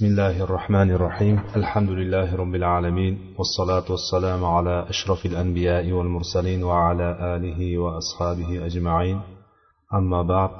بسم 0.00 0.05
الله 0.05 0.43
الرحمن 0.43 0.89
الرحيم 0.91 1.35
الحمد 1.55 1.89
لله 1.89 2.35
رب 2.35 2.55
العالمين 2.55 3.13
والصلاة 3.37 3.87
والسلام 3.93 4.45
على 4.45 4.75
أشرف 4.89 5.25
الأنبياء 5.25 5.91
والمرسلين 5.91 6.63
وعلى 6.63 7.07
آله 7.35 7.77
وأصحابه 7.77 8.65
أجمعين 8.65 9.21
أما 9.93 10.21
بعد 10.33 10.51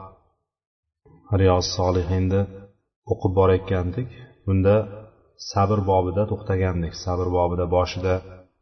رياض 1.34 1.62
الصالحين 1.66 2.26
o'qib 3.12 3.32
borayotgandik 3.40 4.10
bunda 4.48 4.76
sabr 5.52 5.80
bobida 5.92 6.24
to'xtagandik 6.32 6.94
sabr 7.06 7.28
bobida 7.38 7.66
boshida 7.76 8.14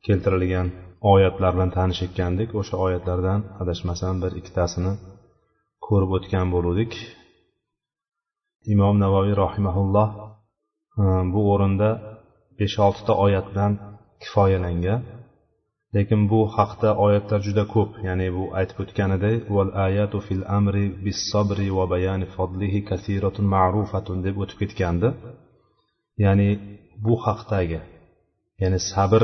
keltirilgan 0.05 0.68
oyatlar 1.14 1.52
bilan 1.55 1.71
tanishayotgandik 1.78 2.50
o'sha 2.60 2.76
oyatlardan 2.86 3.39
adashmasam 3.62 4.16
bir 4.23 4.32
ikkitasini 4.39 4.94
ko'rib 5.88 6.12
o'tgan 6.18 6.48
bo'luvdik 6.55 6.91
imom 8.73 8.96
navoiy 9.04 9.34
rahimaulloh 9.44 10.10
e, 10.26 10.28
Э, 11.02 11.04
bu 11.34 11.41
o'rinda 11.54 11.89
besh 12.59 12.77
oltita 12.85 13.13
oyat 13.26 13.45
bilan 13.52 13.73
kifoyalangan. 14.21 15.02
Lekin 15.95 16.21
bu 16.31 16.40
haqda 16.55 16.90
oyatlar 17.05 17.40
juda 17.48 17.63
ko'p. 17.73 17.91
Ya'ni 18.07 18.27
bu 18.38 18.44
aytib 18.59 18.77
o'tganiday 18.84 19.35
val 19.55 19.71
ayatu 19.88 20.17
fil 20.27 20.43
amri 20.57 20.85
bis 21.05 21.20
sabri 21.31 21.67
va 21.77 21.85
bayani 21.93 22.27
fadlihi 22.35 22.80
kasiratun 22.90 23.45
ma'rufatun 23.55 24.17
deb 24.26 24.35
o'tib 24.43 24.57
ketgandi. 24.62 25.09
Ya'ni 26.23 26.49
bu 27.05 27.13
haqdagi 27.26 27.79
ya'ni 28.62 28.79
sabr 28.91 29.21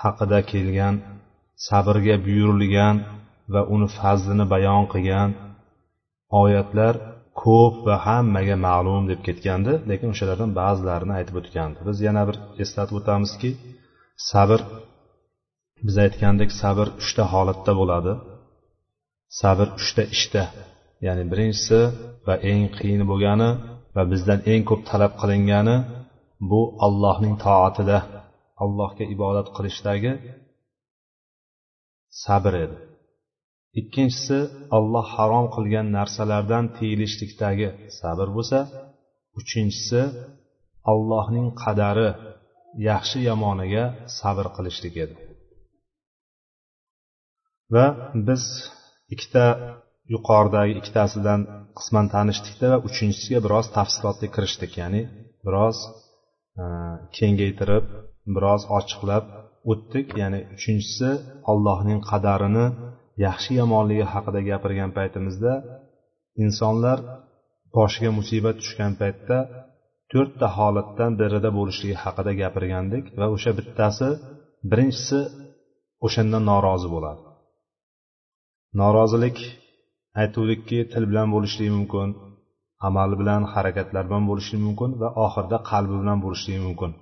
haqida 0.00 0.38
kelgan 0.50 0.94
sabrga 1.68 2.16
buyurilgan 2.26 2.96
va 3.52 3.62
uni 3.74 3.88
fazlini 3.98 4.46
bayon 4.54 4.84
qilgan 4.92 5.30
oyatlar 6.42 6.94
ko'p 7.42 7.74
va 7.86 7.96
hammaga 8.06 8.56
ma'lum 8.66 9.04
deb 9.10 9.20
ketgandi 9.26 9.72
lekin 9.90 10.08
o'shalardan 10.14 10.50
ba'zilarini 10.60 11.12
aytib 11.18 11.36
o'tgandi. 11.40 11.78
Biz 11.88 11.98
yana 12.06 12.22
bir 12.28 12.36
eslatib 12.62 12.96
o'tamizki 13.00 13.50
sabr 14.30 14.60
biz 15.86 15.96
aytgandek 16.04 16.50
sabr 16.62 16.86
uchta 17.02 17.24
holatda 17.32 17.72
bo'ladi. 17.80 18.12
Sabr 19.40 19.66
uchta 19.80 20.02
ishda 20.16 20.42
ya'ni 21.06 21.24
birinchisi 21.32 21.80
va 22.26 22.34
eng 22.50 22.64
qiyini 22.76 23.04
bo'lgani 23.10 23.50
va 23.94 24.02
bizdan 24.12 24.40
eng 24.52 24.62
ko'p 24.70 24.82
talab 24.90 25.12
qilingani 25.20 25.76
bu 26.50 26.60
allohning 26.86 27.34
toatida 27.44 27.98
allohga 28.64 29.04
ibodat 29.14 29.48
qilishdagi 29.56 30.12
sabr 32.24 32.52
edi. 32.64 32.76
Ikkinchisi 33.80 34.38
olloh 34.76 35.06
harom 35.16 35.46
qilgan 35.54 35.86
narsalardan 35.98 36.64
tiyilishlikdagi 36.76 37.68
sabr 38.00 38.28
bo'lsa 38.36 38.58
uchinchisi 39.40 40.02
allohning 40.92 41.48
qadari 41.62 42.08
yaxshi 42.90 43.18
yomoniga 43.28 43.84
sabr 44.18 44.46
qilishlik 44.56 44.94
edi. 45.04 45.14
Va 47.74 47.86
biz 48.28 48.42
ikkita 49.14 49.44
yuqoridagi 50.14 50.72
ikkitasidan 50.80 51.40
qisman 51.78 52.06
tanishdikda 52.14 52.66
va 52.72 52.78
uchinchisiga 52.88 53.38
biroz 53.46 53.66
tafsilotli 53.76 54.28
kirishdik. 54.34 54.72
Ya'ni 54.80 55.02
biroz 55.46 55.76
e, 56.60 56.64
kengaytirib 57.16 57.84
biroz 58.34 58.62
ochiqlab 58.78 59.24
o'tdik. 59.72 60.06
Ya'ni 60.22 60.40
uchinchisi 60.56 61.10
allohning 61.50 62.00
qadarini 62.10 62.66
yaxshi 63.24 63.50
yomonligi 63.60 64.06
haqida 64.12 64.40
gapirgan 64.50 64.90
paytimizda 64.98 65.52
insonlar 66.44 66.98
boshiga 67.76 68.10
musibat 68.18 68.56
tushgan 68.62 68.92
paytda 69.00 69.38
to'rtta 70.12 70.46
holatdan 70.56 71.12
birida 71.20 71.50
bo'lishligi 71.58 71.96
haqida 72.04 72.32
gapirgandik 72.42 73.04
va 73.20 73.26
o'sha 73.34 73.50
bittasi 73.58 74.08
birinchisi 74.70 75.20
o'shandan 76.06 76.42
norozi 76.50 76.88
bo'ladi 76.94 77.22
norozilik 78.80 79.38
aytuvdikki 80.22 80.78
til 80.92 81.04
bilan 81.10 81.28
bo'lishligi 81.34 81.72
mumkin 81.78 82.08
amal 82.86 83.10
bilan 83.20 83.42
harakatlar 83.54 84.04
bilan 84.08 84.24
bo'lishligi 84.30 84.62
mumkin 84.68 84.90
va 85.02 85.08
oxirida 85.24 85.58
qalbi 85.70 85.96
bilan 86.02 86.18
bo'lishligi 86.24 86.60
mumkin. 86.68 86.92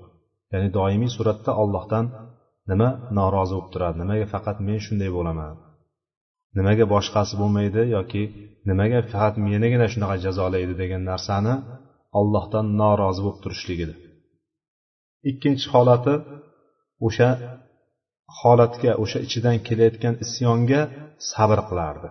Ya'ni 0.52 0.68
doimiy 0.78 1.10
suratda 1.16 1.52
ollohdan 1.62 2.04
nima 2.70 2.88
norozi 3.18 3.52
bo'lib 3.56 3.70
turadi? 3.74 3.96
Nimaga 4.02 4.26
faqat 4.34 4.56
men 4.66 4.78
shunday 4.86 5.10
bo'laman? 5.16 5.54
Nimaga 6.58 6.84
boshqasi 6.94 7.34
bo'lmaydi 7.40 7.82
yoki 7.96 8.22
nimaga 8.68 8.98
faqat 9.12 9.34
menigina 9.46 9.86
shunaqa 9.92 10.16
jazolaydi 10.24 10.74
degan 10.82 11.02
narsani 11.10 11.54
ollohdan 12.20 12.66
norozi 12.80 13.20
bo'lib 13.24 13.40
turishligidir 13.44 13.96
ikkinchi 15.30 15.66
holati 15.74 16.14
o'sha 17.06 17.28
holatga 18.38 18.92
o'sha 19.02 19.18
ichidan 19.26 19.56
kelayotgan 19.66 20.14
isyonga 20.24 20.80
sabr 21.32 21.60
qilardi. 21.68 22.08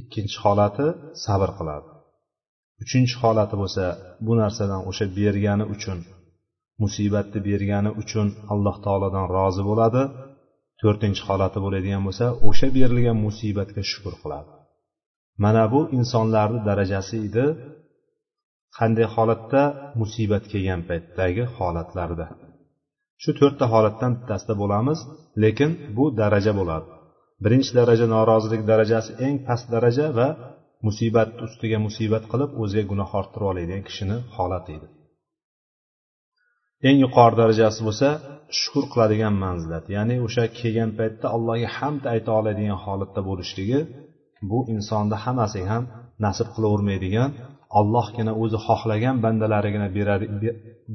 Ikkinchi 0.00 0.38
holati 0.44 0.86
sabr 1.24 1.50
qiladi. 1.58 1.88
Uchinchi 2.82 3.14
holati 3.22 3.54
bo'lsa 3.62 3.84
bu 4.26 4.32
narsadan 4.40 4.82
o'sha 4.90 5.04
bergani 5.18 5.64
uchun 5.74 5.98
musibatni 6.82 7.40
bergani 7.48 7.90
uchun 8.02 8.26
alloh 8.52 8.76
taolodan 8.84 9.26
rozi 9.36 9.62
bo'ladi. 9.70 10.02
To'rtinchi 10.80 11.22
holati 11.28 11.58
bo'ladigan 11.64 12.02
bo'lsa 12.06 12.26
o'sha 12.48 12.68
berilgan 12.76 13.18
musibatga 13.26 13.82
shukur 13.90 14.14
qiladi. 14.22 14.50
Mana 15.44 15.64
bu 15.72 15.80
insonlarni 15.98 16.60
darajasi 16.68 17.16
edi. 17.28 17.46
Qanday 18.78 19.06
holatda 19.14 19.62
musibat 20.00 20.44
kelgan 20.52 20.80
paytdagi 20.88 21.42
holatlarda. 21.56 22.26
Shu 23.22 23.30
to'rtta 23.40 23.66
holatdan 23.72 24.12
bittasida 24.18 24.54
bo'lamiz 24.62 24.98
lekin 25.42 25.70
bu 25.96 26.04
daraja 26.20 26.52
bo'ladi. 26.60 26.88
Birinchi 27.44 27.72
daraja 27.78 28.06
norozilik 28.14 28.62
darajasi 28.70 29.10
eng 29.26 29.36
past 29.46 29.66
daraja 29.74 30.06
va 30.18 30.28
musibat 30.86 31.30
ustiga 31.46 31.78
musibat 31.86 32.24
qilib 32.32 32.50
o'ziga 32.62 32.84
gunoh 32.90 33.10
orttirib 33.20 33.46
oladigan 33.52 33.82
kishini 33.88 34.16
holati 34.36 34.70
edi. 34.76 34.86
Eng 36.88 36.96
yuqori 37.04 37.34
darajasi 37.40 37.80
bo'lsa 37.86 38.08
shukur 38.60 38.84
qiladigan 38.92 39.34
manzilat. 39.44 39.84
Ya'ni 39.96 40.16
o'sha 40.26 40.44
kelgan 40.58 40.90
paytda 40.98 41.26
allohga 41.36 41.68
hamd 41.78 42.02
ayta 42.14 42.30
oladigan 42.38 42.78
holatda 42.84 43.20
bo'lishligi 43.28 43.80
bu 44.50 44.58
insonni 44.74 45.16
hammasiga 45.24 45.68
ham 45.74 45.84
nasib 46.24 46.48
qilavermaydigan 46.54 47.30
allohgina 47.80 48.32
o'zi 48.42 48.58
xohlagan 48.66 49.16
bandalarigina 49.24 49.88
beradi 49.96 50.26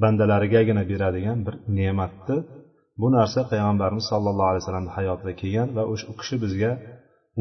bandalarigagina 0.04 0.84
beradigan 0.92 1.38
bir 1.46 1.56
ne'matni 1.78 2.38
bu 3.02 3.08
narsa 3.18 3.40
payg'ambarimiz 3.52 4.06
sollallohu 4.12 4.50
alayhi 4.52 4.64
vasallam 4.64 4.88
hayotida 4.98 5.34
kelgan 5.42 5.68
va 5.78 5.84
o'sha 5.92 6.06
u 6.12 6.14
kishi 6.20 6.36
bizga 6.44 6.72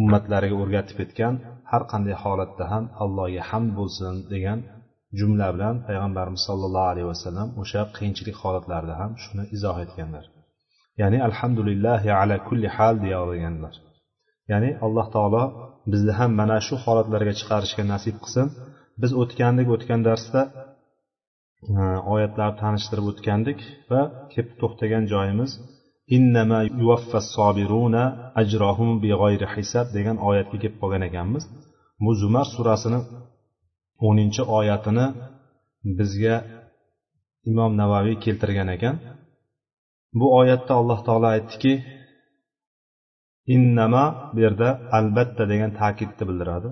ummatlariga 0.00 0.56
o'rgatib 0.62 0.96
ketgan 1.00 1.34
har 1.70 1.82
qanday 1.92 2.16
holatda 2.24 2.64
ham 2.72 2.84
allohga 3.04 3.42
hamd 3.50 3.70
bo'lsin 3.78 4.14
degan 4.32 4.58
jumla 5.18 5.48
bilan 5.54 5.74
payg'ambarimiz 5.88 6.42
sollallohu 6.48 6.88
alayhi 6.92 7.08
vasallam 7.12 7.48
o'sha 7.62 7.82
qiyinchilik 7.96 8.36
holatlarida 8.42 8.94
ham 9.00 9.12
shuni 9.24 9.44
izoh 9.56 9.76
etganlar. 9.84 10.24
Ya'ni 11.00 11.18
alhamdulillahi 11.28 12.08
ala 12.20 12.36
kulli 12.48 12.68
hal 12.76 12.94
deya 13.04 13.18
olganlar 13.26 13.74
ya'ni 14.50 14.70
alloh 14.86 15.06
taolo 15.14 15.42
bizni 15.92 16.12
ham 16.18 16.30
mana 16.40 16.58
shu 16.66 16.74
holatlarga 16.84 17.32
chiqarishga 17.40 17.84
nasib 17.92 18.16
qilsin. 18.24 18.46
Biz 19.02 19.10
o'tgandik 19.22 19.68
o'tgan 19.74 20.00
darsda 20.08 20.40
e, 21.72 21.82
oyatlarni 22.14 22.56
tanishtirib 22.62 23.06
o'tgandik 23.12 23.60
va 23.90 24.00
kelib 24.32 24.50
to'xtagan 24.60 25.04
joyimiz 25.12 25.50
innama 26.16 26.60
sobiruna 27.36 28.04
ajrohum 28.42 28.90
hisab 29.56 29.86
degan 29.96 30.16
oyatga 30.28 30.56
kelib 30.62 30.76
qolgan 30.82 31.02
ekanmiz. 31.08 31.44
Bu 32.04 32.10
zumar 32.22 32.46
surasini 32.54 33.00
o'ninchi 34.06 34.42
oyatini 34.58 35.06
bizga 35.98 36.36
imom 37.50 37.72
navaviy 37.80 38.16
keltirgan 38.24 38.68
ekan. 38.76 38.96
Bu 40.18 40.26
oyatda 40.40 40.72
alloh 40.80 41.00
taolo 41.06 41.28
aytdiki 41.36 41.72
innama 43.54 44.04
bu 44.34 44.38
yerda 44.44 44.68
albatta 44.98 45.44
degan 45.52 45.70
ta'kidni 45.80 46.24
bildiradi. 46.28 46.68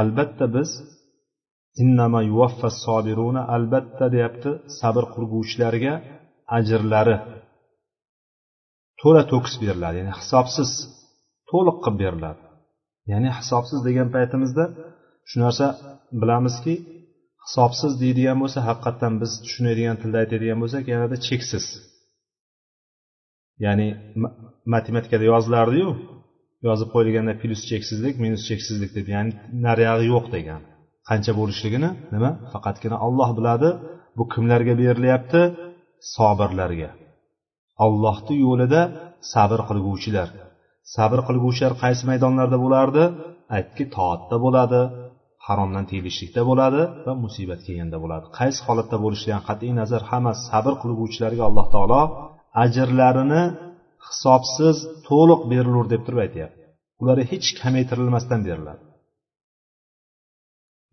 Albatta 0.00 0.44
biz 0.56 0.70
innama 1.82 2.20
yuvaffa 2.30 2.68
sobiruna 2.84 3.42
albatta 3.56 4.04
deyapti. 4.14 4.50
Sabr 4.80 5.04
qilguvchilarga 5.14 5.94
ajrlari 6.58 7.16
to'la 9.00 9.22
to'kis 9.32 9.54
beriladi 9.62 9.96
ya'ni 10.00 10.14
hisobsiz 10.20 10.70
to'liq 11.50 11.76
qilib 11.84 11.98
beriladi. 12.02 12.42
Ya'ni 13.10 13.30
hisobsiz 13.38 13.78
degan 13.88 14.08
paytimizda 14.16 14.64
shu 15.30 15.36
narsa 15.44 15.66
bilamizki 16.20 16.74
hisobsiz 17.46 17.92
deydigan 18.02 18.38
bo'lsa 18.42 18.58
haqiqatdan 18.68 19.14
biz 19.22 19.30
tushunadigan 19.44 19.96
tilda 20.02 20.18
aytadigan 20.22 20.58
bo'lsak 20.62 20.84
yanada 20.92 21.16
cheksiz. 21.26 21.64
Ya'ni 23.64 23.88
matematikada 24.74 25.24
yozilardiyu 25.32 25.88
yozib 26.68 26.88
qo'yilganda 26.94 27.34
plyus 27.40 27.62
cheksizlik 27.70 28.14
minus 28.24 28.42
cheksizlik 28.48 28.90
deb 28.98 29.06
ya'ni 29.14 29.32
nariyog'i 29.66 30.06
yo'q 30.14 30.26
degan 30.36 30.60
qancha 31.08 31.32
bo'lishligini 31.40 31.90
nima? 32.14 32.30
Faqatgina 32.52 32.96
olloh 33.06 33.30
biladi 33.38 33.68
bu 34.18 34.24
kimlarga 34.32 34.74
berilyapti? 34.82 35.42
Sobirlarga 36.14 36.90
ollohni 37.86 38.34
yo'lida 38.46 38.80
sabr 39.32 39.60
qilguvchilar. 39.68 40.28
Sabr 40.96 41.18
qilguvchilar 41.28 41.72
qaysi 41.82 42.02
maydonlarda 42.10 42.58
bo'lardi? 42.64 43.04
Aytdiki 43.56 43.84
toatda 43.96 44.36
bo'ladi. 44.44 44.80
Haromdan 45.46 45.84
tiyilishlikda 45.90 46.42
bo'ladi 46.50 46.82
va 47.06 47.12
musibat 47.24 47.60
kelganda 47.66 47.98
bo'ladi. 48.04 48.26
Qaysi 48.38 48.60
holatda 48.66 48.96
bo'lishidan 49.04 49.42
qat'iy 49.48 49.72
nazar 49.80 50.02
hamma 50.10 50.32
sabr 50.48 50.72
qilguvchilarga 50.82 51.42
alloh 51.48 51.66
taolo 51.74 52.02
ajrlarini 52.64 53.42
hisobsiz 54.06 54.76
to'liq 55.08 55.40
berilur 55.52 55.86
deb 55.92 56.02
turib 56.06 56.20
aytyapti. 56.26 56.60
Ularga 57.02 57.24
hech 57.32 57.48
kamaytirilmasdan 57.60 58.40
beriladi. 58.48 58.82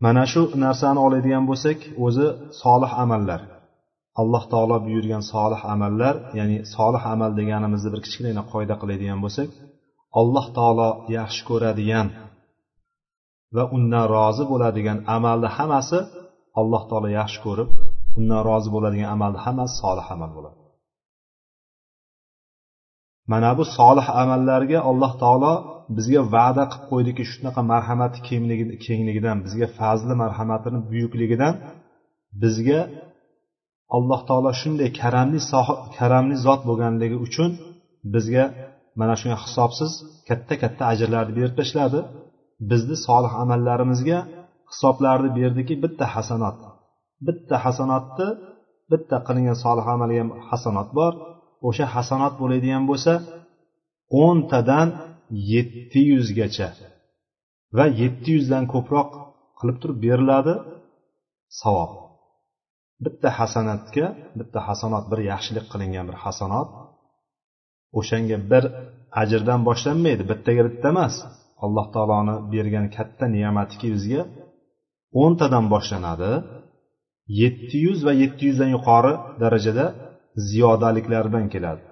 Mana 0.06 0.24
shu 0.32 0.42
narsani 0.66 1.00
oladigan 1.06 1.44
bo'lsak 1.50 1.80
o'zi 2.06 2.28
solih 2.62 2.92
amallar. 3.04 3.42
Alloh 4.22 4.44
taolo 4.54 4.78
buyurgan 4.86 5.24
solih 5.34 5.62
amallar 5.74 6.16
ya'ni 6.40 6.58
solih 6.76 7.04
amal 7.14 7.32
deganimizni 7.40 7.90
bir 7.94 8.02
kichkinagina 8.06 8.44
qoida 8.54 8.76
qiladigan 8.82 9.20
bo'lsak 9.26 9.50
alloh 10.22 10.46
taolo 10.58 10.90
yaxshi 11.18 11.42
ko'radigan 11.50 12.08
va 13.56 13.64
undan 13.76 14.06
rozi 14.16 14.44
bo'ladigan 14.52 14.98
amalni 15.16 15.50
hammasi 15.58 16.00
alloh 16.60 16.84
taolo 16.90 17.10
yaxshi 17.20 17.40
ko'rib 17.46 17.70
undan 18.20 18.42
rozi 18.50 18.70
bo'ladigan 18.76 19.10
amalni 19.16 19.40
hammasi 19.46 19.74
solih 19.84 20.08
amal 20.16 20.32
bo'ladi. 20.38 20.58
Mana 23.32 23.52
bu 23.58 23.64
solih 23.78 24.08
amallarga 24.22 24.80
alloh 24.90 25.12
taolo 25.24 25.54
bizga 25.98 26.22
va'da 26.36 26.64
qilib 26.72 26.86
qo'ydiki 26.92 27.24
shunaqa 27.32 27.62
marhamati 27.72 28.20
kengligidan 28.86 29.38
bizga 29.46 29.68
fazli 29.80 30.14
marhamatini 30.24 30.80
buyukligidan 30.90 31.54
bizga 32.42 32.80
alloh 33.98 34.22
taolo 34.30 34.52
shunday 34.62 34.90
karamli 35.02 35.40
karamli 35.98 36.36
zot 36.46 36.62
bo'lganligi 36.70 37.18
uchun 37.26 37.50
bizga 38.14 38.44
mana 39.00 39.14
shunga 39.20 39.38
hisobsiz 39.46 39.92
katta 40.30 40.54
katta 40.64 40.84
ajrlarni 40.92 41.34
berib 41.38 41.54
tashladi. 41.60 42.00
Bizni 42.72 42.96
solih 43.08 43.34
amallarimizga 43.44 44.20
hisoblarni 44.72 45.30
berdiki 45.40 45.76
bitta 45.84 46.06
hasanot 46.16 46.58
bitta 47.28 47.56
hasanotni 47.66 48.28
bitta 48.92 49.18
qilingan 49.28 49.58
solih 49.66 49.86
amalga 49.96 50.20
ham 50.22 50.30
hasanot 50.50 50.90
bor. 51.00 51.14
O'sha 51.68 51.86
hasanot 51.96 52.34
bo'ladigan 52.42 52.84
bo'lsa 52.90 53.14
o'ntadan 54.24 54.88
yetti 55.54 56.02
yuzgacha 56.12 56.70
va 57.78 57.86
yetti 58.02 58.30
yuzdan 58.38 58.64
ko'proq 58.74 59.10
qilib 59.60 59.78
turib 59.82 59.98
beriladi 60.06 60.54
savob. 61.62 61.92
Bitta 63.06 63.30
hasanatga 63.40 64.06
bitta 64.40 64.60
hasanot 64.68 65.06
bir 65.12 65.20
yaxshilik 65.32 65.66
qilingan 65.72 66.06
bir 66.10 66.18
hasanot 66.26 66.70
o'shanga 68.00 68.38
bir 68.52 68.64
ajrdan 69.22 69.60
boshlanmaydi 69.68 70.24
bittaga 70.32 70.62
bitta 70.70 70.88
emas. 70.94 71.16
Alloh 71.66 71.88
taoloni 71.96 72.36
bergan 72.54 72.86
katta 72.96 73.26
ne'matiki 73.36 73.88
bizga 73.96 74.22
o'ntadan 75.24 75.66
boshlanadi. 75.74 76.32
Yetti 77.42 77.78
yuz 77.86 78.00
va 78.08 78.14
yetti 78.22 78.44
yuzdan 78.50 78.70
yuqori 78.76 79.14
darajada 79.42 79.86
ziyodaliklar 80.50 81.24
bilan 81.32 81.48
keladi. 81.54 81.84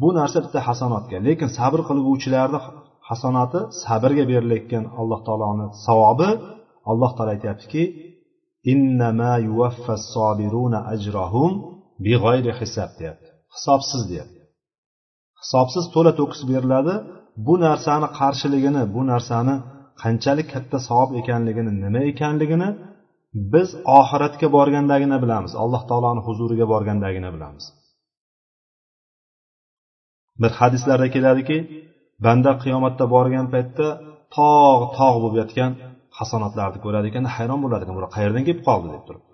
Bu 0.00 0.08
narsa 0.18 0.38
bitta 0.44 0.60
hasanotga 0.68 1.18
lekin 1.26 1.48
sabr 1.58 1.80
qilguvchilarni 1.88 2.60
hasanoti 3.08 3.60
sabrga 3.82 4.24
berilayotgan 4.32 4.84
alloh 5.00 5.20
taoloni 5.26 5.66
savobi 5.86 6.30
alloh 6.90 7.10
taolo 7.16 7.30
aytyaptiki 7.36 7.82
deyapti. 13.00 13.28
Hisobsiz 13.54 14.02
deyapti. 14.10 14.40
Hisobsiz 15.42 15.84
to'la 15.94 16.12
to'kis 16.18 16.42
beriladi. 16.50 16.94
Bu 17.46 17.54
narsani 17.66 18.08
qarshiligini 18.18 18.82
bu 18.94 19.00
narsani 19.12 19.54
qanchalik 20.02 20.46
katta 20.54 20.78
savob 20.88 21.10
ekanligini 21.20 21.72
nima 21.84 22.00
ekanligini 22.12 22.68
biz 23.52 23.68
oxiratga 23.98 24.48
borgandagina 24.56 25.16
bilamiz. 25.24 25.52
Alloh 25.62 25.82
taoloni 25.90 26.20
huzuriga 26.26 26.66
borgandagina 26.72 27.30
bilamiz. 27.34 27.64
Bir 30.42 30.50
hadislarda 30.60 31.08
keladiki 31.14 31.58
banda 32.24 32.52
qiyomatda 32.62 33.04
borgan 33.14 33.46
paytda 33.54 33.86
tog' 34.36 34.84
tog' 34.98 35.16
bo'lib 35.22 35.36
yotgan 35.42 35.72
hasanotlarni 36.18 36.78
ko'radi 36.84 37.06
ekan 37.10 37.24
hayron 37.36 37.60
bo'ladi 37.64 37.82
ekan 37.84 37.94
bular 37.98 38.10
qayerdan 38.16 38.42
kelib 38.48 38.62
qoldi? 38.68 38.88
deb 38.94 39.02
turib. 39.08 39.24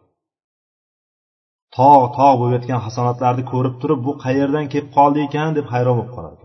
Tog' 1.76 2.06
tog' 2.18 2.36
bo'lib 2.40 2.54
yotgan 2.58 2.80
hasanotlarni 2.86 3.44
ko'rib 3.52 3.74
turib 3.82 4.00
bu 4.06 4.12
qayerdan 4.24 4.64
kelib 4.72 4.88
qoldi 4.96 5.18
ekan? 5.28 5.48
deb 5.58 5.66
hayron 5.72 5.94
bo'lib 5.98 6.12
qoladi. 6.16 6.38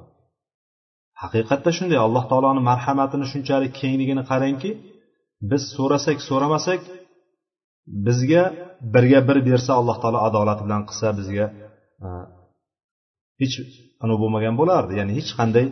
Haqiqatda 1.24 1.70
shunday 1.78 2.00
alloh 2.06 2.24
taoloni 2.31 2.62
marhamatini 2.70 3.25
shunchalik 3.31 3.72
kengligini 3.81 4.24
qarangki 4.31 4.72
biz 5.52 5.62
so'rasak 5.75 6.18
so'ramasak 6.30 6.81
bizga 8.08 8.44
birga 8.94 9.20
bir 9.28 9.38
bersa 9.50 9.72
alloh 9.80 9.98
taolo 10.04 10.20
adolati 10.28 10.62
bilan 10.68 10.81
qilsa 10.90 11.08
bizga 11.20 11.46
e, 12.06 12.08
hech 13.42 13.56
anavi 14.04 14.20
bo'lmagan 14.24 14.56
bo'lardi. 14.62 14.92
Ya'ni 15.00 15.14
hech 15.20 15.31
qanday 15.40 15.66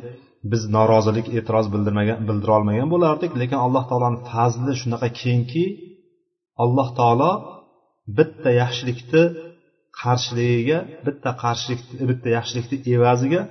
biz 0.51 0.61
norozilik 0.75 1.27
e'tiroz 1.37 1.65
bildirmagan 1.73 2.19
bildira 2.27 2.53
olmagan 2.59 2.87
bo'lardik. 2.93 3.31
Lekin 3.41 3.59
alloh 3.65 3.83
taoloni 3.89 4.19
fazli 4.31 4.73
shunaqa 4.81 5.07
kengki 5.21 5.65
alloh 6.63 6.89
taolo 6.99 7.31
bitta 8.17 8.49
yaxshilikni 8.61 9.23
qarshiligiga 10.01 10.79
bitta 11.05 11.31
qarshilik 11.43 11.81
bitta 12.09 12.29
yaxshilikni 12.37 12.77
evaziga 12.95 13.41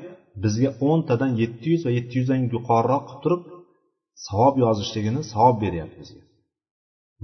bizga 0.42 0.70
o'ntadan 0.88 1.32
yetti 1.42 1.66
yuz 1.72 1.82
va 1.86 1.90
yetti 1.98 2.14
yuzdan 2.18 2.40
yuqoriroq 2.54 3.04
qilib 3.08 3.22
turib 3.24 3.42
savob 4.26 4.54
yozishligini 4.64 5.20
savob 5.32 5.56
beryapti 5.64 5.98
bizga. 6.02 6.22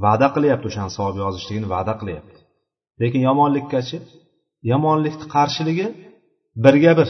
Va'da 0.04 0.28
qilyapti 0.34 0.66
o'shani 0.70 0.92
savob 0.98 1.16
yozishligini 1.24 1.66
va'da 1.74 1.94
qilyapti. 2.00 2.38
Lekin 3.00 3.20
yomonlikkachi 3.28 3.98
yomonlikni 4.72 5.26
qarshiligi 5.34 5.86
birga 6.64 6.92
bir. 6.98 7.08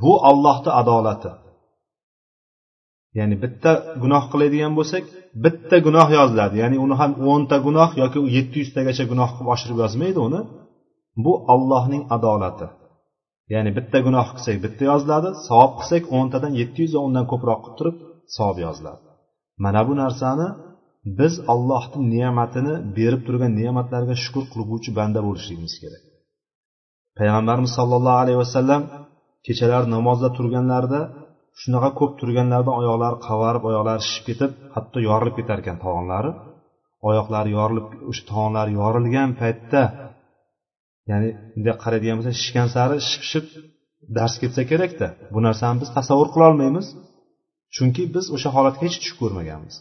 Bu 0.00 0.12
ollohni 0.30 0.70
adolati. 0.80 1.32
Ya'ni 3.18 3.36
bitta 3.44 3.70
gunoh 4.02 4.24
qiladigan 4.32 4.72
bo'lsak 4.78 5.04
bitta 5.44 5.76
gunoh 5.86 6.08
yoziladi. 6.18 6.54
Ya'ni 6.62 6.76
uni 6.84 6.94
ham 7.00 7.12
o'nta 7.30 7.56
gunoh 7.66 7.90
yoki 8.02 8.18
yetti 8.36 8.56
yuztagacha 8.62 9.04
gunoh 9.12 9.30
qilib 9.34 9.48
oshirib 9.54 9.78
yozmaydi 9.84 10.18
uni. 10.28 10.40
Bu 11.24 11.32
ollohning 11.54 12.02
adolati. 12.16 12.66
Ya'ni 13.54 13.70
bitta 13.78 13.98
gunoh 14.06 14.28
qilsak 14.36 14.56
bitta 14.64 14.82
yoziladi 14.90 15.28
savob 15.48 15.72
qilsak 15.78 16.04
o'ntadan 16.18 16.52
yetti 16.60 16.78
yuz 16.84 16.92
va 16.96 17.02
undan 17.08 17.26
ko'proq 17.32 17.60
qilib 17.64 17.76
turib 17.78 17.96
savob 18.36 18.58
yoziladi. 18.66 19.00
Mana 19.64 19.80
bu 19.88 19.94
narsani 20.02 20.48
biz 21.18 21.34
allohni 21.52 22.00
ne'matini 22.14 22.74
berib 22.98 23.22
turgan 23.26 23.52
ne'matlarga 23.60 24.14
shukur 24.24 24.44
qilguvchi 24.52 24.90
banda 24.98 25.20
bo'lishligimiz 25.26 25.74
kerak. 25.82 26.02
Payg'ambarimiz 27.18 27.72
sollallohu 27.78 28.18
alayhi 28.24 28.40
vasallam 28.44 28.82
kechalar 29.46 29.82
namozda 29.94 30.28
turganlarida 30.36 31.00
shunaqa 31.60 31.90
ko'p 32.00 32.12
turganlarida 32.20 32.72
oyoqlari 32.80 33.16
qavarib 33.28 33.62
oyoqlari 33.70 34.02
shishib 34.06 34.24
ketib 34.28 34.50
hatto 34.74 34.98
yorilib 35.08 35.34
ketar 35.38 35.58
ekan 35.62 35.78
tovonlari 35.84 36.30
oyoqlari 37.08 37.50
yorilib 37.58 37.86
o'sha 38.10 38.22
tovonlari 38.30 38.72
yorilgan 38.80 39.30
paytda 39.40 39.82
ya'ni 41.10 41.28
bunday 41.54 41.74
qaraydigan 41.84 42.16
bo'lsak 42.18 42.36
shishgan 42.42 42.68
sari 42.76 42.96
shishib 43.10 43.46
dars 44.18 44.34
ketsa 44.42 44.62
kerakda. 44.70 45.08
Bu 45.34 45.38
narsani 45.46 45.76
biz 45.82 45.90
tasavvur 45.98 46.28
qilolmaymiz 46.34 46.86
chunki 47.76 48.02
biz 48.14 48.26
o'sha 48.36 48.50
holatga 48.56 48.82
hech 48.86 48.96
tushib 49.00 49.16
ko'rmaganmiz. 49.22 49.74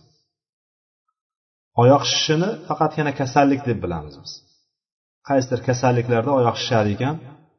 Oyoq 1.82 2.03
shishishini 2.10 2.50
faqatgina 2.67 3.12
kasallik 3.22 3.62
deb 3.70 3.77
bilamiz 3.84 4.15
biz. 4.24 4.32
Qaysidir 5.29 5.60
kasalliklarda 5.70 6.32
oyoq 6.39 6.55
shishar 6.62 6.86
ekan 6.96 7.15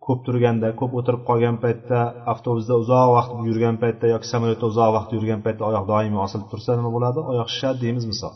ko'p 0.06 0.20
turganda 0.26 0.68
ko'p 0.80 0.92
o'tirib 0.99 1.23
qolgan 1.28 1.56
paytda 1.64 2.00
avtobusda 2.32 2.75
uzoq 2.82 3.08
vaqt 3.16 3.32
yurgan 3.49 3.76
paytda 3.82 4.06
yoki 4.14 4.26
samolyotda 4.32 4.66
uzoq 4.73 4.90
vaqt 4.96 5.11
yurgan 5.16 5.40
paytda 5.46 5.62
oyoq 5.70 5.85
doimiy 5.92 6.20
osilib 6.26 6.49
tursa 6.52 6.70
nima 6.78 6.90
bo'ladi? 6.96 7.18
Oyoq 7.32 7.49
shishadi 7.54 7.78
deymiz 7.85 8.04
misol. 8.12 8.35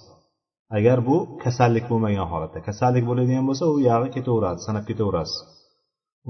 Agar 0.77 0.99
bu 1.09 1.17
kasallik 1.45 1.85
bo'lmagan 1.91 2.27
holatda 2.33 2.61
kasallik 2.69 3.05
bo'ladigan 3.11 3.45
bo'lsa 3.49 3.65
u 3.75 3.77
yog'i 3.91 4.11
ketaveradi 4.17 4.61
sanab 4.67 4.85
ketaverasiz. 4.91 5.39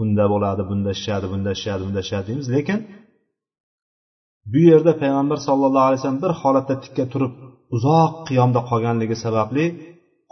Unda 0.02 0.24
bo'ladi 0.32 0.62
bunda 0.70 0.92
shishadi 0.98 1.26
bunda 1.32 1.52
shishadi 1.58 1.82
bunda 1.86 2.00
shishadi 2.06 2.26
deymiz. 2.30 2.48
Lekin 2.56 2.78
bu 4.52 4.60
yerda 4.70 4.92
payg'ambar 5.02 5.38
sallallohu 5.48 5.86
alayhi 5.88 6.00
vasallam 6.00 6.22
bir 6.24 6.32
holatda 6.42 6.74
tikka 6.84 7.04
turib 7.12 7.32
uzoq 7.76 8.12
qiyomda 8.28 8.60
qolganligi 8.70 9.16
sababli 9.24 9.64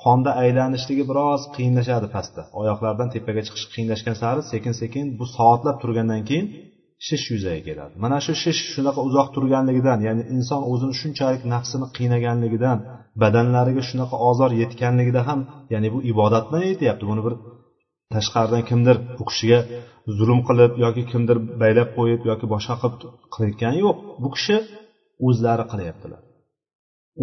qonda 0.05 0.31
aylanishligi 0.43 1.05
biroz 1.11 1.41
qiyinlashadi 1.55 2.09
pastda. 2.15 2.43
Oyoqlardan 2.61 3.09
tepaga 3.15 3.43
chiqish 3.47 3.67
qiyinlashgan 3.75 4.17
sari 4.23 4.43
sekin 4.53 4.75
sekin 4.83 5.05
bu 5.19 5.25
soatlab 5.37 5.77
turgandan 5.83 6.23
keyin 6.29 6.47
shish 7.07 7.25
yuzaga 7.35 7.63
keladi. 7.69 7.95
Mana 8.05 8.19
shu 8.25 8.33
shish 8.43 8.61
shunaqa 8.75 9.01
uzoq 9.09 9.29
turganligidan 9.35 9.99
ya'ni 10.07 10.23
inson 10.37 10.63
o'zini 10.73 10.95
shunchalik 11.01 11.43
nafsini 11.55 11.87
qiynaganligidan 11.97 12.79
badanlariga 13.23 13.83
shunaqa 13.91 14.17
ozor 14.31 14.51
yetganligida 14.63 15.21
ham 15.29 15.41
ya'ni 15.73 15.89
bu 15.95 15.99
ibodat 16.13 16.45
bilan 16.49 16.65
yetyapti 16.73 17.05
buni 17.11 17.23
bir 17.27 17.35
tashqaridan 18.15 18.63
kimdir 18.71 18.97
u 19.21 19.23
kishiga 19.31 19.59
zulm 20.19 20.41
qilib 20.49 20.73
yoki 20.85 21.03
kimdir 21.11 21.37
baylab 21.63 21.89
qo'yib 21.99 22.21
yoki 22.31 22.47
boshqa 22.55 22.75
qilib 22.83 23.01
qilayotgani 23.35 23.79
yo'q. 23.87 23.97
Bu 24.23 24.29
kishi 24.37 24.57
o'zlari 25.29 25.65
qilyaptilar. 25.73 26.21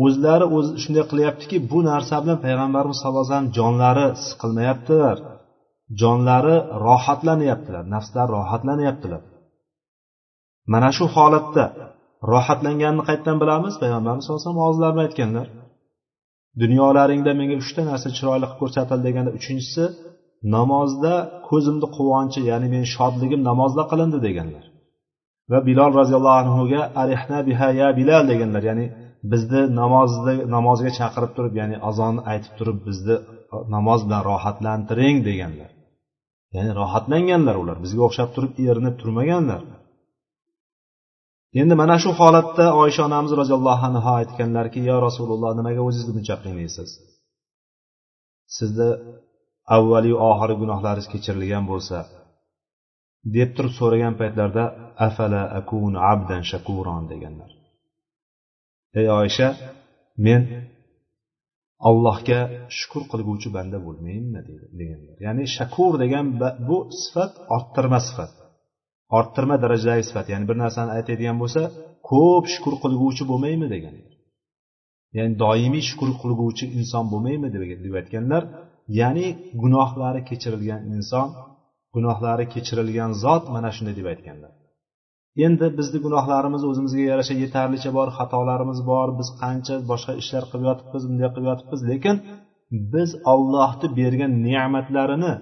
O'zlari 0.04 0.46
o'zi 0.58 0.72
shunday 0.84 1.06
qilyaptiki 1.12 1.58
bu 1.72 1.80
narsa 1.90 2.16
bilan 2.24 2.38
payg'ambarimiz 2.46 2.98
sallallohu 3.02 3.24
alayhi 3.24 3.34
vasallam 3.34 3.52
jonlari 3.60 4.08
siqilmayaptilar. 4.28 5.18
Jonlari 6.02 6.58
rohatlanyaptilar 6.86 7.84
nafslari 7.96 8.30
rohatlanyaptilar. 8.38 9.22
Mana 10.74 10.90
shu 10.98 11.06
holatda 11.16 11.66
rohatlanganini 12.34 13.04
qayerdan 13.08 13.38
bilamiz? 13.44 13.74
Payg'ambarimiz 13.82 14.24
sallallohu 14.26 14.42
alayhi 14.42 14.50
vasallam 14.50 14.66
og'izlari 14.68 15.00
aytganlar. 15.06 15.48
Dunyolaringda 16.62 17.32
menga 17.40 17.56
uchta 17.64 17.82
narsa 17.92 18.08
chiroyli 18.18 18.46
qilib 18.48 18.60
ko'rsatildi 18.62 19.04
deganda 19.08 19.32
uchinchisi 19.40 19.84
namozda 20.56 21.14
ko'zimni 21.50 21.88
quvonchi 21.98 22.40
ya'ni 22.52 22.68
meni 22.74 22.88
shodligim 22.96 23.42
namozda 23.50 23.84
qilindi 23.92 24.18
deganlar. 24.28 24.64
Va 25.52 25.60
bilol 25.70 25.92
roziyallohu 26.00 26.38
anhuga 26.44 26.82
arihna 27.02 27.40
biha 27.50 27.70
ya 27.82 27.88
bilal 28.00 28.24
deganlar. 28.32 28.64
Ya'ni 28.70 28.86
bizni 29.32 29.62
namozda 29.82 30.34
namozga 30.56 30.92
chaqirib 31.00 31.32
turib 31.38 31.54
ya'ni 31.60 31.76
azonni 31.90 32.22
aytib 32.32 32.54
turib 32.60 32.78
bizni 32.88 33.16
namoz 33.76 34.00
bilan 34.08 34.22
rohatlantiring 34.30 35.18
deganlar. 35.30 35.70
Ya'ni 36.56 36.72
rohatlanganlar 36.82 37.56
ular. 37.64 37.78
Bizga 37.86 38.02
o'xshab 38.08 38.30
turib 38.36 38.52
erinib 38.72 38.96
turmaganlar. 39.02 39.62
Endi 41.62 41.74
mana 41.82 41.96
shu 42.04 42.10
holatda 42.20 42.66
oysha 42.84 43.02
onamiz 43.10 43.32
roziyallohu 43.42 43.84
anhu 43.90 44.10
aytganlarki 44.20 44.80
yo 44.90 44.98
rasululloh 45.08 45.52
nimaga 45.60 45.82
o'zingizni 45.88 46.14
buncha 46.18 46.36
qiynaysiz 46.44 46.90
sizni 48.58 48.90
avvaliyu 49.76 50.18
oxirgi 50.30 50.58
gunohlaringiz 50.64 51.08
kechirilgan 51.14 51.66
bo'lsa 51.72 51.98
deb 53.36 53.50
turib 53.56 53.74
so'ragan 53.80 54.14
paytlarida 54.22 54.66
afala 55.08 55.42
akun 55.60 55.94
abdan 56.12 56.44
shakuron 56.52 57.04
deganlar. 57.12 57.52
Ey 59.00 59.08
oysha 59.22 59.48
men 60.26 60.42
allohga 61.90 62.40
shukur 62.78 63.04
qilguvchi 63.12 63.50
banda 63.58 63.78
bo'lmayinmi 63.88 64.40
deganlar. 64.80 65.16
Ya'ni 65.26 65.44
shakur 65.58 65.94
degan 66.04 66.26
bu 66.68 66.78
sifat 67.02 67.32
orttirma 67.56 68.00
sifat. 68.08 68.32
Orttirma 69.18 69.56
darajadagi 69.64 70.04
sifat. 70.10 70.26
Ya'ni 70.34 70.46
bir 70.50 70.58
narsani 70.64 70.92
aytadigan 70.98 71.38
bo'lsa 71.42 71.62
ko'p 72.10 72.46
shukur 72.54 72.74
qilguvchi 72.84 73.24
bo'lmaymi 73.32 73.68
degan. 73.76 73.96
Ya'ni 75.18 75.34
doimiy 75.44 75.84
shukur 75.90 76.10
qilguvchi 76.22 76.66
inson 76.80 77.06
bo'lmaymi 77.14 77.48
deb 77.86 77.94
aytganlar 78.02 78.44
ya'ni 79.00 79.28
gunohlari 79.62 80.22
kechirilgan 80.30 80.82
inson 80.96 81.28
gunohlari 81.96 82.46
kechirilgan 82.54 83.12
zot 83.24 83.44
mana 83.56 83.70
shunday 83.76 83.96
deb 84.00 84.08
aytganlar. 84.14 84.52
Endi 85.46 85.68
bizni 85.78 86.00
gunohlarimiz 86.06 86.64
o'zimizga 86.70 87.04
yarasha 87.12 87.36
yetarlicha 87.44 87.90
bor 87.98 88.10
xatolarimiz 88.18 88.80
bor 88.92 89.08
biz 89.20 89.30
qancha 89.42 89.76
boshqa 89.92 90.14
ishlar 90.22 90.44
qilib 90.52 90.66
yotibmiz 90.70 91.04
bunday 91.10 91.30
qilib 91.34 91.48
yotibmiz 91.52 91.82
lekin 91.92 92.16
biz 92.94 93.10
ollohni 93.34 93.88
bergan 94.00 94.32
ne'matlarini 94.48 95.34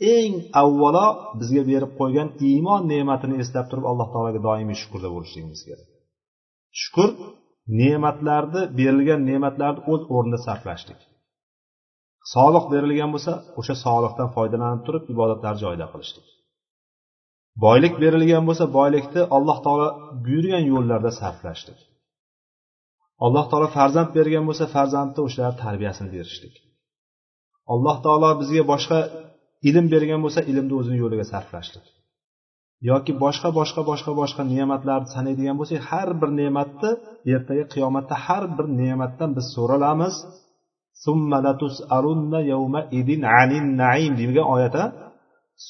eng 0.00 0.34
avvalo 0.62 1.06
bizga 1.40 1.62
berib 1.70 1.92
qo'ygan 2.00 2.28
iymon 2.50 2.82
ne'matini 2.92 3.36
eslab 3.42 3.66
turib 3.70 3.86
alloh 3.90 4.08
taologa 4.14 4.40
doimiy 4.48 4.76
shukurda 4.82 5.08
bo'lishligimiz 5.14 5.60
kerak. 5.68 5.88
Shukur 6.80 7.10
ne'matlarni 7.80 8.62
berilgan 8.78 9.20
ne'matlarni 9.30 9.80
o'z 9.92 10.02
o'rnida 10.14 10.38
sarflashlik. 10.46 11.00
Soliq 12.34 12.64
berilgan 12.72 13.10
bo'lsa 13.14 13.32
o'sha 13.60 13.74
soliqdan 13.84 14.28
foydalanib 14.36 14.82
turib 14.86 15.04
ibodatlar 15.14 15.54
joyida 15.62 15.86
qilishlik. 15.92 16.26
Boylik 17.64 17.94
berilgan 18.02 18.44
bo'lsa 18.48 18.64
boylikni 18.78 19.22
alloh 19.36 19.58
taolo 19.64 19.88
buyurgan 20.24 20.64
yo'llarda 20.72 21.10
sarflashlik. 21.20 21.78
Alloh 23.26 23.44
taolo 23.50 23.68
farzand 23.76 24.10
bergan 24.16 24.44
bo'lsa 24.48 24.64
farzandni 24.74 25.20
o'shalar 25.26 25.54
tarbiyasini 25.64 26.10
berishlik. 26.16 26.54
Alloh 27.72 27.96
taolo 28.04 28.30
bizga 28.40 28.62
boshqa 28.72 28.98
ilm 29.68 29.86
bergan 29.94 30.20
bo'lsa 30.24 30.40
ilmni 30.50 30.74
o'zini 30.80 30.98
yo'liga 31.02 31.24
sarflashlik. 31.32 31.86
Yoki 32.90 33.12
boshqa 33.24 33.48
boshqa 33.58 33.82
boshqa 33.90 34.12
boshqa 34.20 34.42
ne'matlarni 34.54 35.08
sanaydigan 35.14 35.56
bo'lsak 35.60 35.80
har 35.90 36.08
bir 36.20 36.30
ne'matni 36.40 36.90
ertaga 37.34 37.64
qiyomatda 37.74 38.14
har 38.26 38.44
bir 38.56 38.66
ne'matdan 38.80 39.30
biz 39.36 39.46
so'ralamiz. 39.56 40.14
Degan 44.20 44.46
oyatda 44.54 44.84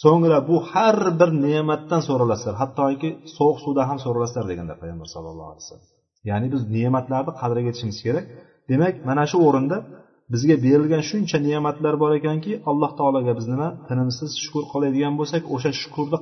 so'ngra 0.02 0.38
bu 0.48 0.56
har 0.70 0.98
bir 1.20 1.30
ne'matdan 1.46 2.00
so'ralasizlar. 2.08 2.54
Hattoki 2.62 3.10
sovuq 3.36 3.58
suvdan 3.64 3.86
ham 3.90 3.98
so'ralasizlar 4.04 4.44
deganlar 4.52 4.76
payg'ambar 4.82 5.08
sallallohu 5.14 5.50
alayhi 5.52 5.64
vasallam. 5.64 5.88
Ya'ni 6.28 6.46
biz 6.54 6.62
ne'matlarni 6.76 7.32
qadriga 7.40 7.68
yetishimiz 7.70 7.98
kerak. 8.06 8.24
Demak 8.70 8.94
mana 9.08 9.24
shu 9.30 9.36
o'rinda 9.48 9.76
bizga 10.32 10.56
berilgan 10.64 11.02
shuncha 11.10 11.38
ne'matlar 11.46 11.94
bor 12.02 12.12
ekanki 12.20 12.52
alloh 12.70 12.90
taologa 12.98 13.32
biz 13.38 13.46
nima? 13.52 13.68
Tinimsiz 13.88 14.30
shukur 14.44 14.64
qiladigan 14.72 15.14
bo'lsak 15.20 15.42
o'sha 15.54 15.70
shukurni 15.82 16.18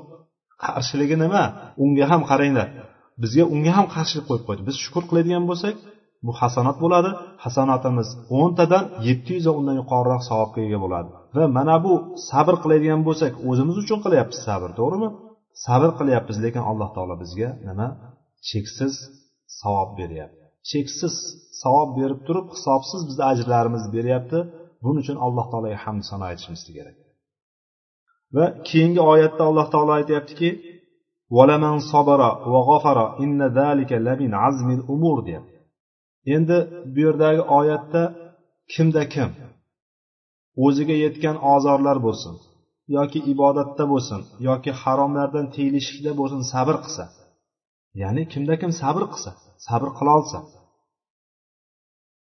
qarshiligi 0.65 1.17
nima? 1.25 1.43
Unga 1.85 2.05
ham 2.13 2.23
qaranglar. 2.31 2.69
Bizga 3.23 3.45
unga 3.55 3.73
ham 3.79 3.87
qarshilik 3.95 4.25
qo'yib 4.29 4.45
qo'ydi. 4.49 4.63
Biz 4.69 4.77
shukur 4.85 5.03
qiladigan 5.11 5.45
bo'lsak 5.51 5.75
bu 6.27 6.33
hasanat 6.41 6.77
bo'ladi. 6.85 7.11
Hasanatimiz 7.45 8.09
o'ntadan 8.39 8.85
yetti 9.09 9.31
yuz 9.37 9.45
va 9.49 9.53
undan 9.61 9.77
yuqoriroq 9.81 10.23
savobga 10.31 10.61
ega 10.67 10.79
bo'ladi. 10.85 11.11
Va 11.37 11.45
mana 11.59 11.77
bu 11.85 11.93
sabr 12.31 12.55
qiladigan 12.63 13.01
bo'lsak 13.09 13.33
o'zimiz 13.49 13.77
uchun 13.83 13.99
qilyapmiz 14.05 14.39
sabr 14.49 14.71
to'g'rimi? 14.79 15.09
Sabr 15.67 15.91
qilyapmiz 15.99 16.37
lekin 16.45 16.63
alloh 16.71 16.89
taolo 16.97 17.15
bizga 17.23 17.49
nima? 17.69 17.89
Cheksiz 18.49 18.95
savob 19.61 19.91
beryapti. 20.01 20.46
Cheksiz 20.71 21.15
savob 21.63 21.91
berib 21.99 22.21
turib 22.27 22.47
hisobsiz 22.55 23.01
bizni 23.09 23.25
ajrlarimizni 23.31 23.91
beryapti. 23.97 24.39
Buning 24.83 25.03
uchun 25.05 25.19
alloh 25.27 25.47
taologa 25.53 25.79
hamd 25.85 26.03
sano 26.11 26.25
aytishimiz 26.31 26.63
kerak. 26.79 26.97
Va 28.37 28.45
keyingi 28.69 29.03
oyatda 29.13 29.43
alloh 29.51 29.67
taolo 29.75 29.93
aytyaptiki 29.99 30.49
deyapti. 35.29 35.55
Endi 36.35 36.59
bu 36.95 36.99
yerdagi 37.07 37.43
oyatda 37.59 38.03
kimda 38.75 39.03
kim? 39.15 39.31
O'ziga 40.65 40.97
yetgan 41.05 41.37
ozorlar 41.55 41.99
bo'lsin 42.07 42.35
yoki 42.97 43.19
ibodatda 43.33 43.85
bo'lsin 43.93 44.21
yoki 44.49 44.71
haromlardan 44.83 45.47
tiyilishlikda 45.55 46.13
bo'lsin 46.21 46.41
sabr 46.53 46.77
qilsa. 46.85 47.05
Ya'ni 48.03 48.23
kimda 48.33 48.55
kim 48.63 48.71
sabr 48.83 49.03
qilsa 49.13 49.31
sabr 49.67 49.89
qilolsa 49.99 50.39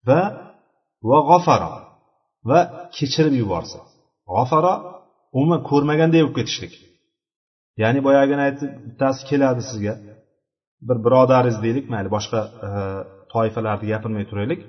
va 0.08 0.20
va 1.10 1.18
g'ofaro 1.28 1.72
va 2.50 2.58
kechirib 2.96 3.34
yuborsa. 3.42 3.78
G'ofaro 4.32 4.74
umuman 5.36 5.60
ko'rmaganday 5.70 6.20
bo'lib 6.22 6.36
ketishlik. 6.38 6.72
Ya'ni 7.82 8.00
boyagini 8.06 8.42
aytib 8.48 8.70
bittasi 8.86 9.20
keladi 9.30 9.62
sizga. 9.70 9.94
Bir 10.88 10.96
birodaringiz 11.06 11.58
deylik 11.64 11.86
mayli 11.94 12.08
boshqa 12.16 12.40
e, 12.66 12.70
toifalarni 13.32 13.86
gapirmay 13.92 14.24
turaylik. 14.30 14.60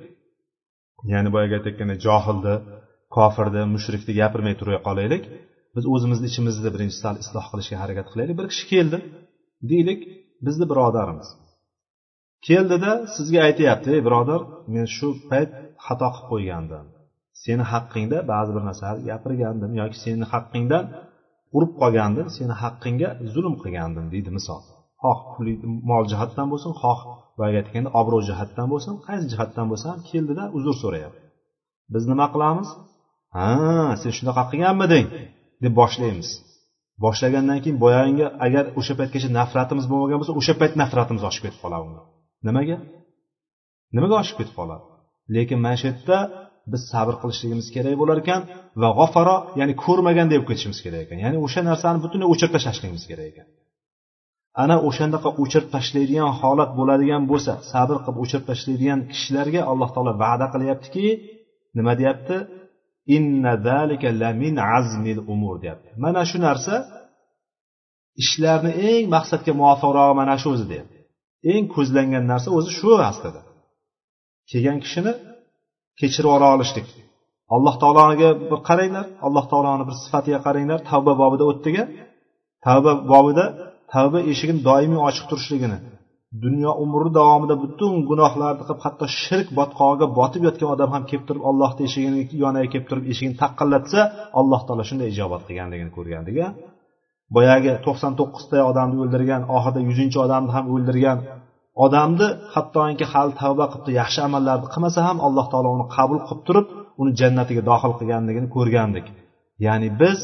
Ya'ni 1.14 1.30
boyagi 1.36 1.54
aytayotgandek 1.58 2.00
johilni 2.08 2.56
kofirni 3.16 3.64
mushrikni 3.74 4.14
gapirmay 4.22 4.56
tura 4.60 4.80
qolaylik. 4.88 5.24
Biz 5.76 5.84
o'zimizni 5.94 6.28
ichimizda 6.32 6.70
birinchi 6.76 6.98
sal 7.04 7.16
isloh 7.24 7.46
qilishga 7.52 7.78
harakat 7.84 8.08
qilaylik. 8.12 8.36
Bir 8.40 8.48
kishi 8.52 8.66
keldi 8.74 8.98
deylik 9.72 10.00
bizni 10.46 10.66
birodarimiz. 10.72 11.30
Keldida 12.48 12.92
sizga 13.16 13.40
aytyapti 13.48 13.90
ey 13.96 14.02
birodar 14.08 14.42
men 14.74 14.86
shu 14.96 15.08
payt 15.30 15.52
xato 15.86 16.08
qilib 16.16 16.28
qo'ygandim. 16.32 16.86
Seni 17.44 17.64
haqqingda 17.72 18.18
ba'zi 18.32 18.52
bir 18.56 18.64
narsalarni 18.68 19.04
gapirgandim 19.12 19.72
yoki 19.82 19.98
seni 20.06 20.26
haqqingdan 20.34 20.86
urib 21.56 21.72
qolgandim 21.82 22.28
seni 22.38 22.54
haqqingga 22.64 23.10
zulm 23.34 23.56
qilgandim 23.64 24.06
deydi 24.14 24.32
misol. 24.38 24.62
Xoh 25.04 25.20
mol 25.90 26.04
jihatdan 26.12 26.48
bo'lsin 26.52 26.72
xoh 26.82 27.00
boyagi 27.40 27.58
aytganda 27.62 27.90
obro' 28.00 28.22
jihatdan 28.30 28.68
bo'lsin 28.74 28.94
qaysi 29.08 29.26
jihatdan 29.34 29.66
bo'lsa 29.72 29.86
ham 29.92 30.00
keldida 30.10 30.44
uzr 30.58 30.74
so'rayapti. 30.84 31.22
Biz 31.94 32.04
nima 32.12 32.28
qilamiz? 32.34 32.70
Ha 33.36 33.50
sen 34.02 34.12
shunaqa 34.18 34.44
qilganmiding? 34.52 35.08
deb 35.64 35.74
boshlaymiz. 35.82 36.30
Boshlagandan 37.04 37.60
keyin 37.64 37.78
boyagi 37.84 38.26
agar 38.46 38.66
o'sha 38.80 38.94
paytgacha 39.00 39.30
nafratimiz 39.40 39.86
bo'lmagan 39.92 40.18
bo'lsa 40.22 40.34
o'sha 40.40 40.54
payt 40.62 40.74
nafratimiz 40.82 41.24
oshib 41.30 41.44
ketib 41.46 41.62
qoladi 41.64 42.11
nimaga? 42.48 42.78
Nimaga 43.96 44.16
oshib 44.22 44.36
ketib 44.40 44.56
qoladi? 44.60 44.84
Lekin 45.36 45.60
mana 45.66 45.78
shu 45.80 45.86
yerda 45.90 46.18
biz 46.72 46.82
sabr 46.94 47.16
qilishligimiz 47.22 47.68
kerak 47.76 47.96
bo'lar 48.02 48.18
ekan 48.24 48.42
va 48.82 48.90
g'ofaro 48.98 49.38
ya'ni 49.60 49.74
ko'rmagan 49.86 50.28
deb 50.34 50.44
ketishimiz 50.50 50.80
kerak 50.86 51.02
ekan. 51.06 51.18
Ya'ni 51.26 51.38
o'sha 51.46 51.62
narsani 51.70 52.00
butunlay 52.04 52.28
o'chirib 52.34 52.54
tashlashligimiz 52.56 53.04
kerak 53.12 53.28
ekan. 53.32 53.48
Ana 54.64 54.76
o'shandaqa 54.88 55.30
o'chirib 55.42 55.70
tashlaydigan 55.76 56.32
holat 56.40 56.72
bo'ladigan 56.80 57.24
bo'lsa 57.32 57.54
sabr 57.72 57.98
qilib 58.06 58.18
o'chirib 58.24 58.46
tashlaydigan 58.52 59.00
kishilarga 59.12 59.62
alloh 59.72 59.90
taolo 59.96 60.14
va'da 60.24 60.46
qilyaptiki 60.54 61.08
nima 61.78 61.94
deyapti? 62.00 62.38
Inna 63.16 63.54
zalika 63.68 64.10
lamin 64.22 64.56
azmil 64.78 65.20
umur 65.34 65.56
deyapti. 65.64 65.90
Mana 66.04 66.22
shu 66.30 66.38
narsa 66.48 66.76
ishlarni 68.24 68.72
eng 68.92 69.04
maqsadga 69.16 69.52
muvofiqrog'i 69.60 70.14
mana 70.22 70.36
shu 70.42 70.48
o'zi 70.56 70.66
deyapti. 70.72 70.91
Eng 71.54 71.66
ko'zlangan 71.76 72.24
narsa 72.32 72.50
o'zi 72.58 72.72
shu 72.80 72.90
aslida. 73.10 73.42
Kelgan 74.52 74.78
kishini 74.84 75.14
kechirib 76.00 76.28
yubora 76.28 76.48
olishlik. 76.56 76.88
Alloh 77.56 77.76
taologa 77.82 78.30
bir 78.52 78.60
qaranglar 78.70 79.06
alloh 79.28 79.46
taoloni 79.52 79.84
bir 79.90 79.96
sifatiga 80.04 80.40
qaranglar 80.48 80.80
tavba 80.90 81.14
bobida 81.22 81.44
o'tdiga 81.52 81.84
tavba 82.66 82.92
bobida 83.12 83.46
tavba 83.94 84.20
eshigini 84.32 84.62
doimiy 84.70 85.02
ochiq 85.10 85.26
turishligini 85.32 85.78
dunyo 86.44 86.72
umri 86.84 87.10
davomida 87.20 87.56
butun 87.64 87.94
gunohlarni 88.10 88.64
qilib 88.68 88.80
hatto 88.86 89.06
shirk 89.22 89.48
botqog'iga 89.60 90.08
botib 90.20 90.42
yotgan 90.48 90.70
odam 90.76 90.90
ham 90.96 91.04
kelib 91.10 91.26
turib 91.30 91.44
ollohni 91.50 91.82
eshigini 91.90 92.20
yoniga 92.44 92.68
kelib 92.74 92.88
turib 92.90 93.06
eshigini 93.12 93.36
taqqillatsa 93.44 94.00
alloh 94.40 94.62
taolo 94.68 94.84
shunday 94.90 95.08
ijobat 95.14 95.42
qilganligini 95.48 95.92
ko'rgandik 95.98 96.36
boyagi 97.36 97.72
to'qson 97.86 98.14
to'qqizta 98.20 98.58
odamni 98.72 98.98
o'ldirgan 99.04 99.42
oxirida 99.58 99.82
yuzinchi 99.90 100.18
odamni 100.26 100.52
ham 100.56 100.66
o'ldirgan 100.74 101.18
odamni 101.86 102.28
hattoki 102.54 103.06
hali 103.14 103.34
tavba 103.42 103.66
qilibdi 103.72 103.92
yaxshi 104.02 104.20
amallarni 104.28 104.68
qilmasa 104.74 105.00
ham 105.08 105.18
alloh 105.28 105.46
taolo 105.52 105.70
uni 105.78 105.86
qabul 105.96 106.20
qilib 106.28 106.42
turib 106.48 106.68
uni 107.02 107.12
jannatiga 107.22 107.62
dohil 107.70 107.94
qilganligini 108.00 108.48
ko'rgandik. 108.56 109.06
Ya'ni 109.66 109.90
biz 110.02 110.20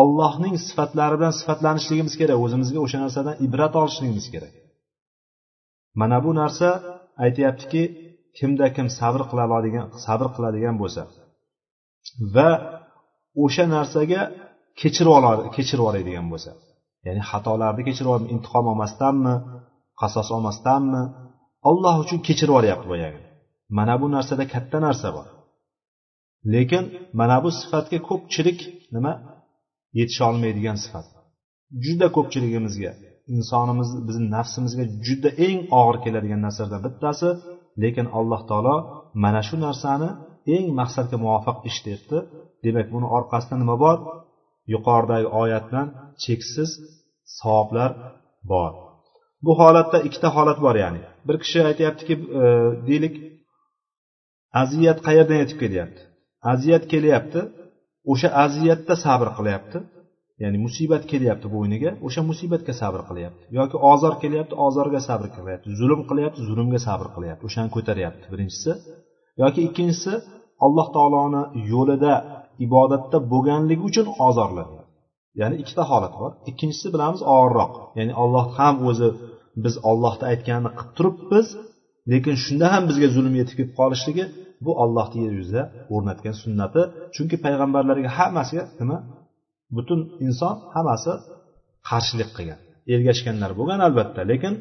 ollohning 0.00 0.54
sifatlari 0.66 1.14
bilan 1.20 1.34
sifatlanishligimiz 1.40 2.14
kerak 2.20 2.38
o'zimizga 2.44 2.78
o'sha 2.86 2.98
narsadan 3.04 3.34
ibrat 3.46 3.72
olishligimiz 3.80 4.26
kerak. 4.34 4.52
Mana 6.00 6.18
bu 6.24 6.30
narsa 6.40 6.68
aytyaptiki 7.24 7.82
kimda 8.38 8.66
kim 8.76 8.86
sabr 8.98 9.22
qila 9.30 9.42
oladigan 9.48 9.86
sabr 10.04 10.28
qiladigan 10.36 10.76
bo'lsa 10.82 11.02
va 12.34 12.50
o'sha 13.44 13.64
narsaga 13.76 14.22
kechirib 14.80 15.12
oladi 15.18 15.42
kechirib 15.56 15.82
yuboradigan 15.82 16.26
bo'lsa. 16.32 16.50
Ya'ni 17.06 17.22
xatolarni 17.30 17.82
kechirib 17.88 18.10
olib 18.14 18.28
intiqom 18.34 18.64
olmasdanmi 18.72 19.34
qasos 20.00 20.28
olmasdanmi 20.36 21.02
olloh 21.70 21.94
uchun 22.04 22.18
kechirib 22.26 22.52
yuboryapti 22.52 22.86
boyagi 22.92 23.20
mana 23.78 23.94
bu 24.00 24.06
narsada 24.16 24.44
katta 24.54 24.78
narsa 24.86 25.08
bor. 25.16 25.26
Lekin 26.54 26.84
mana 27.20 27.36
bu 27.44 27.50
sifatga 27.60 27.98
ko'pchilik 28.08 28.58
nima? 28.94 29.12
Yetisha 29.98 30.22
olmaydigan 30.30 30.76
sifat. 30.84 31.06
Juda 31.84 32.06
ko'pchiligimizga 32.16 32.92
insonimiz 33.34 33.90
bizni 34.06 34.26
nafsimizga 34.36 34.84
juda 35.06 35.30
eng 35.46 35.58
og'ir 35.80 35.96
keladigan 36.04 36.40
narsalardan 36.46 36.82
bittasi 36.86 37.28
lekin 37.82 38.06
alloh 38.18 38.40
taolo 38.50 38.76
mana 39.24 39.40
shu 39.48 39.56
narsani 39.66 40.08
eng 40.54 40.66
maqsadga 40.80 41.16
muvofiq 41.24 41.56
ish 41.70 41.78
debdi 41.86 42.18
demak 42.64 42.86
buni 42.94 43.06
orqasida 43.16 43.54
nima 43.62 43.76
bor? 43.84 43.96
Yuqoridagi 44.74 45.28
oyat 45.42 45.64
bilan 45.70 45.88
cheksiz 46.22 46.70
savoblar 47.38 47.90
bor. 48.52 48.72
Bu 49.44 49.52
holatda 49.60 49.98
ikkita 50.08 50.28
holat 50.36 50.58
bor 50.66 50.76
ya'ni 50.84 51.00
bir 51.28 51.36
kishi 51.42 51.58
aytyaptiki 51.70 52.14
e, 52.42 52.44
deylik 52.88 53.14
aziyat 54.62 54.98
qayerdan 55.06 55.38
yetib 55.42 55.58
kelyapti? 55.62 56.02
Aziyat 56.52 56.84
kelyapti 56.92 57.40
o'sha 58.12 58.28
aziyatda 58.44 58.94
sabr 59.04 59.28
qilyapti 59.38 59.78
ya'ni 60.42 60.58
musibat 60.66 61.02
kelyapti 61.12 61.46
bo'yniga 61.54 61.90
o'sha 62.06 62.22
musibatga 62.30 62.72
sabr 62.82 63.00
qilyapti. 63.08 63.42
Yoki 63.58 63.76
ozor 63.92 64.14
kelyapti 64.22 64.54
ozorga 64.66 65.00
sabr 65.08 65.26
qilyapti 65.36 65.68
zulm 65.80 66.00
qilyapti 66.10 66.40
zulmga 66.48 66.80
sabr 66.88 67.06
qilyapti 67.16 67.42
o'shani 67.48 67.70
ko'taryapti. 67.76 68.26
Birinchisi 68.32 68.72
yoki 69.42 69.60
ikkinchisi 69.68 70.12
alloh 70.64 70.86
taoloni 70.96 71.42
yo'lida 71.72 72.14
ibodatda 72.66 73.18
bo'lganligi 73.32 73.82
uchun 73.90 74.06
ozorlanadi 74.26 74.80
ya'ni 75.40 75.56
ikkita 75.62 75.82
holat 75.90 76.14
bor. 76.20 76.30
Ikkinchisi 76.50 76.88
bilamiz 76.94 77.20
og'irroq. 77.34 77.72
Ya'ni 77.98 78.12
olloh 78.22 78.46
ham 78.58 78.74
o'zi 78.90 79.08
biz 79.64 79.74
ollohni 79.90 80.24
aytganini 80.32 80.70
qilib 80.78 80.92
turibmiz 80.96 81.46
lekin 82.12 82.34
shunda 82.44 82.66
ham 82.74 82.82
bizga 82.90 83.08
zulm 83.16 83.34
yetib 83.40 83.54
kelib 83.58 83.72
qolishligi 83.80 84.24
bu 84.64 84.70
ollohni 84.82 85.18
yer 85.26 85.32
yuzida 85.40 85.62
o'rnatgan 85.94 86.34
sunnati. 86.42 86.82
Chunki 87.14 87.36
payg'ambarlarga 87.44 88.10
hammasiga 88.18 88.64
nima? 88.80 88.98
Butun 89.76 90.00
inson 90.26 90.54
hammasi 90.74 91.12
qarshilik 91.90 92.30
qilgan. 92.36 92.60
Ergashganlar 92.94 93.50
bo'lgan 93.58 93.80
albatta. 93.86 94.20
Lekin 94.32 94.54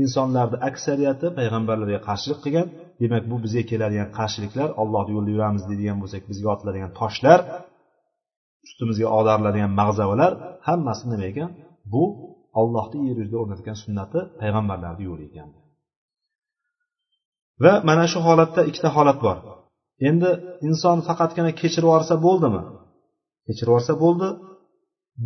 insonlarni 0.00 0.58
aksariyati 0.68 1.26
payg'ambarlarga 1.38 2.00
qarshilik 2.08 2.40
qilgan. 2.44 2.68
Demak 3.02 3.24
bu 3.30 3.36
bizga 3.44 3.62
keladigan 3.70 4.10
qarshiliklar 4.18 4.68
ollohni 4.82 5.12
yo'lida 5.16 5.32
yuramiz 5.36 5.62
deydigan 5.70 5.98
bo'lsak 6.02 6.22
bizga 6.30 6.48
otiladigan 6.54 6.90
toshlar 7.00 7.38
ustimizga 8.66 9.06
ag'dariladigan 9.18 9.72
mag'zavalar 9.80 10.32
hammasi 10.68 11.04
nima 11.12 11.24
ekan? 11.32 11.50
Bu 11.92 12.04
ollohni 12.60 13.00
yer 13.08 13.16
yuzida 13.20 13.38
o'rnatgan 13.42 13.76
sunnati 13.84 14.20
payg'ambarlarni 14.40 15.02
yo'li 15.10 15.24
ekan. 15.30 15.48
Va 17.64 17.72
mana 17.88 18.04
shu 18.12 18.18
holatda 18.28 18.60
ikkita 18.70 18.90
holat 18.96 19.18
bor. 19.26 19.36
Endi 20.08 20.30
inson 20.68 20.98
faqatgina 21.08 21.50
kechirib 21.60 21.88
yuborsa 21.88 22.14
bo'ldimi? 22.26 22.62
Kechirib 23.46 23.70
yuborsa 23.70 23.94
bo'ldi. 24.04 24.28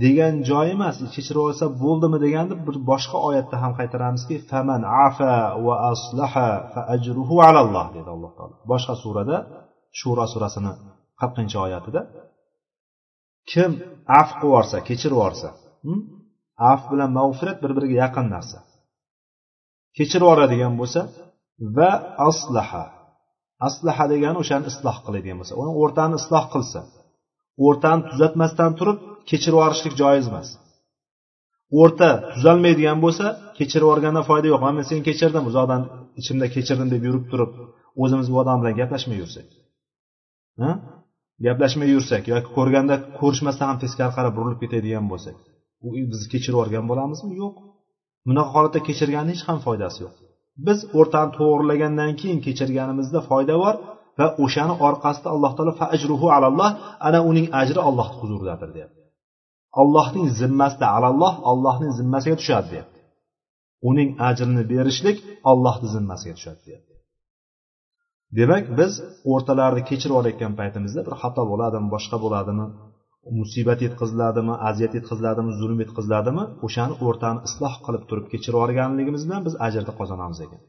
Degan 0.02 0.34
joy 0.48 0.66
emas 0.76 0.96
kechirib 1.14 1.42
olsa 1.48 1.66
bo'ldimi 1.82 2.18
deganni 2.24 2.54
bir 2.66 2.76
boshqa 2.90 3.18
oyatda 3.28 3.56
ham 3.62 3.72
qaytaramizki 3.78 4.36
faman 4.50 4.82
afa 5.06 5.32
va 5.66 5.74
aslaha 5.92 6.48
fa 6.72 6.80
ajruhu 6.94 7.36
alalloh 7.48 7.86
dedi 7.96 8.08
alloh 8.14 8.32
taolo. 8.38 8.54
Boshqa 8.72 8.94
surada 9.02 9.36
shuro 9.98 10.24
surasini 10.32 10.72
qirqinchi 11.20 11.56
oyatida 11.66 12.00
kim 13.50 13.70
af 14.20 14.28
qilib 14.38 14.48
yuborsa 14.48 14.76
kechirib 14.88 15.16
yuborsa 15.18 15.48
af 16.72 16.80
bilan 16.90 17.10
mag'firat 17.18 17.58
bir 17.62 17.70
biriga 17.76 17.96
yaqin 18.04 18.26
narsa. 18.34 18.58
Kechirib 19.96 20.26
yuboradigan 20.26 20.74
bo'lsa 20.80 21.00
va 21.76 21.90
aslaha 22.28 22.84
aslaha 23.68 24.04
degani 24.12 24.36
o'shani 24.42 24.66
isloh 24.72 24.96
qiladigan 25.06 25.36
bo'lsa 25.40 25.54
o'rtani 25.82 26.16
isloh 26.20 26.44
qilsa 26.54 26.80
o'rtani 27.66 28.02
tuzatmasdan 28.10 28.72
turib 28.78 28.98
kechirib 29.30 29.56
yuborishlik 29.58 29.94
joiz 30.02 30.26
emas. 30.30 30.48
O'rta 31.80 32.08
tuzalmaydigan 32.32 32.98
bo'lsa 33.04 33.26
kechirib 33.58 33.86
yuborgandan 33.86 34.24
foyda 34.30 34.46
yo'q. 34.52 34.60
Mana 34.64 34.74
men 34.78 34.86
seni 34.90 35.02
kechirdim 35.08 35.44
uzoqdan 35.50 35.82
ichimda 36.20 36.46
kechirdim 36.54 36.88
deb 36.94 37.02
yurib 37.08 37.24
turib 37.30 37.50
o'zimiz 38.02 38.26
bu 38.32 38.36
odam 38.42 38.56
bilan 38.60 38.74
gaplashmay 38.80 39.18
yursak. 39.22 39.46
Gaplashmay 41.46 41.88
yursak 41.94 42.22
yoki 42.32 42.48
ko'rganda 42.56 42.94
ko'rishmasdan 43.20 43.66
ham 43.70 43.78
teskari 43.84 44.12
qarab 44.16 44.32
burilib 44.38 44.58
ketadigan 44.62 45.06
bo'lsak 45.12 45.36
u 45.86 45.88
biz 46.12 46.22
kechirib 46.32 46.54
yuborgan 46.56 46.84
bo'lamizmi? 46.90 47.32
Yo'q. 47.42 47.54
Bunaqa 48.28 48.50
holatda 48.54 48.80
kechirganni 48.88 49.30
hech 49.34 49.44
ham 49.48 49.58
foydasi 49.66 49.98
yo'q. 50.04 50.14
Biz 50.66 50.78
o'rtani 50.98 51.30
to'g'irlagandan 51.38 52.12
keyin 52.20 52.38
kechirganimizda 52.46 53.20
foyda 53.30 53.54
bor 53.64 53.74
va 54.18 54.26
o'shani 54.44 54.74
orqasida 54.88 55.28
alloh 55.34 55.52
taolo 55.56 55.72
fajruhu 55.82 56.26
alalloh 56.36 56.70
ana 57.08 57.18
uning 57.30 57.46
ajri 57.60 57.80
alloh 57.88 58.08
huzuridadir 58.20 58.70
deyapti. 58.76 59.05
Allohning 59.80 60.28
zimmasida 60.40 60.86
alalloh 60.96 61.34
allohning 61.50 61.92
zimmasiga 61.98 62.36
tushadi 62.40 62.66
deyapti. 62.72 63.00
Uning 63.90 64.10
ajrini 64.28 64.62
berishlik 64.72 65.16
ollohni 65.50 65.88
zimmasiga 65.94 66.34
tushadi 66.38 66.60
deyapti. 66.66 66.94
Demak 68.38 68.64
biz 68.78 68.92
o'rtalarni 69.32 69.82
kechirib 69.88 70.16
olayotgan 70.20 70.52
paytimizda 70.60 71.00
bir 71.06 71.14
xato 71.22 71.42
bo'ladimi 71.52 71.88
boshqa 71.94 72.16
bo'ladimi 72.24 72.66
musibat 73.40 73.78
yetkaziladimi 73.86 74.54
aziyat 74.68 74.92
yetkaziladimi 74.98 75.52
zulm 75.60 75.78
yetkaziladimi 75.84 76.44
o'shani 76.66 76.94
o'rtani 77.06 77.40
isloh 77.48 77.74
qilib 77.84 78.02
turib 78.08 78.26
kechirib 78.32 78.56
yuborganligimiz 78.56 79.22
bilan 79.26 79.42
biz 79.46 79.54
ajrni 79.66 79.92
qozonamiz 80.00 80.38
ekan. 80.46 80.60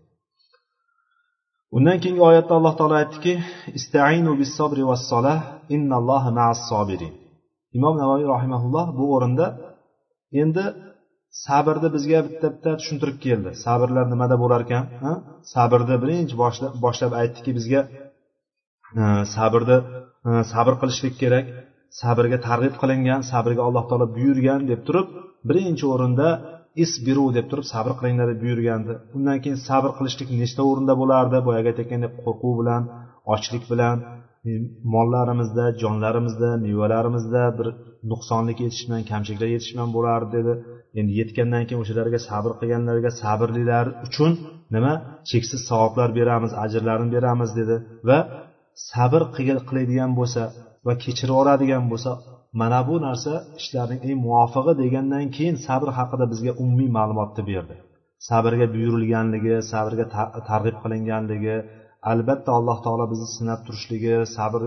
Undan 1.77 1.97
keyingi 2.03 2.23
oyatda 2.29 2.53
alloh 2.59 2.73
taolo 2.79 2.95
aytdiki 3.01 3.33
istainu 3.79 4.31
bis 4.41 4.51
sabri 4.59 4.83
vas 4.89 5.03
solah 5.11 5.37
innalloha 5.75 6.29
ma'as 6.39 6.59
sobirin 6.71 7.13
imom 7.77 7.95
navoiy 8.01 8.25
rahimaulloh 8.33 8.87
bu 8.99 9.05
o'rinda 9.15 9.45
endi 10.43 10.65
sabrni 11.45 11.89
bizga 11.95 12.19
bitta 12.27 12.47
bitta 12.53 12.71
tushuntirib 12.79 13.17
keldi. 13.25 13.49
Sabrlar 13.65 14.05
nimada 14.13 14.35
bo'lar 14.43 14.61
ekan 14.65 14.83
sabrni 15.53 15.95
birinchi 16.03 16.35
boshlab 16.43 16.71
boshlab 16.85 17.11
aytdiki 17.21 17.51
bizga 17.57 17.81
e, 19.01 19.03
sabrni 19.35 19.77
e, 20.29 20.31
sabr 20.51 20.73
qilishlik 20.81 21.15
kerak 21.21 21.45
sabrga 22.01 22.37
targ'ib 22.47 22.75
qilingan 22.81 23.21
sabrga 23.31 23.61
alloh 23.67 23.83
taolo 23.89 24.07
buyurgan 24.17 24.59
deb 24.71 24.81
turib 24.87 25.07
birinchi 25.49 25.85
o'rinda 25.93 26.27
isbiru 26.83 27.25
deb 27.37 27.45
turib 27.51 27.65
sabr 27.73 27.91
qilinglar 27.99 28.27
deb 28.31 28.39
buyurgandi. 28.45 28.93
Undan 29.17 29.37
keyin 29.43 29.59
sabr 29.69 29.91
qilishlik 29.97 30.29
nechta 30.41 30.61
o'rinda 30.69 30.93
bo'lardi? 31.01 31.37
Boyagi 31.47 31.67
aytayotgandek 31.71 32.13
qo'rquv 32.25 32.53
bilan 32.61 32.81
ochlik 33.33 33.63
bilan 33.71 33.97
mollarimizda 34.93 35.65
jonlarimizda 35.81 36.49
mevalarimizda 36.65 37.43
bir 37.57 37.67
nuqsonlik 38.11 38.57
yetishman 38.65 39.01
kamchiliklar 39.11 39.49
yetishman 39.55 39.89
bo'lar 39.95 40.21
bo'lardi 40.21 40.37
dedi. 40.37 40.53
Endi 40.99 41.11
yetgandan 41.21 41.63
keyin 41.67 41.81
o'shalarga 41.83 42.19
sabr 42.29 42.51
qilganlarga 42.59 43.11
sabrlilar 43.21 43.85
uchun 44.07 44.31
nima? 44.75 44.93
Cheksiz 45.29 45.61
savoblar 45.69 46.09
beramiz 46.19 46.51
ajrlarni 46.63 47.09
beramiz 47.15 47.51
dedi. 47.59 47.75
Va 48.09 48.19
sabr 48.91 49.21
qiladigan 49.69 50.11
bo'lsa 50.19 50.41
va 50.87 50.93
kechirib 51.03 51.33
yuboradigan 51.33 51.85
bo'lsa 51.91 52.11
mana 52.61 52.79
bu 52.87 52.95
narsa 53.07 53.33
ishlarning 53.61 54.01
eng 54.07 54.19
muvofig'i 54.25 54.73
degandan 54.83 55.25
keyin 55.35 55.55
sabr 55.67 55.89
haqida 55.97 56.25
bizga 56.31 56.51
umumiy 56.63 56.89
ma'lumotni 56.97 57.43
berdi. 57.51 57.75
Sabrga 58.29 58.67
buyurilganligi 58.75 59.55
sabrga 59.71 60.05
targ'ib 60.49 60.75
qilinganligi 60.83 61.55
albatta 62.11 62.51
alloh 62.57 62.77
taolo 62.85 63.05
bizni 63.11 63.27
sinab 63.37 63.59
turishligi 63.67 64.15
sabr 64.35 64.61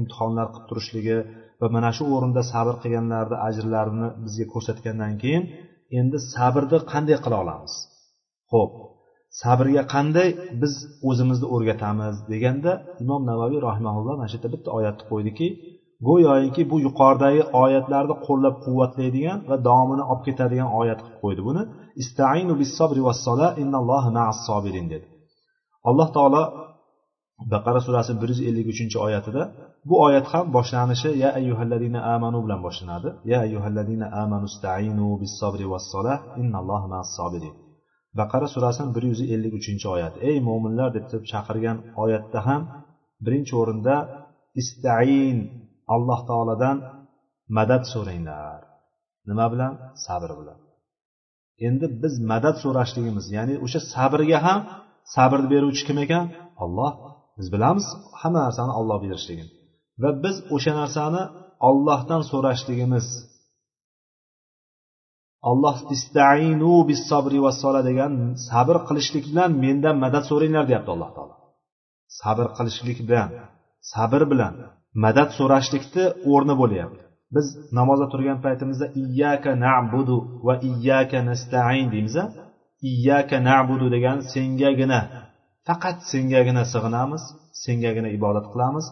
imtihonlar 0.00 0.46
qilib 0.52 0.66
turishligi 0.70 1.18
va 1.60 1.66
mana 1.74 1.90
shu 1.96 2.04
o'rinda 2.14 2.42
sabr 2.52 2.74
qilganlarni 2.82 3.36
ajrlarini 3.48 4.08
bizga 4.24 4.46
ko'rsatgandan 4.52 5.12
keyin 5.22 5.44
endi 6.00 6.18
sabrni 6.34 6.78
qanday 6.92 7.16
qila 7.24 7.36
olamiz? 7.44 7.72
Ho'p 8.52 8.72
sabrga 9.42 9.82
qanday 9.94 10.28
biz 10.62 10.72
o'zimizni 11.08 11.46
o'rgatamiz 11.54 12.14
deganda 12.32 12.72
imom 13.04 13.22
navaviy 13.30 13.60
rahimaulloh 13.68 14.14
mana 14.18 14.28
shu 14.30 14.36
yerda 14.36 14.50
bitta 14.54 14.68
oyatni 14.78 15.04
qo'ydiki 15.12 15.48
go'yoki 16.08 16.62
bu 16.70 16.76
yuqoridagi 16.86 17.42
oyatlarni 17.62 18.14
qo'llab 18.26 18.54
quvvatlaydigan 18.64 19.38
va 19.50 19.56
davomini 19.68 20.04
olib 20.10 20.22
ketadigan 20.28 20.70
oyat 20.80 20.98
qilib 21.04 21.18
qo'ydi 21.24 21.42
buni. 21.48 21.62
Istainu 22.02 22.54
bis 22.60 22.70
sabri 22.78 23.00
ma'as 24.18 24.38
sobirin 24.48 24.86
dedi. 24.94 25.06
Alloh 25.88 26.08
taolo 26.16 26.42
baqara 27.52 27.80
surasi 27.86 28.12
bir 28.20 28.28
yuz 28.32 28.40
ellik 28.48 28.66
uchinchi 28.72 28.96
oyatida 29.06 29.42
bu 29.88 29.94
oyat 30.06 30.26
ham 30.32 30.44
boshlanishi 30.56 31.10
ya 31.22 31.30
ayyuhalladina 31.38 32.00
amanu 32.14 32.38
bilan 32.44 32.60
boshlanadi. 32.66 33.08
Ya 33.30 33.38
ayyuhalladina 33.46 34.06
amanu 34.22 34.46
stainu 34.56 35.08
bis 35.20 35.32
sabri 35.40 35.66
vas 35.72 35.86
innalloha 36.42 36.86
ma'as 36.92 37.12
baqara 38.18 38.48
surasini 38.54 38.90
bir 38.96 39.04
yuz 39.10 39.20
ellik 39.34 39.52
uchinchi 39.60 39.86
oyat 39.94 40.14
ey 40.28 40.36
mo'minlar 40.48 40.88
deb 40.96 41.04
chaqirgan 41.32 41.78
oyatda 42.02 42.38
ham 42.48 42.62
birinchi 43.24 43.54
o'rinda 43.60 43.94
istain 44.60 45.38
alloh 45.94 46.20
taolodan 46.30 46.76
madad 47.56 47.82
so'ranglar. 47.92 48.60
Nima 49.28 49.46
bilan? 49.52 49.72
Sabr 50.06 50.30
bilan. 50.40 50.58
Endi 51.66 51.86
biz 52.02 52.14
madad 52.32 52.56
so'rashligimiz 52.64 53.26
ya'ni 53.36 53.54
o'sha 53.64 53.80
sabrga 53.92 54.38
ham 54.46 54.60
sabrni 55.14 55.48
beruvchi 55.54 55.82
kim 55.88 55.98
ekan? 56.04 56.24
Olloh 56.64 56.92
biz 57.38 57.46
bilamiz 57.54 57.86
hamma 58.20 58.40
narsani 58.46 58.72
olloh 58.80 58.98
berishligini 59.04 59.52
va 60.02 60.10
biz 60.24 60.36
o'sha 60.54 60.72
narsani 60.80 61.22
ollohdan 61.68 62.22
so'rashligimiz. 62.30 63.06
Olloh 65.50 65.76
istainu 65.94 66.74
bis 66.88 67.00
sabri 67.10 67.38
va 67.44 67.52
degan 67.88 68.12
sabr 68.48 68.76
qilishlik 68.88 69.24
bilan 69.30 69.50
mendan 69.64 69.96
madad 70.04 70.24
so'ranglar 70.30 70.64
deyapti 70.70 70.90
alloh 70.94 71.10
taolo. 71.16 71.34
Sabr 72.20 72.46
qilishlik 72.56 72.98
bilan 73.08 73.30
sabr 73.92 74.22
bilan 74.32 74.54
madad 75.04 75.30
so'rashlikni 75.38 76.04
o'rni 76.32 76.54
bo'lyapti. 76.62 77.02
Biz 77.34 77.46
namozda 77.78 78.06
turgan 78.12 78.38
paytimizda 78.44 78.86
iyyaka 79.02 79.50
na'budu 79.64 80.18
va 80.46 80.54
iyyaka 80.70 81.18
nastain 81.30 81.86
deymiz 81.94 82.16
iyyaka 82.90 83.36
na'budu 83.48 83.86
degan 83.94 84.18
sengagina 84.32 85.00
faqat 85.68 85.98
sengagina 86.12 86.62
sig'inamiz 86.72 87.22
sengagina 87.64 88.08
ibodat 88.18 88.46
qilamiz 88.52 88.86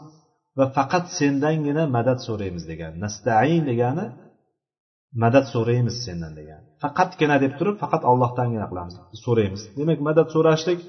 va 0.59 0.67
faqat 0.77 1.05
sendangina 1.19 1.83
madad 1.97 2.19
so'raymiz 2.27 2.65
degan 2.73 2.93
nastain 3.05 3.63
degani 3.71 4.07
madad 5.23 5.47
so'raymiz 5.55 5.97
sendan 6.07 6.33
degan. 6.39 6.61
Faqatgina 6.83 7.37
deb 7.45 7.53
turib 7.59 7.77
faqat 7.83 8.03
ollohdangina 8.11 8.67
qilamiz 8.71 8.95
so'raymiz. 9.25 9.63
Demak 9.79 9.99
madad 10.09 10.29
so'rashlik 10.35 10.81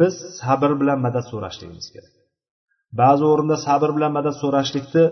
biz 0.00 0.14
sabr 0.40 0.70
bilan 0.80 0.98
madad 1.06 1.24
so'rashligimiz 1.32 1.86
kerak. 1.94 2.12
Ba'zi 3.00 3.24
o'rinda 3.32 3.56
sabr 3.66 3.90
bilan 3.96 4.12
madad 4.18 4.34
so'rashlikni 4.42 5.04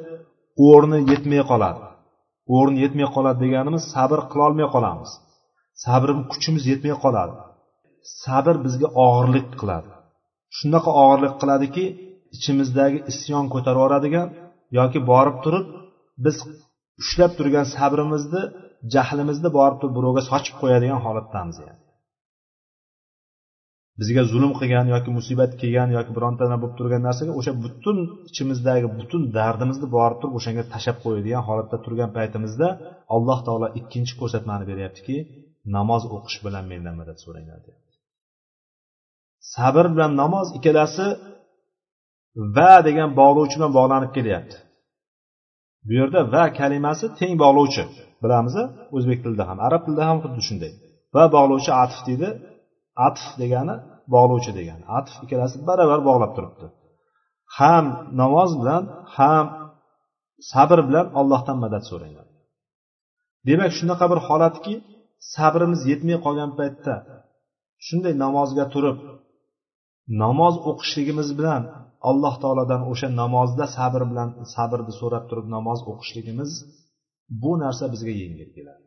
o'rni 0.71 0.99
yetmay 1.13 1.43
qoladi. 1.51 1.83
O'rni 2.57 2.79
yetmay 2.85 3.09
qoladi 3.17 3.39
deganimiz 3.45 3.83
sabr 3.95 4.19
qilolmay 4.33 4.69
qolamiz. 4.75 5.11
Sabrimiz 5.85 6.27
kuchimiz 6.33 6.63
yetmay 6.71 6.95
qoladi. 7.05 7.35
Sabr 8.25 8.55
bizga 8.67 8.89
og'irlik 9.07 9.49
qiladi. 9.61 9.91
Shunaqa 10.59 10.91
og'irlik 11.03 11.35
qiladiki 11.41 11.85
ichimizdagi 12.37 12.99
isyon 13.13 13.45
ko'tarib 13.55 13.81
yuboradigan 13.81 14.29
yoki 14.79 14.99
borib 15.11 15.37
turib 15.45 15.67
biz 16.25 16.37
ushlab 17.03 17.33
turgan 17.39 17.67
sabrimizni 17.77 18.43
jahlimizni 18.95 19.51
borib 19.59 19.77
turib 19.81 19.95
birovga 19.99 20.23
sochib 20.31 20.55
qo'yadigan 20.63 21.01
holatdamiz 21.07 21.57
yani. 21.67 21.81
Bizga 24.01 24.23
zulm 24.33 24.53
qilgan 24.61 24.87
yoki 24.95 25.11
musibat 25.19 25.53
kelgan 25.61 25.91
yoki 25.97 26.13
bironta 26.17 26.43
nima 26.47 26.59
bo'lib 26.63 26.77
turgan 26.81 27.03
narsaga 27.09 27.33
o'sha 27.41 27.53
butun 27.65 27.97
ichimizdagi 28.31 28.89
butun 28.99 29.23
dardimizni 29.39 29.89
borib 29.97 30.19
turib 30.21 30.35
o'shanga 30.39 30.65
tashlab 30.73 30.99
qo'yadigan 31.05 31.43
holatda 31.49 31.77
turgan 31.85 32.11
paytimizda 32.17 32.69
alloh 33.17 33.39
taolo 33.47 33.69
ikkinchi 33.81 34.15
ko'rsatmani 34.21 34.65
beryaptiki 34.71 35.17
namoz 35.77 36.03
o'qish 36.17 36.39
bilan 36.45 36.65
mendan 36.73 36.95
madad 37.01 37.19
so'ranglar 37.25 37.61
deyapti. 37.67 37.95
Sabr 39.55 39.85
bilan 39.95 40.13
namoz 40.23 40.49
ikkalasi 40.59 41.07
va 42.57 42.73
degan 42.89 43.11
bog'lovchi 43.21 43.57
bilan 43.59 43.73
bog'lanib 43.79 44.11
kelyapti. 44.17 44.57
Bu 45.87 45.93
yerda 46.01 46.21
va 46.35 46.45
kalimasi 46.61 47.07
teng 47.19 47.35
bog'lovchi 47.43 47.85
bilamiz 48.23 48.55
o'zbek 48.97 49.19
tilida 49.25 49.45
ham 49.51 49.59
arab 49.67 49.83
tilida 49.87 50.05
ham 50.11 50.19
xuddi 50.25 50.41
shunday. 50.49 50.73
Va 51.15 51.25
bog'lovchi 51.37 51.71
atf 51.85 51.99
deydi 52.09 52.29
atf 53.07 53.25
degani 53.43 53.75
bog'lovchi 54.15 54.53
degani 54.59 54.85
atf 54.99 55.15
ikkalasi 55.25 55.57
baravar 55.69 56.01
bog'lab 56.09 56.33
turibdi. 56.37 56.67
Ham 57.59 57.85
namoz 58.21 58.51
bilan 58.61 58.83
ham 59.17 59.47
sabr 60.53 60.79
bilan 60.89 61.07
ollohdan 61.21 61.57
madad 61.65 61.85
so'ranglar. 61.91 62.27
Demak 63.49 63.73
shunaqa 63.79 64.07
bir 64.13 64.21
holatki 64.29 64.75
sabrimiz 65.35 65.81
yetmay 65.91 66.19
qolgan 66.25 66.51
paytda 66.59 66.95
shunday 67.87 68.15
namozga 68.25 68.65
turib 68.75 68.99
namoz 70.23 70.55
o'qishligimiz 70.71 71.29
bilan 71.39 71.63
alloh 72.11 72.35
taolodan 72.43 72.83
o'sha 72.93 73.09
namozda 73.21 73.65
sabr 73.77 74.03
bilan 74.11 74.29
sabrni 74.55 74.93
so'rab 75.01 75.25
turib 75.31 75.47
namoz 75.57 75.79
o'qishligimiz 75.91 76.51
bu 77.43 77.53
narsa 77.63 77.85
bizga 77.93 78.13
yengil 78.23 78.51
keladi. 78.57 78.85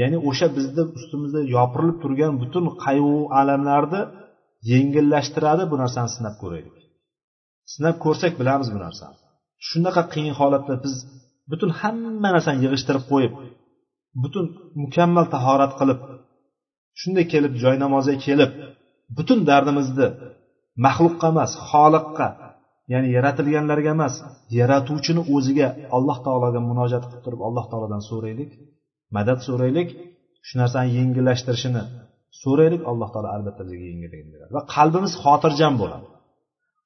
Ya'ni 0.00 0.18
o'sha 0.28 0.46
bizni 0.56 0.82
ustimizda 0.98 1.40
yopirilib 1.56 1.98
turgan 2.02 2.32
butun 2.42 2.64
qayg'u 2.84 3.16
alamlarni 3.40 4.02
yengillashtiradi 4.72 5.64
bu 5.70 5.76
narsani 5.82 6.10
sinab 6.16 6.34
ko'raylik. 6.42 6.76
Sinab 7.74 7.96
ko'rsak 8.04 8.32
bilamiz 8.40 8.68
bu 8.74 8.78
narsani. 8.86 9.18
Shunaqa 9.68 10.02
qiyin 10.12 10.34
holatda 10.40 10.74
biz 10.84 10.94
butun 11.50 11.70
hamma 11.80 12.28
narsani 12.34 12.58
yig'ishtirib 12.64 13.04
qo'yib 13.12 13.32
butun 14.22 14.46
mukammal 14.82 15.26
tahorat 15.34 15.72
qilib 15.80 16.00
shunday 17.00 17.24
kelib 17.32 17.52
joy 17.62 17.76
namozga 17.84 18.16
kelib 18.26 18.50
butun 19.16 19.38
dardimizni 19.50 20.08
maxluqqa 20.86 21.26
emas 21.34 21.50
xoliqqa 21.68 22.28
ya'ni 22.92 23.08
yaratilganlarga 23.16 23.90
emas 23.96 24.14
yaratuvchini 24.58 25.22
o'ziga 25.34 25.68
alloh 25.96 26.18
taologa 26.26 26.60
murojaat 26.70 27.04
qilib 27.08 27.22
turib 27.26 27.40
alloh 27.48 27.64
taolodan 27.70 28.02
so'raylik 28.10 28.50
madad 29.16 29.38
so'raylik 29.48 29.88
shu 30.46 30.54
narsani 30.60 30.88
yengillashtirishini 30.98 31.82
so'raylik 32.42 32.82
alloh 32.90 33.08
taolo 33.14 33.28
albatta 33.36 33.62
bizga 33.68 33.86
yengilligini 33.90 34.30
beradi. 34.34 34.50
Va 34.56 34.62
qalbimiz 34.74 35.12
xotirjam 35.24 35.74
bo'ladi. 35.82 36.06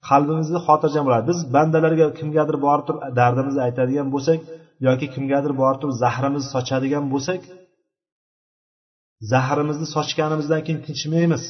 Qalbimizni 0.08 0.58
xotirjam 0.66 1.04
bo'ladi. 1.06 1.24
Biz 1.30 1.38
bandalarga 1.56 2.06
kimgadir 2.18 2.56
borib 2.66 2.84
turib 2.88 3.02
dardimizni 3.20 3.60
aytadigan 3.66 4.08
bo'lsak 4.14 4.38
yoki 4.86 5.06
kimgadir 5.14 5.52
borib 5.62 5.82
zahrimizni 6.02 6.50
sochadigan 6.54 7.04
bo'lsak 7.12 7.40
zahrimizni 9.32 9.86
sochganimizdan 9.96 10.60
keyin 10.66 10.80
tinchimaymiz 10.86 11.44